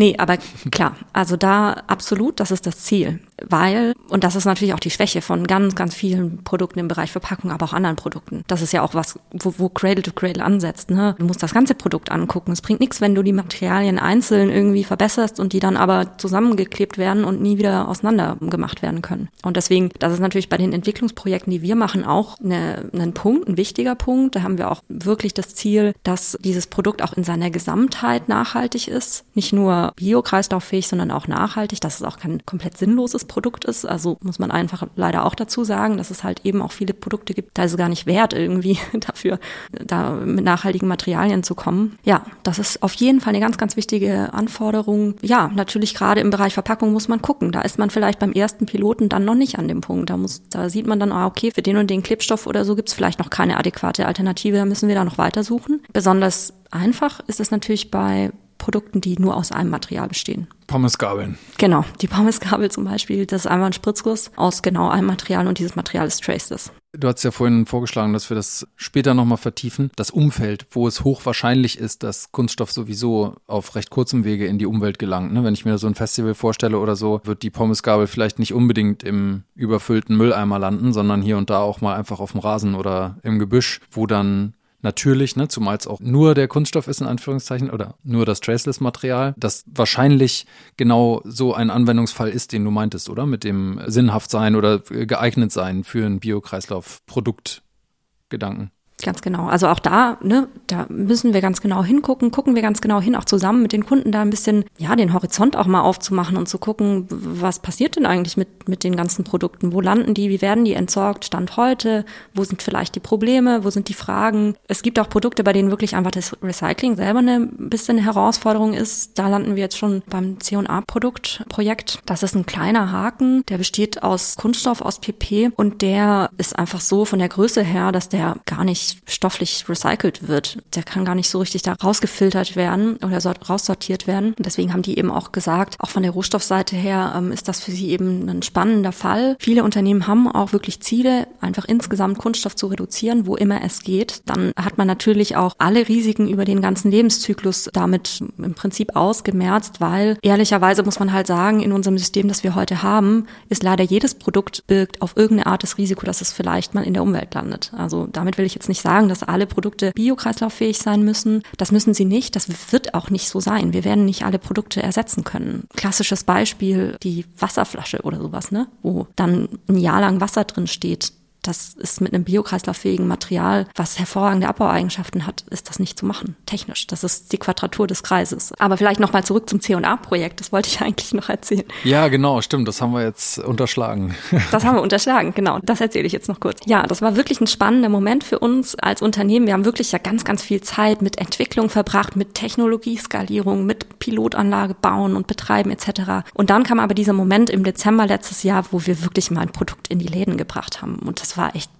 Nee, 0.01 0.15
aber 0.17 0.39
klar, 0.71 0.97
also 1.13 1.37
da 1.37 1.73
absolut, 1.87 2.41
das 2.41 2.51
ist 2.51 2.67
das 2.67 2.79
Ziel. 2.79 3.21
Weil, 3.47 3.93
und 4.09 4.25
das 4.25 4.35
ist 4.35 4.47
natürlich 4.47 4.73
auch 4.73 4.81
die 4.81 4.91
Schwäche 4.91 5.21
von 5.21 5.47
ganz, 5.47 5.75
ganz 5.75 5.95
vielen 5.95 6.43
Produkten 6.43 6.79
im 6.79 6.89
Bereich 6.89 7.13
Verpackung, 7.13 7.51
aber 7.51 7.67
auch 7.67 7.75
anderen 7.75 7.97
Produkten. 7.97 8.43
Das 8.47 8.63
ist 8.63 8.73
ja 8.73 8.81
auch 8.81 8.95
was, 8.95 9.19
wo, 9.31 9.53
wo 9.59 9.69
Cradle 9.69 10.03
to 10.03 10.13
Cradle 10.13 10.43
ansetzt. 10.43 10.91
Ne? 10.91 11.17
Du 11.19 11.27
musst 11.27 11.43
das 11.43 11.53
ganze 11.53 11.75
Produkt 11.75 12.11
angucken. 12.11 12.53
Es 12.53 12.63
bringt 12.63 12.81
nichts, 12.81 13.03
wenn 13.03 13.15
du 13.15 13.23
die 13.23 13.35
Materialien 13.35 13.99
einzeln 13.99 14.49
irgendwie 14.49 14.85
verbesserst 14.85 15.39
und 15.39 15.53
die 15.53 15.61
dann 15.61 15.77
aber 15.77 16.17
zusammengeklebt 16.17 16.97
werden 16.97 17.25
und 17.25 17.43
nie 17.43 17.59
wieder 17.59 17.87
auseinander 17.87 18.39
gemacht 18.41 18.81
werden 18.81 19.03
können. 19.03 19.29
Und 19.43 19.59
deswegen, 19.59 19.91
das 19.99 20.15
ist 20.15 20.21
natürlich 20.21 20.49
bei 20.49 20.57
den 20.57 20.73
Entwicklungsprojekten, 20.73 21.51
die 21.51 21.61
wir 21.61 21.77
machen, 21.77 22.07
auch 22.07 22.39
eine, 22.43 22.91
ein 22.95 23.13
Punkt, 23.13 23.49
ein 23.49 23.59
wichtiger 23.59 23.97
Punkt. 23.97 24.35
Da 24.35 24.43
haben 24.43 24.57
wir 24.57 24.71
auch 24.71 24.83
wirklich 24.89 25.35
das 25.35 25.55
Ziel, 25.55 25.93
dass 26.05 26.39
dieses 26.41 26.69
Produkt 26.69 27.03
auch 27.03 27.13
in 27.13 27.25
seiner 27.25 27.51
Gesamtheit 27.51 28.31
nachhaltig 28.31 28.89
ist. 28.89 29.25
Nicht 29.35 29.53
nur 29.53 29.90
nur 29.91 29.95
biokreislauffähig, 29.95 30.89
sondern 30.89 31.11
auch 31.11 31.29
nachhaltig, 31.29 31.81
dass 31.81 31.97
es 31.97 32.03
auch 32.03 32.19
kein 32.19 32.45
komplett 32.47 32.77
sinnloses 32.77 33.25
Produkt 33.25 33.65
ist. 33.65 33.85
Also 33.85 34.19
muss 34.23 34.39
man 34.39 34.51
einfach 34.51 34.87
leider 34.97 35.25
auch 35.25 35.35
dazu 35.35 35.65
sagen, 35.65 35.97
dass 35.97 36.11
es 36.11 36.25
halt 36.25 36.45
eben 36.45 36.63
auch 36.63 36.73
viele 36.73 36.95
Produkte 36.95 37.35
gibt, 37.35 37.57
da 37.59 37.65
ist 37.65 37.73
es 37.73 37.77
gar 37.77 37.89
nicht 37.89 38.07
wert, 38.07 38.33
irgendwie 38.33 38.79
dafür 39.01 39.39
da 39.73 40.13
mit 40.13 40.45
nachhaltigen 40.45 40.89
Materialien 40.89 41.43
zu 41.43 41.55
kommen. 41.55 41.99
Ja, 42.05 42.25
das 42.43 42.59
ist 42.59 42.83
auf 42.83 42.95
jeden 42.95 43.21
Fall 43.21 43.31
eine 43.31 43.41
ganz, 43.41 43.59
ganz 43.59 43.77
wichtige 43.77 44.33
Anforderung. 44.33 45.15
Ja, 45.23 45.49
natürlich 45.49 45.95
gerade 45.95 46.21
im 46.21 46.31
Bereich 46.31 46.55
Verpackung 46.55 46.93
muss 46.93 47.09
man 47.09 47.23
gucken. 47.23 47.53
Da 47.53 47.63
ist 47.63 47.79
man 47.79 47.91
vielleicht 47.91 48.19
beim 48.19 48.33
ersten 48.33 48.67
Piloten 48.67 49.09
dann 49.09 49.25
noch 49.25 49.35
nicht 49.35 49.59
an 49.59 49.69
dem 49.69 49.81
Punkt. 49.81 50.11
Da 50.11 50.17
muss, 50.17 50.43
da 50.51 50.69
sieht 50.69 50.87
man 50.87 51.01
dann, 51.01 51.13
ah, 51.13 51.27
okay, 51.27 51.51
für 51.53 51.63
den 51.63 51.77
und 51.77 51.91
den 51.91 52.03
Klebstoff 52.03 52.47
oder 52.47 52.65
so 52.65 52.77
gibt 52.77 52.89
es 52.89 52.95
vielleicht 52.95 53.19
noch 53.19 53.31
keine 53.31 53.57
adäquate 53.57 54.07
Alternative. 54.07 54.57
Da 54.57 54.65
müssen 54.65 54.89
wir 54.89 54.95
da 54.95 55.05
noch 55.05 55.19
weitersuchen. 55.19 55.83
Besonders 55.93 56.53
einfach 56.71 57.21
ist 57.27 57.41
es 57.41 57.51
natürlich 57.51 57.91
bei 57.91 58.31
Produkten, 58.61 59.01
die 59.01 59.19
nur 59.19 59.37
aus 59.37 59.51
einem 59.51 59.71
Material 59.71 60.07
bestehen. 60.07 60.47
Pommesgabeln. 60.69 61.37
Genau, 61.59 61.85
die 62.01 62.07
Pommesgabel 62.07 62.71
zum 62.71 62.85
Beispiel, 62.85 63.27
das 63.27 63.45
ist 63.45 63.51
einmal 63.51 63.71
ein 63.71 63.73
Spritzguss 63.73 64.31
aus 64.37 64.63
genau 64.63 64.89
einem 64.89 65.09
Material 65.09 65.49
und 65.49 65.59
dieses 65.59 65.75
Material 65.75 66.07
ist 66.07 66.23
Traceless. 66.23 66.71
Du 66.93 67.09
hast 67.09 67.23
ja 67.23 67.31
vorhin 67.31 67.67
vorgeschlagen, 67.67 68.13
dass 68.13 68.31
wir 68.31 68.35
das 68.35 68.67
später 68.77 69.15
nochmal 69.15 69.39
vertiefen. 69.39 69.91
Das 69.97 70.11
Umfeld, 70.11 70.67
wo 70.73 70.87
es 70.87 71.03
hochwahrscheinlich 71.03 71.79
ist, 71.79 72.03
dass 72.03 72.31
Kunststoff 72.33 72.71
sowieso 72.71 73.35
auf 73.47 73.75
recht 73.75 73.91
kurzem 73.91 74.25
Wege 74.25 74.47
in 74.47 74.59
die 74.59 74.67
Umwelt 74.67 74.99
gelangt. 74.99 75.33
Ne? 75.33 75.43
Wenn 75.43 75.55
ich 75.55 75.65
mir 75.65 75.79
so 75.79 75.87
ein 75.87 75.95
Festival 75.95 76.35
vorstelle 76.35 76.79
oder 76.79 76.97
so, 76.97 77.21
wird 77.25 77.43
die 77.43 77.51
Pommesgabel 77.51 78.07
vielleicht 78.07 78.39
nicht 78.39 78.55
unbedingt 78.55 79.03
im 79.03 79.45
überfüllten 79.55 80.17
Mülleimer 80.17 80.59
landen, 80.59 80.93
sondern 80.93 81.23
hier 81.23 81.39
und 81.39 81.49
da 81.49 81.61
auch 81.61 81.81
mal 81.81 81.97
einfach 81.97 82.21
auf 82.21 82.33
dem 82.33 82.41
Rasen 82.41 82.75
oder 82.75 83.19
im 83.23 83.39
Gebüsch, 83.39 83.81
wo 83.91 84.07
dann 84.07 84.55
natürlich, 84.83 85.37
ne, 85.37 85.49
zumal 85.49 85.77
es 85.77 85.87
auch 85.87 86.01
nur 86.01 86.35
der 86.35 86.49
Kunststoff 86.49 86.89
ist, 86.89 87.01
in 87.01 87.07
Anführungszeichen, 87.07 87.71
oder 87.71 87.95
nur 88.03 88.27
das 88.27 88.41
Traceless-Material, 88.41 89.35
das 89.37 89.65
wahrscheinlich 89.67 90.47
genau 90.77 91.23
so 91.25 91.55
ein 91.55 91.71
Anwendungsfall 91.71 92.31
ist, 92.31 92.53
den 92.53 92.65
du 92.65 92.71
meintest, 92.71 93.11
oder? 93.11 93.27
Mit 93.27 93.45
dem 93.45 93.81
sinnhaft 93.87 94.31
sein 94.31 94.57
oder 94.57 94.81
geeignet 94.81 95.53
sein 95.53 95.85
für 95.85 96.07
ein 96.07 96.21
Biokreislauf-Produktgedanken. 96.21 98.71
Ganz 99.03 99.23
genau. 99.23 99.47
Also 99.47 99.69
auch 99.69 99.79
da, 99.79 100.19
ne, 100.23 100.49
da 100.67 100.87
müssen 100.89 101.33
wir 101.33 101.41
ganz 101.41 101.61
genau 101.61 101.83
hingucken, 101.83 102.31
gucken 102.31 102.55
wir 102.55 102.63
ganz 102.63 102.81
genau 102.81 103.01
hin, 103.01 103.17
auch 103.17 103.25
zusammen 103.25 103.63
mit 103.63 103.73
den 103.73 103.87
Kunden 103.87 104.13
da 104.13 104.23
ein 104.23 104.31
bisschen, 104.31 104.65
ja, 104.79 104.95
den 104.97 105.13
Horizont 105.13 105.57
auch 105.57 105.67
mal 105.67 105.81
aufzumachen 105.81 106.37
und 106.37 106.49
zu 106.49 106.59
gucken, 106.59 107.07
was 107.09 107.59
passiert 107.59 107.97
denn 107.97 108.07
eigentlich 108.07 108.37
mit, 108.37 108.69
mit 108.69 108.85
den 108.85 108.97
ganzen 108.97 109.25
Produkten? 109.25 109.73
Wo 109.73 109.81
landen 109.81 110.15
die? 110.15 110.29
Wie 110.29 110.43
werden 110.43 110.65
die 110.65 110.75
entsorgt? 110.75 111.25
Stand 111.25 111.57
heute? 111.57 112.05
Wo 112.35 112.45
sind 112.45 112.63
vielleicht 112.63 112.95
die 112.95 113.01
Probleme? 113.01 113.65
Wo 113.65 113.71
sind 113.71 113.89
die 113.89 113.95
Fragen? 113.95 114.55
Es 114.69 114.83
gibt 114.83 114.99
auch 114.99 115.09
Produkte, 115.09 115.45
bei 115.45 115.53
denen 115.53 115.71
wirklich 115.71 115.97
einfach 115.97 116.11
das 116.11 116.37
Recycling 116.43 116.97
selber 116.97 117.21
eine 117.21 117.49
bisschen 117.57 117.99
eine 117.99 118.07
Herausforderung 118.07 118.75
ist. 118.75 119.19
Da 119.19 119.29
landen 119.29 119.57
wir 119.57 119.63
jetzt 119.63 119.79
schon 119.79 120.03
beim 120.09 120.41
C&A-Produktprojekt. 120.41 122.01
Das 122.07 122.23
ist 122.23 122.35
ein 122.35 122.47
kleiner 122.47 122.93
Haken, 122.93 123.45
der 123.49 123.59
besteht 123.59 124.03
aus 124.03 124.37
Kunststoff, 124.37 124.81
aus 124.81 125.01
PP 125.01 125.51
und 125.57 125.83
der 125.83 126.31
ist 126.39 126.59
einfach 126.59 126.81
so 126.81 127.05
von 127.05 127.19
der 127.19 127.29
Größe 127.29 127.63
her, 127.63 127.93
dass 127.93 128.09
der 128.09 128.37
gar 128.47 128.65
nicht 128.65 128.90
stofflich 129.07 129.65
recycelt 129.69 130.29
wird. 130.29 130.59
Der 130.75 130.83
kann 130.83 131.05
gar 131.05 131.15
nicht 131.15 131.29
so 131.29 131.39
richtig 131.39 131.63
da 131.63 131.75
rausgefiltert 131.75 132.57
werden 132.57 132.97
oder 132.97 133.19
raussortiert 133.49 134.07
werden. 134.07 134.35
Und 134.37 134.47
deswegen 134.47 134.73
haben 134.73 134.83
die 134.83 134.99
eben 134.99 135.11
auch 135.11 135.33
gesagt, 135.33 135.77
auch 135.79 135.91
von 135.91 136.03
der 136.03 136.13
Rohstoffseite 136.13 136.77
her 136.77 137.15
ähm, 137.17 137.33
ist 137.33 137.49
das 137.49 137.61
für 137.61 137.71
sie 137.71 137.91
eben 137.91 138.29
ein 138.29 138.43
spannender 138.43 138.93
Fall. 138.93 139.37
Viele 139.39 139.65
Unternehmen 139.65 140.07
haben 140.07 140.31
auch 140.31 140.53
wirklich 140.53 140.81
Ziele, 140.81 141.27
einfach 141.41 141.65
insgesamt 141.65 142.19
Kunststoff 142.19 142.57
zu 142.57 142.67
reduzieren, 142.69 143.27
wo 143.27 143.37
immer 143.37 143.63
es 143.63 143.83
geht. 143.83 144.23
Dann 144.27 144.53
hat 144.57 144.79
man 144.79 144.87
natürlich 144.87 145.37
auch 145.37 145.55
alle 145.59 145.89
Risiken 145.89 146.29
über 146.29 146.45
den 146.45 146.61
ganzen 146.61 146.91
Lebenszyklus 146.91 147.69
damit 147.73 148.23
im 148.39 148.55
Prinzip 148.55 148.97
ausgemerzt, 148.97 149.81
weil 149.81 150.19
ehrlicherweise 150.23 150.83
muss 150.83 150.99
man 150.99 151.13
halt 151.13 151.27
sagen, 151.27 151.61
in 151.61 151.73
unserem 151.73 151.99
System, 151.99 152.29
das 152.29 152.45
wir 152.45 152.55
heute 152.55 152.83
haben, 152.83 153.27
ist 153.49 153.63
leider 153.63 153.85
jedes 153.85 154.15
Produkt 154.15 154.67
birgt 154.67 155.03
auf 155.03 155.17
irgendeine 155.17 155.47
Art 155.47 155.63
das 155.63 155.79
Risiko, 155.79 156.07
dass 156.07 156.21
es 156.21 156.33
vielleicht 156.33 156.75
mal 156.75 156.85
in 156.85 156.95
der 156.95 157.03
Umwelt 157.03 157.35
landet. 157.35 157.73
Also 157.77 158.09
damit 158.11 158.39
will 158.39 158.47
ich 158.47 158.55
jetzt 158.55 158.69
nicht 158.69 158.80
nicht 158.81 158.83
sagen, 158.83 159.09
dass 159.09 159.23
alle 159.23 159.47
Produkte 159.47 159.93
biokreislauffähig 159.95 160.79
sein 160.79 161.03
müssen. 161.03 161.43
Das 161.59 161.73
müssen 161.73 161.93
sie 161.95 162.07
nicht. 162.07 162.35
Das 162.35 162.73
wird 162.73 162.95
auch 162.95 163.11
nicht 163.11 163.29
so 163.29 163.41
sein. 163.41 163.73
Wir 163.73 163.85
werden 163.85 164.05
nicht 164.07 164.25
alle 164.25 164.39
Produkte 164.39 164.83
ersetzen 164.83 165.25
können. 165.25 165.65
Klassisches 165.77 166.25
Beispiel, 166.25 166.97
die 167.03 167.27
Wasserflasche 167.39 168.01
oder 168.03 168.19
sowas, 168.19 168.51
ne? 168.51 168.69
Wo 168.83 169.07
dann 169.17 169.49
ein 169.69 169.79
Jahr 169.79 170.01
lang 170.01 170.21
Wasser 170.21 170.45
drin 170.45 170.67
steht 170.67 171.13
das 171.43 171.75
ist 171.75 172.01
mit 172.01 172.13
einem 172.13 172.25
biokreislauffähigen 172.25 173.07
Material, 173.07 173.67
was 173.75 173.99
hervorragende 173.99 174.49
Abbaueigenschaften 174.49 175.27
hat, 175.27 175.45
ist 175.51 175.69
das 175.69 175.79
nicht 175.79 175.99
zu 175.99 176.07
machen, 176.07 176.37
technisch. 176.47 176.87
Das 176.87 177.05
ist 177.05 177.33
die 177.33 177.39
Quadratur 177.39 177.87
des 177.87 178.03
Kreises. 178.03 178.53
Aber 178.59 178.77
vielleicht 178.77 179.01
nochmal 179.01 179.25
zurück 179.25 179.49
zum 179.49 179.61
C&A-Projekt, 179.61 180.41
das 180.41 180.53
wollte 180.53 180.69
ich 180.69 180.81
eigentlich 180.83 181.15
noch 181.15 181.29
erzählen. 181.29 181.65
Ja, 181.85 182.09
genau, 182.09 182.43
stimmt, 182.43 182.69
das 182.69 182.81
haben 182.81 182.93
wir 182.93 183.03
jetzt 183.03 183.39
unterschlagen. 183.39 184.15
Das 184.51 184.65
haben 184.65 184.75
wir 184.75 184.83
unterschlagen, 184.83 185.33
genau, 185.35 185.59
das 185.63 185.81
erzähle 185.81 186.07
ich 186.07 186.13
jetzt 186.13 186.29
noch 186.29 186.41
kurz. 186.41 186.61
Ja, 186.65 186.87
das 186.87 187.03
war 187.03 187.15
wirklich 187.15 187.41
ein 187.41 187.47
spannender 187.47 187.89
Moment 187.89 188.25
für 188.25 188.39
uns 188.39 188.75
als 188.75 189.01
Unternehmen. 189.01 189.47
Wir 189.47 189.53
haben 189.53 189.65
wirklich 189.65 189.93
ja 189.93 189.99
ganz, 189.99 190.25
ganz 190.25 190.43
viel 190.43 190.61
Zeit 190.61 191.03
mit 191.03 191.19
Entwicklung 191.19 191.69
verbracht, 191.69 192.17
mit 192.17 192.35
Technologieskalierung, 192.35 193.65
mit 193.65 193.99
Pilotanlage 194.01 194.75
bauen 194.75 195.15
und 195.15 195.27
betreiben 195.27 195.71
etc. 195.71 196.27
Und 196.35 196.51
dann 196.51 196.65
kam 196.65 196.81
aber 196.81 196.95
dieser 196.95 197.13
Moment 197.13 197.49
im 197.49 197.63
Dezember 197.63 198.07
letztes 198.07 198.43
Jahr, 198.43 198.65
wo 198.73 198.85
wir 198.87 199.03
wirklich 199.03 199.31
mal 199.31 199.43
ein 199.43 199.53
Produkt 199.53 199.89
in 199.89 199.99
die 199.99 200.09
Läden 200.09 200.37
gebracht 200.37 200.83
haben. 200.83 200.97
Und 200.97 201.21
das 201.21 201.30
das 201.31 201.37
war 201.37 201.55
echt 201.55 201.71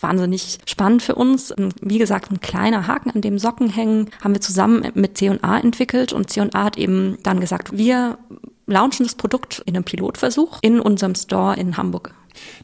wahnsinnig 0.00 0.58
spannend 0.66 1.02
für 1.02 1.14
uns. 1.14 1.52
Wie 1.82 1.98
gesagt, 1.98 2.30
ein 2.30 2.40
kleiner 2.40 2.86
Haken 2.86 3.10
an 3.10 3.20
dem 3.20 3.38
Socken 3.38 3.68
hängen 3.68 4.10
haben 4.22 4.34
wir 4.34 4.40
zusammen 4.40 4.90
mit 4.94 5.18
C&A 5.18 5.58
entwickelt 5.58 6.12
und 6.12 6.30
C&A 6.30 6.64
hat 6.64 6.78
eben 6.78 7.18
dann 7.22 7.40
gesagt, 7.40 7.76
wir 7.76 8.18
launchen 8.66 9.04
das 9.04 9.16
Produkt 9.16 9.62
in 9.66 9.74
einem 9.74 9.84
Pilotversuch 9.84 10.58
in 10.62 10.80
unserem 10.80 11.14
Store 11.14 11.56
in 11.56 11.76
Hamburg. 11.76 12.14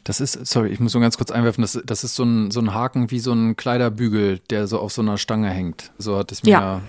Das 0.05 0.21
ist, 0.21 0.45
sorry, 0.47 0.69
ich 0.69 0.79
muss 0.79 0.93
nur 0.93 1.01
ganz 1.01 1.17
kurz 1.17 1.29
einwerfen, 1.29 1.61
das, 1.61 1.79
das 1.85 2.05
ist 2.05 2.15
so 2.15 2.23
ein, 2.23 2.49
so 2.49 2.61
ein 2.61 2.73
Haken 2.73 3.11
wie 3.11 3.19
so 3.19 3.33
ein 3.33 3.57
Kleiderbügel, 3.57 4.39
der 4.49 4.65
so 4.65 4.79
auf 4.79 4.93
so 4.93 5.01
einer 5.01 5.17
Stange 5.17 5.49
hängt. 5.49 5.91
So 5.97 6.17
hat 6.17 6.31
es 6.31 6.43
mir 6.43 6.51
ja. 6.51 6.81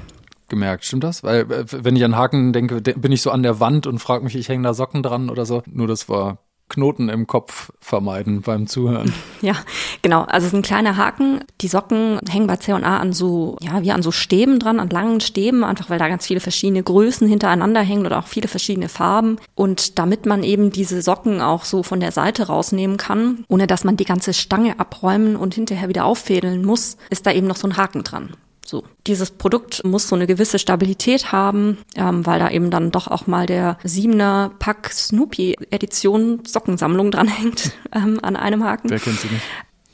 gemerkt. 0.47 0.85
Stimmt 0.85 1.03
das? 1.03 1.25
Weil 1.25 1.41
äh, 1.51 1.65
wenn 1.73 1.97
ich 1.97 2.05
an 2.05 2.17
Haken 2.17 2.53
denke, 2.53 2.81
bin 2.81 3.11
ich 3.11 3.21
so 3.21 3.33
an 3.33 3.43
der 3.43 3.59
Wand 3.59 3.89
und 3.89 3.99
frage 3.99 4.23
mich, 4.23 4.37
ich 4.37 4.49
hänge 4.49 4.63
da 4.63 4.73
Socken 4.73 5.03
dran 5.03 5.29
oder 5.29 5.45
so. 5.45 5.63
Nur 5.67 5.89
das 5.89 6.09
war 6.09 6.39
Knoten 6.69 7.09
im 7.09 7.27
Kopf 7.27 7.73
vermeiden 7.81 8.43
beim 8.43 8.67
Zuhören. 8.67 9.13
Ja, 9.41 9.55
genau. 10.03 10.23
Also 10.23 10.49
es 10.49 10.53
ist 10.53 10.59
ein 10.59 10.63
kleiner 10.63 10.97
Haken. 10.97 11.45
Die 11.61 11.69
Socken 11.69 12.19
hängen 12.29 12.49
bei 12.49 12.57
C&A 12.57 12.77
an 12.79 13.13
so, 13.13 13.57
ja, 13.61 13.83
wie 13.83 13.93
an 13.93 14.03
so 14.03 14.11
Stäben 14.11 14.59
dran, 14.59 14.81
an 14.81 14.91
langen 14.91 15.21
Stäben, 15.21 15.63
einfach 15.63 15.91
weil 15.91 16.01
da 16.01 16.09
ganz 16.09 16.27
viele 16.27 16.41
verschiedene 16.41 16.83
Größen 16.83 17.29
hintereinander 17.29 17.81
hängen 17.81 18.05
oder 18.05 18.19
auch 18.19 18.27
viele 18.27 18.49
verschiedene 18.49 18.89
Farben. 18.89 19.37
Und 19.55 20.01
damit 20.01 20.27
man 20.27 20.43
eben 20.43 20.73
diese 20.73 21.03
Socken 21.03 21.41
auch 21.41 21.65
so 21.65 21.85
von 21.85 22.01
der 22.01 22.11
Seite 22.11 22.49
rausnehmen 22.49 22.97
kann, 22.97 23.45
ohne 23.47 23.69
dass 23.69 23.85
man 23.85 23.97
die 23.97 24.05
ganze 24.05 24.35
Stange 24.35 24.81
abräumen 24.81 25.37
und 25.37 25.55
hinterher 25.55 25.89
wieder 25.89 26.05
auffädeln 26.05 26.65
muss, 26.65 26.97
ist 27.09 27.25
da 27.25 27.31
eben 27.31 27.47
noch 27.47 27.57
so 27.57 27.69
ein 27.69 27.77
Haken 27.77 28.03
dran. 28.03 28.31
So, 28.69 28.85
dieses 29.07 29.31
Produkt 29.31 29.83
muss 29.85 30.09
so 30.09 30.15
eine 30.15 30.27
gewisse 30.27 30.59
Stabilität 30.59 31.33
haben, 31.33 31.79
ähm, 31.97 32.27
weil 32.27 32.39
da 32.39 32.51
eben 32.51 32.71
dann 32.71 32.91
doch 32.91 33.09
auch 33.09 33.27
mal 33.27 33.47
der 33.47 33.79
siebener 33.83 34.51
Pack 34.59 34.93
Snoopy 34.93 35.57
Edition 35.71 36.43
Sockensammlung 36.47 37.11
dranhängt 37.11 37.73
ähm, 37.95 38.21
an 38.21 38.37
einem 38.37 38.65
Haken. 38.65 38.91
Wer 38.91 38.99
kennt 38.99 39.21
sie 39.21 39.29
nicht? 39.29 39.43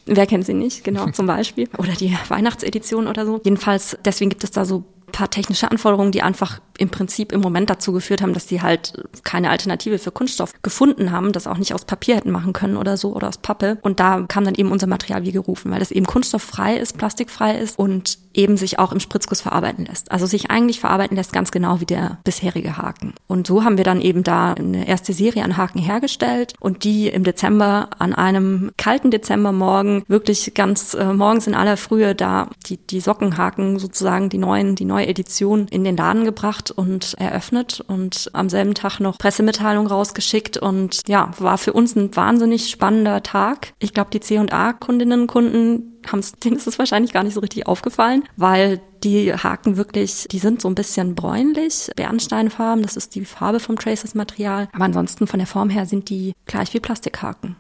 Wer 0.07 0.27
kennt 0.27 0.45
sie 0.45 0.55
nicht, 0.55 0.83
genau, 0.83 1.07
zum 1.13 1.27
Beispiel. 1.29 1.69
Oder 1.79 1.93
die 1.93 2.19
Weihnachtsedition 2.27 3.07
oder 3.07 3.25
so. 3.25 3.41
Jedenfalls, 3.45 3.97
deswegen 4.05 4.31
gibt 4.31 4.43
es 4.43 4.51
da 4.51 4.65
so 4.65 4.83
paar 5.15 5.31
technische 5.31 5.71
Anforderungen, 5.71 6.11
die 6.11 6.23
einfach 6.23 6.61
im 6.77 6.91
Prinzip 6.91 7.31
im 7.31 7.41
Moment 7.41 7.71
dazu 7.71 7.93
geführt 7.93 8.21
haben, 8.21 8.35
dass 8.35 8.47
die 8.47 8.61
halt 8.61 9.05
keine 9.23 9.51
Alternative 9.51 9.99
für 9.99 10.11
Kunststoff 10.11 10.53
gefunden 10.63 11.13
haben, 11.13 11.33
das 11.33 11.47
auch 11.47 11.57
nicht 11.57 11.73
aus 11.73 11.85
Papier 11.85 12.17
hätten 12.17 12.33
machen 12.33 12.53
können 12.53 12.77
oder 12.77 12.97
so 12.97 13.15
oder 13.15 13.29
aus 13.29 13.39
Pappe. 13.39 13.79
Und 13.83 14.01
da 14.01 14.25
kam 14.27 14.45
dann 14.45 14.57
eben 14.57 14.73
unser 14.73 14.89
Material 14.89 15.23
wie 15.23 15.31
gerufen, 15.31 15.71
weil 15.71 15.79
das 15.79 15.93
eben 15.93 16.07
kunststofffrei 16.07 16.77
ist, 16.77 16.99
plastikfrei 16.99 17.59
ist 17.59 17.79
und 17.79 18.19
eben 18.35 18.57
sich 18.57 18.81
auch 18.81 18.91
im 18.91 18.99
Spritzguss 18.99 19.41
verarbeiten 19.41 19.87
lässt. 19.87 20.11
Also 20.11 20.27
sich 20.27 20.51
eigentlich 20.51 20.81
verarbeiten 20.81 21.17
lässt 21.17 21.33
ganz 21.33 21.53
genau 21.53 21.81
wie 21.81 21.87
der 21.87 22.19
bisherige 22.25 22.77
Haken. 22.77 23.15
Und 23.29 23.47
so 23.47 23.63
haben 23.63 23.77
wir 23.77 23.85
dann 23.85 24.01
eben 24.01 24.25
da 24.25 24.55
eine 24.55 24.89
erste 24.89 25.13
Serie 25.13 25.45
an 25.45 25.57
Haken 25.57 25.79
hergestellt 25.79 26.55
und 26.59 26.83
die 26.83 27.09
im 27.09 27.23
Dezember 27.23 27.91
an 27.99 28.13
einem 28.13 28.73
kalten 28.77 29.13
Dezembermorgen 29.13 30.03
wirklich 30.09 30.53
ganz 30.55 30.95
äh, 30.95 31.13
morgens 31.13 31.47
in 31.47 31.55
aller 31.55 31.77
Frühe 31.77 32.17
da 32.17 32.49
die, 32.67 32.79
die 32.79 33.01
Sockenhaken 33.01 33.79
sozusagen, 33.79 34.29
die 34.29 34.39
neuen, 34.39 34.75
die 34.75 34.85
neue 35.05 35.09
Edition 35.09 35.69
in 35.69 35.85
den 35.85 35.97
Laden 35.97 36.25
gebracht 36.25 36.71
und 36.71 37.15
eröffnet 37.19 37.83
und 37.87 38.31
am 38.33 38.49
selben 38.49 38.75
Tag 38.75 39.01
noch 39.01 39.19
Pressemitteilung 39.19 39.87
rausgeschickt 39.87 40.57
und 40.57 41.03
ja, 41.07 41.31
war 41.39 41.59
für 41.59 41.73
uns 41.73 41.95
ein 41.95 42.15
wahnsinnig 42.17 42.71
spannender 42.71 43.23
Tag. 43.23 43.75
Ich 43.79 43.93
glaube, 43.93 44.11
die 44.11 44.21
C&A-Kundinnen 44.21 45.23
und 45.23 45.27
Kunden 45.27 46.01
haben's, 46.11 46.33
denen 46.45 46.57
ist 46.57 46.67
es 46.67 46.79
wahrscheinlich 46.79 47.13
gar 47.13 47.23
nicht 47.23 47.35
so 47.35 47.41
richtig 47.41 47.67
aufgefallen, 47.67 48.25
weil 48.37 48.81
die 49.03 49.35
Haken 49.35 49.77
wirklich, 49.77 50.27
die 50.31 50.39
sind 50.39 50.63
so 50.63 50.69
ein 50.69 50.75
bisschen 50.75 51.15
bräunlich, 51.15 51.91
Bernsteinfarben, 51.95 52.83
das 52.83 52.97
ist 52.97 53.15
die 53.15 53.27
Farbe 53.27 53.61
vom 53.61 53.79
Traces-Material. 53.79 54.69
Aber 54.73 54.85
ansonsten 54.85 55.27
von 55.27 55.39
der 55.39 55.47
Form 55.47 55.69
her 55.69 55.85
sind 55.85 56.09
die 56.09 56.33
gleich 56.47 56.73
wie 56.73 56.81
Plastikhaken. 56.81 57.57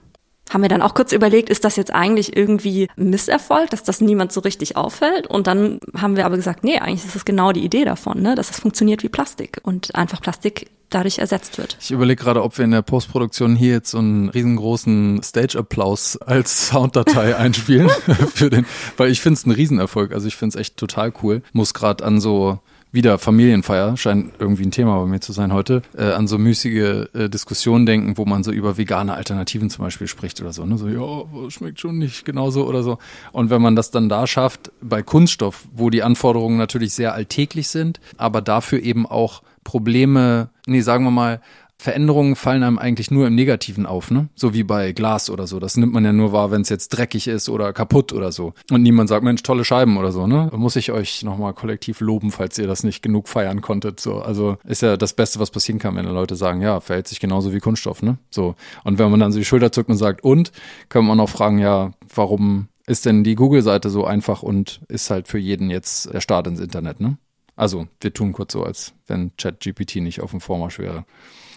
Haben 0.50 0.62
wir 0.62 0.68
dann 0.68 0.82
auch 0.82 0.94
kurz 0.94 1.12
überlegt, 1.12 1.48
ist 1.48 1.64
das 1.64 1.76
jetzt 1.76 1.92
eigentlich 1.92 2.36
irgendwie 2.36 2.88
ein 2.96 3.10
Misserfolg, 3.10 3.70
dass 3.70 3.82
das 3.82 4.00
niemand 4.00 4.32
so 4.32 4.40
richtig 4.40 4.76
auffällt? 4.76 5.26
Und 5.26 5.46
dann 5.46 5.80
haben 5.96 6.16
wir 6.16 6.26
aber 6.26 6.36
gesagt, 6.36 6.64
nee, 6.64 6.78
eigentlich 6.78 7.04
ist 7.04 7.14
das 7.14 7.24
genau 7.24 7.52
die 7.52 7.64
Idee 7.64 7.84
davon, 7.84 8.20
ne? 8.20 8.34
dass 8.34 8.50
es 8.50 8.60
funktioniert 8.60 9.02
wie 9.02 9.08
Plastik 9.08 9.60
und 9.62 9.94
einfach 9.94 10.20
Plastik 10.20 10.70
dadurch 10.90 11.18
ersetzt 11.18 11.58
wird. 11.58 11.76
Ich 11.80 11.90
überlege 11.90 12.22
gerade, 12.22 12.42
ob 12.42 12.56
wir 12.56 12.64
in 12.64 12.70
der 12.70 12.82
Postproduktion 12.82 13.56
hier 13.56 13.72
jetzt 13.72 13.90
so 13.90 13.98
einen 13.98 14.28
riesengroßen 14.28 15.22
Stage-Applaus 15.22 16.18
als 16.18 16.68
Sounddatei 16.68 17.36
einspielen 17.36 17.88
für 18.34 18.50
den, 18.50 18.66
weil 18.96 19.10
ich 19.10 19.20
finde 19.20 19.38
es 19.38 19.46
ein 19.46 19.50
Riesenerfolg. 19.50 20.12
Also 20.12 20.28
ich 20.28 20.36
finde 20.36 20.56
es 20.56 20.60
echt 20.60 20.76
total 20.76 21.12
cool. 21.22 21.42
Muss 21.52 21.74
gerade 21.74 22.04
an 22.04 22.20
so 22.20 22.60
wieder 22.94 23.18
Familienfeier, 23.18 23.96
scheint 23.96 24.32
irgendwie 24.38 24.64
ein 24.64 24.70
Thema 24.70 24.98
bei 25.00 25.06
mir 25.06 25.20
zu 25.20 25.32
sein 25.32 25.52
heute, 25.52 25.82
äh, 25.96 26.12
an 26.12 26.26
so 26.28 26.38
müßige 26.38 27.08
äh, 27.12 27.28
Diskussionen 27.28 27.86
denken, 27.86 28.16
wo 28.16 28.24
man 28.24 28.44
so 28.44 28.52
über 28.52 28.78
vegane 28.78 29.14
Alternativen 29.14 29.68
zum 29.68 29.84
Beispiel 29.84 30.06
spricht 30.06 30.40
oder 30.40 30.52
so. 30.52 30.64
Ne? 30.64 30.78
So, 30.78 30.88
ja, 30.88 31.50
schmeckt 31.50 31.80
schon 31.80 31.98
nicht 31.98 32.24
genauso 32.24 32.66
oder 32.66 32.82
so. 32.82 32.98
Und 33.32 33.50
wenn 33.50 33.60
man 33.60 33.76
das 33.76 33.90
dann 33.90 34.08
da 34.08 34.26
schafft, 34.26 34.70
bei 34.80 35.02
Kunststoff, 35.02 35.66
wo 35.74 35.90
die 35.90 36.02
Anforderungen 36.02 36.56
natürlich 36.56 36.94
sehr 36.94 37.12
alltäglich 37.14 37.68
sind, 37.68 38.00
aber 38.16 38.40
dafür 38.40 38.80
eben 38.80 39.06
auch 39.06 39.42
Probleme, 39.64 40.50
nee, 40.66 40.82
sagen 40.82 41.04
wir 41.04 41.10
mal, 41.10 41.40
Veränderungen 41.76 42.36
fallen 42.36 42.62
einem 42.62 42.78
eigentlich 42.78 43.10
nur 43.10 43.26
im 43.26 43.34
Negativen 43.34 43.84
auf, 43.84 44.10
ne? 44.10 44.28
So 44.34 44.54
wie 44.54 44.62
bei 44.62 44.92
Glas 44.92 45.28
oder 45.28 45.46
so. 45.46 45.58
Das 45.58 45.76
nimmt 45.76 45.92
man 45.92 46.04
ja 46.04 46.12
nur 46.12 46.32
wahr, 46.32 46.50
wenn 46.50 46.62
es 46.62 46.68
jetzt 46.68 46.90
dreckig 46.90 47.28
ist 47.28 47.48
oder 47.48 47.72
kaputt 47.72 48.12
oder 48.12 48.32
so. 48.32 48.54
Und 48.70 48.82
niemand 48.82 49.08
sagt, 49.08 49.24
Mensch, 49.24 49.42
tolle 49.42 49.64
Scheiben 49.64 49.96
oder 49.96 50.12
so, 50.12 50.26
ne? 50.26 50.50
Muss 50.54 50.76
ich 50.76 50.92
euch 50.92 51.22
nochmal 51.24 51.52
kollektiv 51.52 52.00
loben, 52.00 52.30
falls 52.30 52.58
ihr 52.58 52.66
das 52.66 52.84
nicht 52.84 53.02
genug 53.02 53.28
feiern 53.28 53.60
konntet. 53.60 54.00
So, 54.00 54.20
also 54.20 54.56
ist 54.64 54.82
ja 54.82 54.96
das 54.96 55.14
Beste, 55.14 55.40
was 55.40 55.50
passieren 55.50 55.78
kann, 55.78 55.96
wenn 55.96 56.06
Leute 56.06 56.36
sagen, 56.36 56.60
ja, 56.62 56.80
verhält 56.80 57.08
sich 57.08 57.20
genauso 57.20 57.52
wie 57.52 57.60
Kunststoff, 57.60 58.02
ne? 58.02 58.18
So. 58.30 58.54
Und 58.84 58.98
wenn 58.98 59.10
man 59.10 59.20
dann 59.20 59.32
so 59.32 59.38
die 59.38 59.44
Schulter 59.44 59.72
zuckt 59.72 59.90
und 59.90 59.96
sagt, 59.96 60.22
und, 60.24 60.52
kann 60.88 61.04
man 61.04 61.20
auch 61.20 61.28
fragen, 61.28 61.58
ja, 61.58 61.90
warum 62.14 62.68
ist 62.86 63.06
denn 63.06 63.24
die 63.24 63.34
Google-Seite 63.34 63.90
so 63.90 64.04
einfach 64.04 64.42
und 64.42 64.80
ist 64.88 65.10
halt 65.10 65.28
für 65.28 65.38
jeden 65.38 65.70
jetzt 65.70 66.12
der 66.12 66.20
Start 66.20 66.46
ins 66.46 66.60
Internet, 66.60 67.00
ne? 67.00 67.18
Also, 67.56 67.86
wir 68.00 68.12
tun 68.12 68.32
kurz 68.32 68.52
so, 68.52 68.64
als 68.64 68.94
wenn 69.06 69.30
ChatGPT 69.36 69.96
nicht 69.96 70.20
auf 70.20 70.32
dem 70.32 70.40
Vormarsch 70.40 70.78
wäre. 70.78 71.04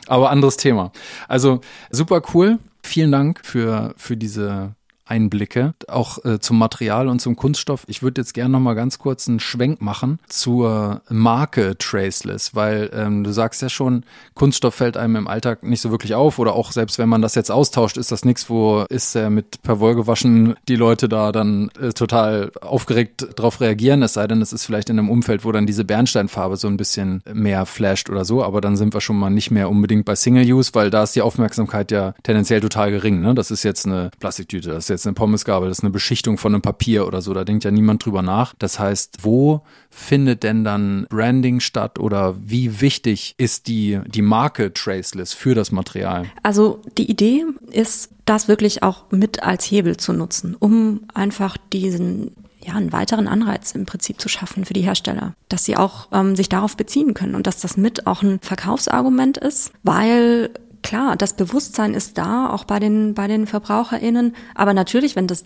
Aber 0.08 0.30
anderes 0.30 0.58
Thema. 0.58 0.92
Also, 1.28 1.62
super 1.92 2.22
cool. 2.34 2.60
Vielen 2.84 3.12
Dank 3.12 3.42
für, 3.44 3.94
für 3.98 4.16
diese 4.16 4.76
Einblicke, 5.08 5.74
auch 5.88 6.24
äh, 6.26 6.40
zum 6.40 6.58
Material 6.58 7.08
und 7.08 7.20
zum 7.20 7.36
Kunststoff. 7.36 7.84
Ich 7.88 8.04
würde 8.04 8.22
jetzt 8.22 8.34
gerne 8.34 8.52
noch 8.52 8.60
mal 8.60 8.74
ganz 8.74 9.00
kurz 9.00 9.28
einen 9.28 9.40
Schwenk 9.40 9.82
machen 9.82 10.20
zur 10.28 11.02
Marke 11.10 11.78
Traceless, 11.78 12.56
weil 12.56 12.90
ähm, 12.94 13.24
du 13.24 13.32
sagst 13.32 13.62
ja 13.62 13.70
schon, 13.70 14.04
Kunststoff 14.34 14.76
fällt 14.76 14.98
einem 14.98 15.16
im 15.16 15.28
Alltag 15.28 15.64
nicht 15.64 15.82
so 15.82 15.92
wirklich 15.92 16.16
auf 16.16 16.40
oder 16.40 16.54
auch 16.54 16.72
selbst 16.72 17.00
wenn 17.00 17.10
man 17.10 17.22
das 17.22 17.36
jetzt 17.36 17.52
austauscht, 17.52 17.98
ist 17.98 18.12
das 18.12 18.26
nichts, 18.26 18.50
wo 18.50 18.86
ist 18.90 19.16
er 19.16 19.30
mit 19.30 19.62
per 19.64 19.78
gewaschen 19.78 20.56
die 20.68 20.76
Leute 20.76 21.08
da 21.08 21.32
dann 21.32 21.70
äh, 21.80 21.90
total 21.90 22.52
aufgeregt 22.62 23.28
drauf 23.36 23.62
reagieren, 23.62 24.02
es 24.04 24.14
sei 24.14 24.28
denn, 24.28 24.42
es 24.42 24.54
ist 24.54 24.66
vielleicht 24.66 24.90
in 24.90 25.00
einem 25.00 25.10
Umfeld, 25.10 25.46
wo 25.46 25.52
dann 25.52 25.66
diese 25.66 25.86
Bernsteinfarbe 25.86 26.58
so 26.58 26.68
ein 26.68 26.78
bisschen 26.78 27.22
mehr 27.32 27.66
flasht 27.66 28.10
oder 28.10 28.26
so, 28.26 28.44
aber 28.44 28.62
dann 28.62 28.76
sind 28.76 28.94
wir 28.94 29.02
schon 29.02 29.18
mal 29.18 29.30
nicht 29.30 29.52
mehr 29.52 29.70
unbedingt 29.70 30.06
bei 30.06 30.16
Single 30.16 30.52
Use, 30.52 30.72
weil 30.74 30.90
da 30.90 31.04
ist 31.04 31.16
die 31.16 31.22
Aufmerksamkeit 31.22 31.92
ja 31.92 32.14
tendenziell 32.24 32.62
total 32.62 32.92
gering, 32.92 33.22
ne? 33.22 33.36
Das 33.36 33.52
ist 33.52 33.64
jetzt 33.64 33.86
eine 33.86 34.12
Plastiktüte, 34.20 34.70
das 34.70 34.86
ist 34.86 34.90
jetzt 34.90 34.97
eine 35.06 35.14
Pommesgabel, 35.14 35.70
das 35.70 35.80
ist 35.80 35.84
eine 35.84 35.92
Beschichtung 35.92 36.38
von 36.38 36.54
einem 36.54 36.62
Papier 36.62 37.08
oder 37.08 37.22
so, 37.22 37.34
da 37.34 37.44
denkt 37.44 37.64
ja 37.64 37.72
niemand 37.72 38.06
drüber 38.06 38.22
nach. 38.22 38.54
Das 38.58 38.80
heißt, 38.80 39.20
wo 39.22 39.62
findet 39.90 40.44
denn 40.44 40.64
dann 40.64 41.06
Branding 41.10 41.60
statt 41.60 42.00
oder 42.00 42.36
wie 42.40 42.82
wichtig 42.82 43.36
ist 43.38 43.68
die, 43.68 44.00
die 44.08 44.22
Marke 44.22 44.74
Traceless 44.74 45.34
für 45.34 45.56
das 45.56 45.72
Material? 45.72 46.26
Also 46.44 46.82
die 46.98 47.10
Idee 47.10 47.46
ist, 47.72 48.10
das 48.26 48.48
wirklich 48.48 48.84
auch 48.84 49.06
mit 49.12 49.44
als 49.44 49.66
Hebel 49.66 49.98
zu 49.98 50.14
nutzen, 50.14 50.56
um 50.60 51.02
einfach 51.14 51.58
diesen 51.72 52.32
ja, 52.68 52.74
einen 52.74 52.92
weiteren 52.92 53.28
Anreiz 53.28 53.72
im 53.72 53.86
Prinzip 53.86 54.20
zu 54.20 54.28
schaffen 54.28 54.66
für 54.66 54.74
die 54.74 54.82
Hersteller, 54.82 55.34
dass 55.48 55.64
sie 55.64 55.78
auch 55.78 56.10
ähm, 56.12 56.36
sich 56.36 56.50
darauf 56.50 56.76
beziehen 56.76 57.14
können 57.14 57.36
und 57.36 57.48
dass 57.48 57.62
das 57.62 57.78
mit 57.78 58.06
auch 58.06 58.24
ein 58.24 58.40
Verkaufsargument 58.42 59.38
ist, 59.38 59.72
weil 59.84 60.50
klar, 60.88 61.18
das 61.18 61.34
Bewusstsein 61.34 61.94
ist 61.94 62.18
da, 62.18 62.50
auch 62.50 62.64
bei 62.64 62.80
den, 62.80 63.14
bei 63.14 63.28
den 63.28 63.46
VerbraucherInnen. 63.46 64.36
Aber 64.56 64.74
natürlich, 64.74 65.16
wenn 65.16 65.28
das 65.28 65.44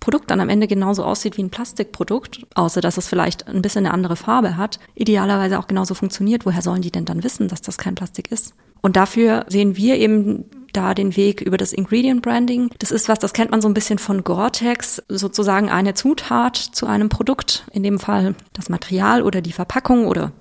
Produkt 0.00 0.30
dann 0.30 0.40
am 0.40 0.50
Ende 0.50 0.66
genauso 0.66 1.02
aussieht 1.02 1.38
wie 1.38 1.42
ein 1.42 1.50
Plastikprodukt, 1.50 2.46
außer 2.54 2.82
dass 2.82 2.98
es 2.98 3.08
vielleicht 3.08 3.48
ein 3.48 3.62
bisschen 3.62 3.86
eine 3.86 3.94
andere 3.94 4.16
Farbe 4.16 4.56
hat, 4.56 4.78
idealerweise 4.94 5.58
auch 5.58 5.66
genauso 5.66 5.94
funktioniert, 5.94 6.44
woher 6.44 6.60
sollen 6.62 6.82
die 6.82 6.90
denn 6.90 7.06
dann 7.06 7.24
wissen, 7.24 7.48
dass 7.48 7.62
das 7.62 7.78
kein 7.78 7.94
Plastik 7.94 8.30
ist? 8.30 8.54
Und 8.82 8.96
dafür 8.96 9.46
sehen 9.48 9.76
wir 9.76 9.96
eben 9.96 10.44
da 10.74 10.92
den 10.92 11.16
Weg 11.16 11.40
über 11.40 11.56
das 11.56 11.72
Ingredient 11.72 12.20
Branding. 12.20 12.68
Das 12.78 12.90
ist 12.90 13.08
was, 13.08 13.18
das 13.18 13.32
kennt 13.32 13.50
man 13.50 13.62
so 13.62 13.68
ein 13.68 13.74
bisschen 13.74 13.98
von 13.98 14.24
Gore-Tex, 14.24 15.02
sozusagen 15.08 15.70
eine 15.70 15.94
Zutat 15.94 16.56
zu 16.56 16.86
einem 16.86 17.08
Produkt, 17.08 17.66
in 17.72 17.82
dem 17.82 17.98
Fall 17.98 18.34
das 18.52 18.68
Material 18.68 19.22
oder 19.22 19.40
die 19.40 19.52
Verpackung 19.52 20.06
oder 20.06 20.32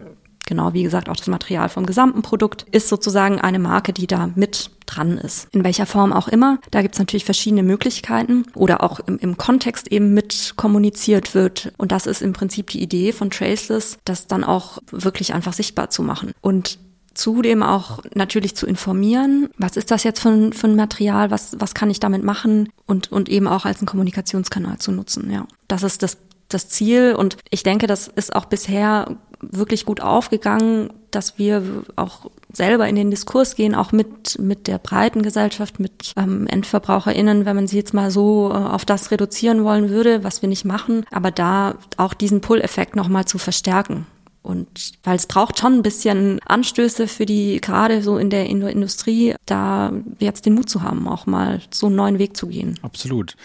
genau 0.45 0.73
wie 0.73 0.83
gesagt 0.83 1.09
auch 1.09 1.15
das 1.15 1.27
Material 1.27 1.69
vom 1.69 1.85
gesamten 1.85 2.21
Produkt, 2.21 2.65
ist 2.71 2.89
sozusagen 2.89 3.39
eine 3.39 3.59
Marke, 3.59 3.93
die 3.93 4.07
da 4.07 4.29
mit 4.35 4.71
dran 4.85 5.17
ist. 5.17 5.47
In 5.51 5.63
welcher 5.63 5.85
Form 5.85 6.13
auch 6.13 6.27
immer. 6.27 6.59
Da 6.71 6.81
gibt 6.81 6.95
es 6.95 6.99
natürlich 6.99 7.25
verschiedene 7.25 7.63
Möglichkeiten 7.63 8.45
oder 8.53 8.83
auch 8.83 8.99
im, 8.99 9.17
im 9.17 9.37
Kontext 9.37 9.91
eben 9.91 10.13
mit 10.13 10.53
kommuniziert 10.55 11.33
wird. 11.33 11.73
Und 11.77 11.91
das 11.91 12.05
ist 12.05 12.21
im 12.21 12.33
Prinzip 12.33 12.67
die 12.67 12.81
Idee 12.81 13.11
von 13.11 13.29
Traceless, 13.29 13.97
das 14.05 14.27
dann 14.27 14.43
auch 14.43 14.79
wirklich 14.91 15.33
einfach 15.33 15.53
sichtbar 15.53 15.89
zu 15.89 16.03
machen. 16.03 16.31
Und 16.41 16.77
zudem 17.15 17.63
auch 17.63 17.99
natürlich 18.13 18.55
zu 18.55 18.67
informieren, 18.67 19.49
was 19.57 19.77
ist 19.77 19.89
das 19.89 20.03
jetzt 20.03 20.19
für 20.19 20.29
ein, 20.29 20.53
für 20.53 20.67
ein 20.67 20.75
Material, 20.75 21.31
was, 21.31 21.55
was 21.59 21.73
kann 21.73 21.89
ich 21.89 21.99
damit 21.99 22.23
machen 22.23 22.69
und, 22.85 23.11
und 23.11 23.29
eben 23.29 23.47
auch 23.47 23.65
als 23.65 23.79
einen 23.79 23.87
Kommunikationskanal 23.87 24.77
zu 24.77 24.91
nutzen. 24.91 25.31
Ja, 25.31 25.47
das 25.67 25.83
ist 25.83 26.03
das 26.03 26.17
das 26.49 26.69
Ziel 26.69 27.15
und 27.17 27.37
ich 27.49 27.63
denke, 27.63 27.87
das 27.87 28.07
ist 28.07 28.35
auch 28.35 28.45
bisher 28.45 29.17
wirklich 29.51 29.85
gut 29.85 30.01
aufgegangen, 30.01 30.91
dass 31.11 31.37
wir 31.37 31.63
auch 31.95 32.29
selber 32.51 32.87
in 32.87 32.95
den 32.95 33.09
Diskurs 33.09 33.55
gehen, 33.55 33.75
auch 33.75 33.91
mit, 33.91 34.39
mit 34.39 34.67
der 34.67 34.77
breiten 34.77 35.21
Gesellschaft, 35.21 35.79
mit 35.79 36.13
ähm, 36.17 36.47
EndverbraucherInnen, 36.47 37.45
wenn 37.45 37.55
man 37.55 37.67
sie 37.67 37.77
jetzt 37.77 37.93
mal 37.93 38.11
so 38.11 38.49
äh, 38.51 38.55
auf 38.55 38.85
das 38.85 39.11
reduzieren 39.11 39.63
wollen 39.63 39.89
würde, 39.89 40.23
was 40.23 40.41
wir 40.41 40.49
nicht 40.49 40.65
machen, 40.65 41.05
aber 41.11 41.31
da 41.31 41.75
auch 41.97 42.13
diesen 42.13 42.41
Pull-Effekt 42.41 42.95
nochmal 42.95 43.25
zu 43.25 43.37
verstärken. 43.37 44.05
Und 44.41 44.91
weil 45.03 45.15
es 45.15 45.25
braucht 45.25 45.57
schon 45.59 45.73
ein 45.73 45.83
bisschen 45.83 46.39
Anstöße 46.45 47.07
für 47.07 47.25
die, 47.25 47.59
gerade 47.59 48.03
so 48.03 48.19
in 48.19 48.29
der 48.29 48.45
Industrie, 48.45 49.33
da 49.47 49.91
jetzt 50.19 50.45
den 50.45 50.53
Mut 50.53 50.69
zu 50.69 50.83
haben, 50.83 51.07
auch 51.07 51.25
mal 51.25 51.61
so 51.71 51.87
einen 51.87 51.95
neuen 51.95 52.19
Weg 52.19 52.37
zu 52.37 52.47
gehen. 52.47 52.77
Absolut. 52.83 53.35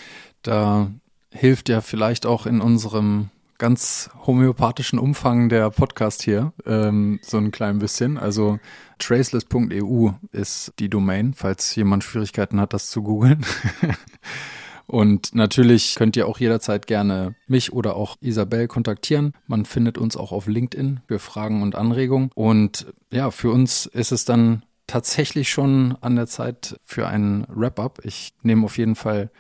Da 0.42 0.90
hilft 1.30 1.70
ja 1.70 1.80
vielleicht 1.80 2.26
auch 2.26 2.44
in 2.44 2.61
unserem 2.61 3.30
ganz 3.61 4.08
homöopathischen 4.26 4.98
Umfang 4.98 5.50
der 5.50 5.70
Podcast 5.70 6.22
hier 6.22 6.54
ähm, 6.64 7.20
so 7.22 7.36
ein 7.36 7.50
klein 7.50 7.78
bisschen. 7.78 8.16
Also 8.16 8.58
traceless.eu 8.98 10.12
ist 10.32 10.72
die 10.78 10.88
Domain, 10.88 11.34
falls 11.34 11.74
jemand 11.76 12.02
Schwierigkeiten 12.02 12.58
hat, 12.58 12.72
das 12.72 12.90
zu 12.90 13.02
googeln. 13.02 13.44
Und 14.86 15.34
natürlich 15.34 15.94
könnt 15.94 16.16
ihr 16.16 16.26
auch 16.26 16.40
jederzeit 16.40 16.86
gerne 16.86 17.36
mich 17.46 17.72
oder 17.72 17.96
auch 17.96 18.16
Isabel 18.22 18.66
kontaktieren. 18.66 19.34
Man 19.46 19.66
findet 19.66 19.98
uns 19.98 20.16
auch 20.16 20.32
auf 20.32 20.48
LinkedIn 20.48 21.00
für 21.06 21.18
Fragen 21.18 21.62
und 21.62 21.76
Anregungen. 21.76 22.30
Und 22.34 22.86
ja, 23.12 23.30
für 23.30 23.50
uns 23.50 23.84
ist 23.84 24.11
es 24.11 24.24
dann 24.24 24.64
tatsächlich 24.86 25.50
schon 25.50 25.96
an 26.00 26.16
der 26.16 26.26
Zeit 26.26 26.80
für 26.82 27.06
einen 27.06 27.46
Wrap-up. 27.48 28.00
Ich 28.04 28.32
nehme 28.42 28.64
auf 28.64 28.78
jeden 28.78 28.96
Fall 28.96 29.30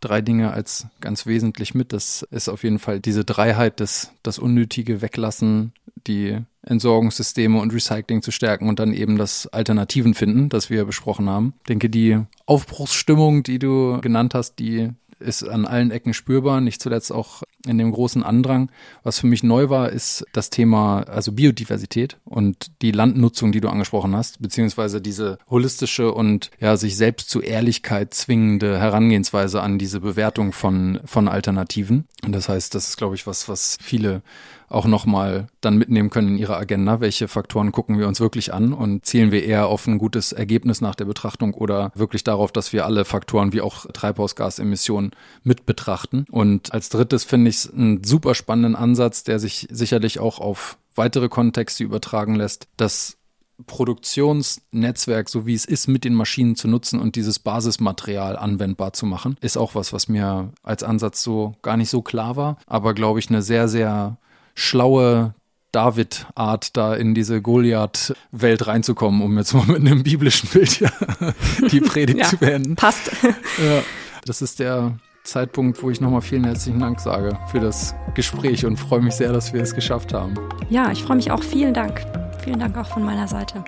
drei 0.00 0.20
Dinge 0.20 0.52
als 0.52 0.86
ganz 1.00 1.26
wesentlich 1.26 1.74
mit. 1.74 1.92
Das 1.92 2.26
ist 2.30 2.48
auf 2.48 2.64
jeden 2.64 2.78
Fall 2.78 3.00
diese 3.00 3.24
Dreiheit, 3.24 3.80
das, 3.80 4.12
das 4.22 4.38
Unnötige 4.38 5.02
weglassen, 5.02 5.72
die 6.06 6.38
Entsorgungssysteme 6.62 7.60
und 7.60 7.72
Recycling 7.72 8.22
zu 8.22 8.30
stärken 8.30 8.68
und 8.68 8.78
dann 8.78 8.92
eben 8.92 9.16
das 9.16 9.46
Alternativen 9.48 10.14
finden, 10.14 10.48
das 10.48 10.70
wir 10.70 10.84
besprochen 10.84 11.28
haben. 11.28 11.54
Ich 11.60 11.68
denke, 11.68 11.90
die 11.90 12.20
Aufbruchsstimmung, 12.46 13.42
die 13.42 13.58
du 13.58 14.00
genannt 14.00 14.34
hast, 14.34 14.58
die 14.58 14.90
ist 15.20 15.42
an 15.42 15.66
allen 15.66 15.90
Ecken 15.90 16.14
spürbar, 16.14 16.60
nicht 16.60 16.82
zuletzt 16.82 17.12
auch 17.12 17.42
in 17.66 17.78
dem 17.78 17.90
großen 17.90 18.22
Andrang. 18.22 18.70
Was 19.02 19.20
für 19.20 19.26
mich 19.26 19.42
neu 19.42 19.68
war, 19.68 19.90
ist 19.90 20.24
das 20.32 20.50
Thema, 20.50 21.02
also 21.02 21.32
Biodiversität 21.32 22.16
und 22.24 22.70
die 22.82 22.92
Landnutzung, 22.92 23.52
die 23.52 23.60
du 23.60 23.68
angesprochen 23.68 24.14
hast, 24.16 24.40
beziehungsweise 24.40 25.00
diese 25.00 25.38
holistische 25.50 26.12
und 26.12 26.50
ja, 26.60 26.76
sich 26.76 26.96
selbst 26.96 27.30
zu 27.30 27.40
Ehrlichkeit 27.40 28.14
zwingende 28.14 28.78
Herangehensweise 28.78 29.62
an 29.62 29.78
diese 29.78 30.00
Bewertung 30.00 30.52
von, 30.52 31.00
von 31.04 31.28
Alternativen. 31.28 32.06
Und 32.24 32.32
das 32.32 32.48
heißt, 32.48 32.74
das 32.74 32.88
ist, 32.88 32.96
glaube 32.96 33.14
ich, 33.14 33.26
was, 33.26 33.48
was 33.48 33.76
viele 33.80 34.22
auch 34.68 34.86
nochmal 34.86 35.48
dann 35.60 35.76
mitnehmen 35.76 36.10
können 36.10 36.28
in 36.28 36.38
ihre 36.38 36.56
Agenda. 36.56 37.00
Welche 37.00 37.28
Faktoren 37.28 37.72
gucken 37.72 37.98
wir 37.98 38.08
uns 38.08 38.20
wirklich 38.20 38.52
an 38.52 38.72
und 38.72 39.06
zielen 39.06 39.32
wir 39.32 39.44
eher 39.44 39.66
auf 39.68 39.86
ein 39.86 39.98
gutes 39.98 40.32
Ergebnis 40.32 40.80
nach 40.80 40.94
der 40.94 41.06
Betrachtung 41.06 41.54
oder 41.54 41.90
wirklich 41.94 42.24
darauf, 42.24 42.52
dass 42.52 42.72
wir 42.72 42.84
alle 42.84 43.04
Faktoren 43.04 43.52
wie 43.52 43.60
auch 43.60 43.86
Treibhausgasemissionen 43.86 45.12
mit 45.42 45.66
betrachten. 45.66 46.26
Und 46.30 46.72
als 46.72 46.88
drittes 46.88 47.24
finde 47.24 47.50
ich 47.50 47.56
es 47.56 47.72
einen 47.72 48.04
super 48.04 48.34
spannenden 48.34 48.76
Ansatz, 48.76 49.24
der 49.24 49.38
sich 49.38 49.66
sicherlich 49.70 50.20
auch 50.20 50.38
auf 50.38 50.78
weitere 50.94 51.28
Kontexte 51.28 51.84
übertragen 51.84 52.34
lässt, 52.34 52.68
dass 52.76 53.18
Produktionsnetzwerk, 53.66 55.28
so 55.28 55.46
wie 55.46 55.54
es 55.54 55.64
ist, 55.64 55.88
mit 55.88 56.04
den 56.04 56.14
Maschinen 56.14 56.54
zu 56.54 56.68
nutzen 56.68 57.00
und 57.00 57.16
dieses 57.16 57.38
Basismaterial 57.38 58.36
anwendbar 58.36 58.92
zu 58.92 59.04
machen, 59.04 59.36
ist 59.40 59.58
auch 59.58 59.74
was, 59.74 59.92
was 59.92 60.08
mir 60.08 60.52
als 60.62 60.82
Ansatz 60.82 61.22
so 61.22 61.56
gar 61.62 61.76
nicht 61.76 61.90
so 61.90 62.02
klar 62.02 62.36
war, 62.36 62.58
aber 62.66 62.94
glaube 62.94 63.18
ich 63.18 63.28
eine 63.30 63.42
sehr, 63.42 63.68
sehr 63.68 64.18
schlaue 64.58 65.34
David-Art, 65.72 66.76
da 66.76 66.94
in 66.94 67.14
diese 67.14 67.40
Goliath-Welt 67.40 68.66
reinzukommen, 68.66 69.22
um 69.22 69.36
jetzt 69.38 69.54
mal 69.54 69.66
mit 69.66 69.76
einem 69.78 70.02
biblischen 70.02 70.48
Bild 70.48 70.80
ja, 70.80 70.90
die 71.70 71.80
Predigt 71.80 72.18
ja, 72.18 72.26
zu 72.26 72.36
beenden. 72.36 72.76
Passt. 72.76 73.10
Ja, 73.58 73.82
das 74.24 74.40
ist 74.40 74.60
der 74.60 74.98
Zeitpunkt, 75.24 75.82
wo 75.82 75.90
ich 75.90 76.00
nochmal 76.00 76.20
vielen 76.20 76.44
herzlichen 76.44 76.78
Dank 76.78 77.00
sage 77.00 77.36
für 77.50 77.58
das 77.58 77.94
Gespräch 78.14 78.64
und 78.64 78.76
freue 78.76 79.00
mich 79.00 79.14
sehr, 79.14 79.32
dass 79.32 79.52
wir 79.52 79.60
es 79.60 79.74
geschafft 79.74 80.12
haben. 80.12 80.34
Ja, 80.70 80.92
ich 80.92 81.02
freue 81.02 81.16
mich 81.16 81.30
auch. 81.30 81.42
Vielen 81.42 81.74
Dank. 81.74 82.06
Vielen 82.44 82.60
Dank 82.60 82.76
auch 82.76 82.86
von 82.86 83.02
meiner 83.02 83.26
Seite. 83.26 83.64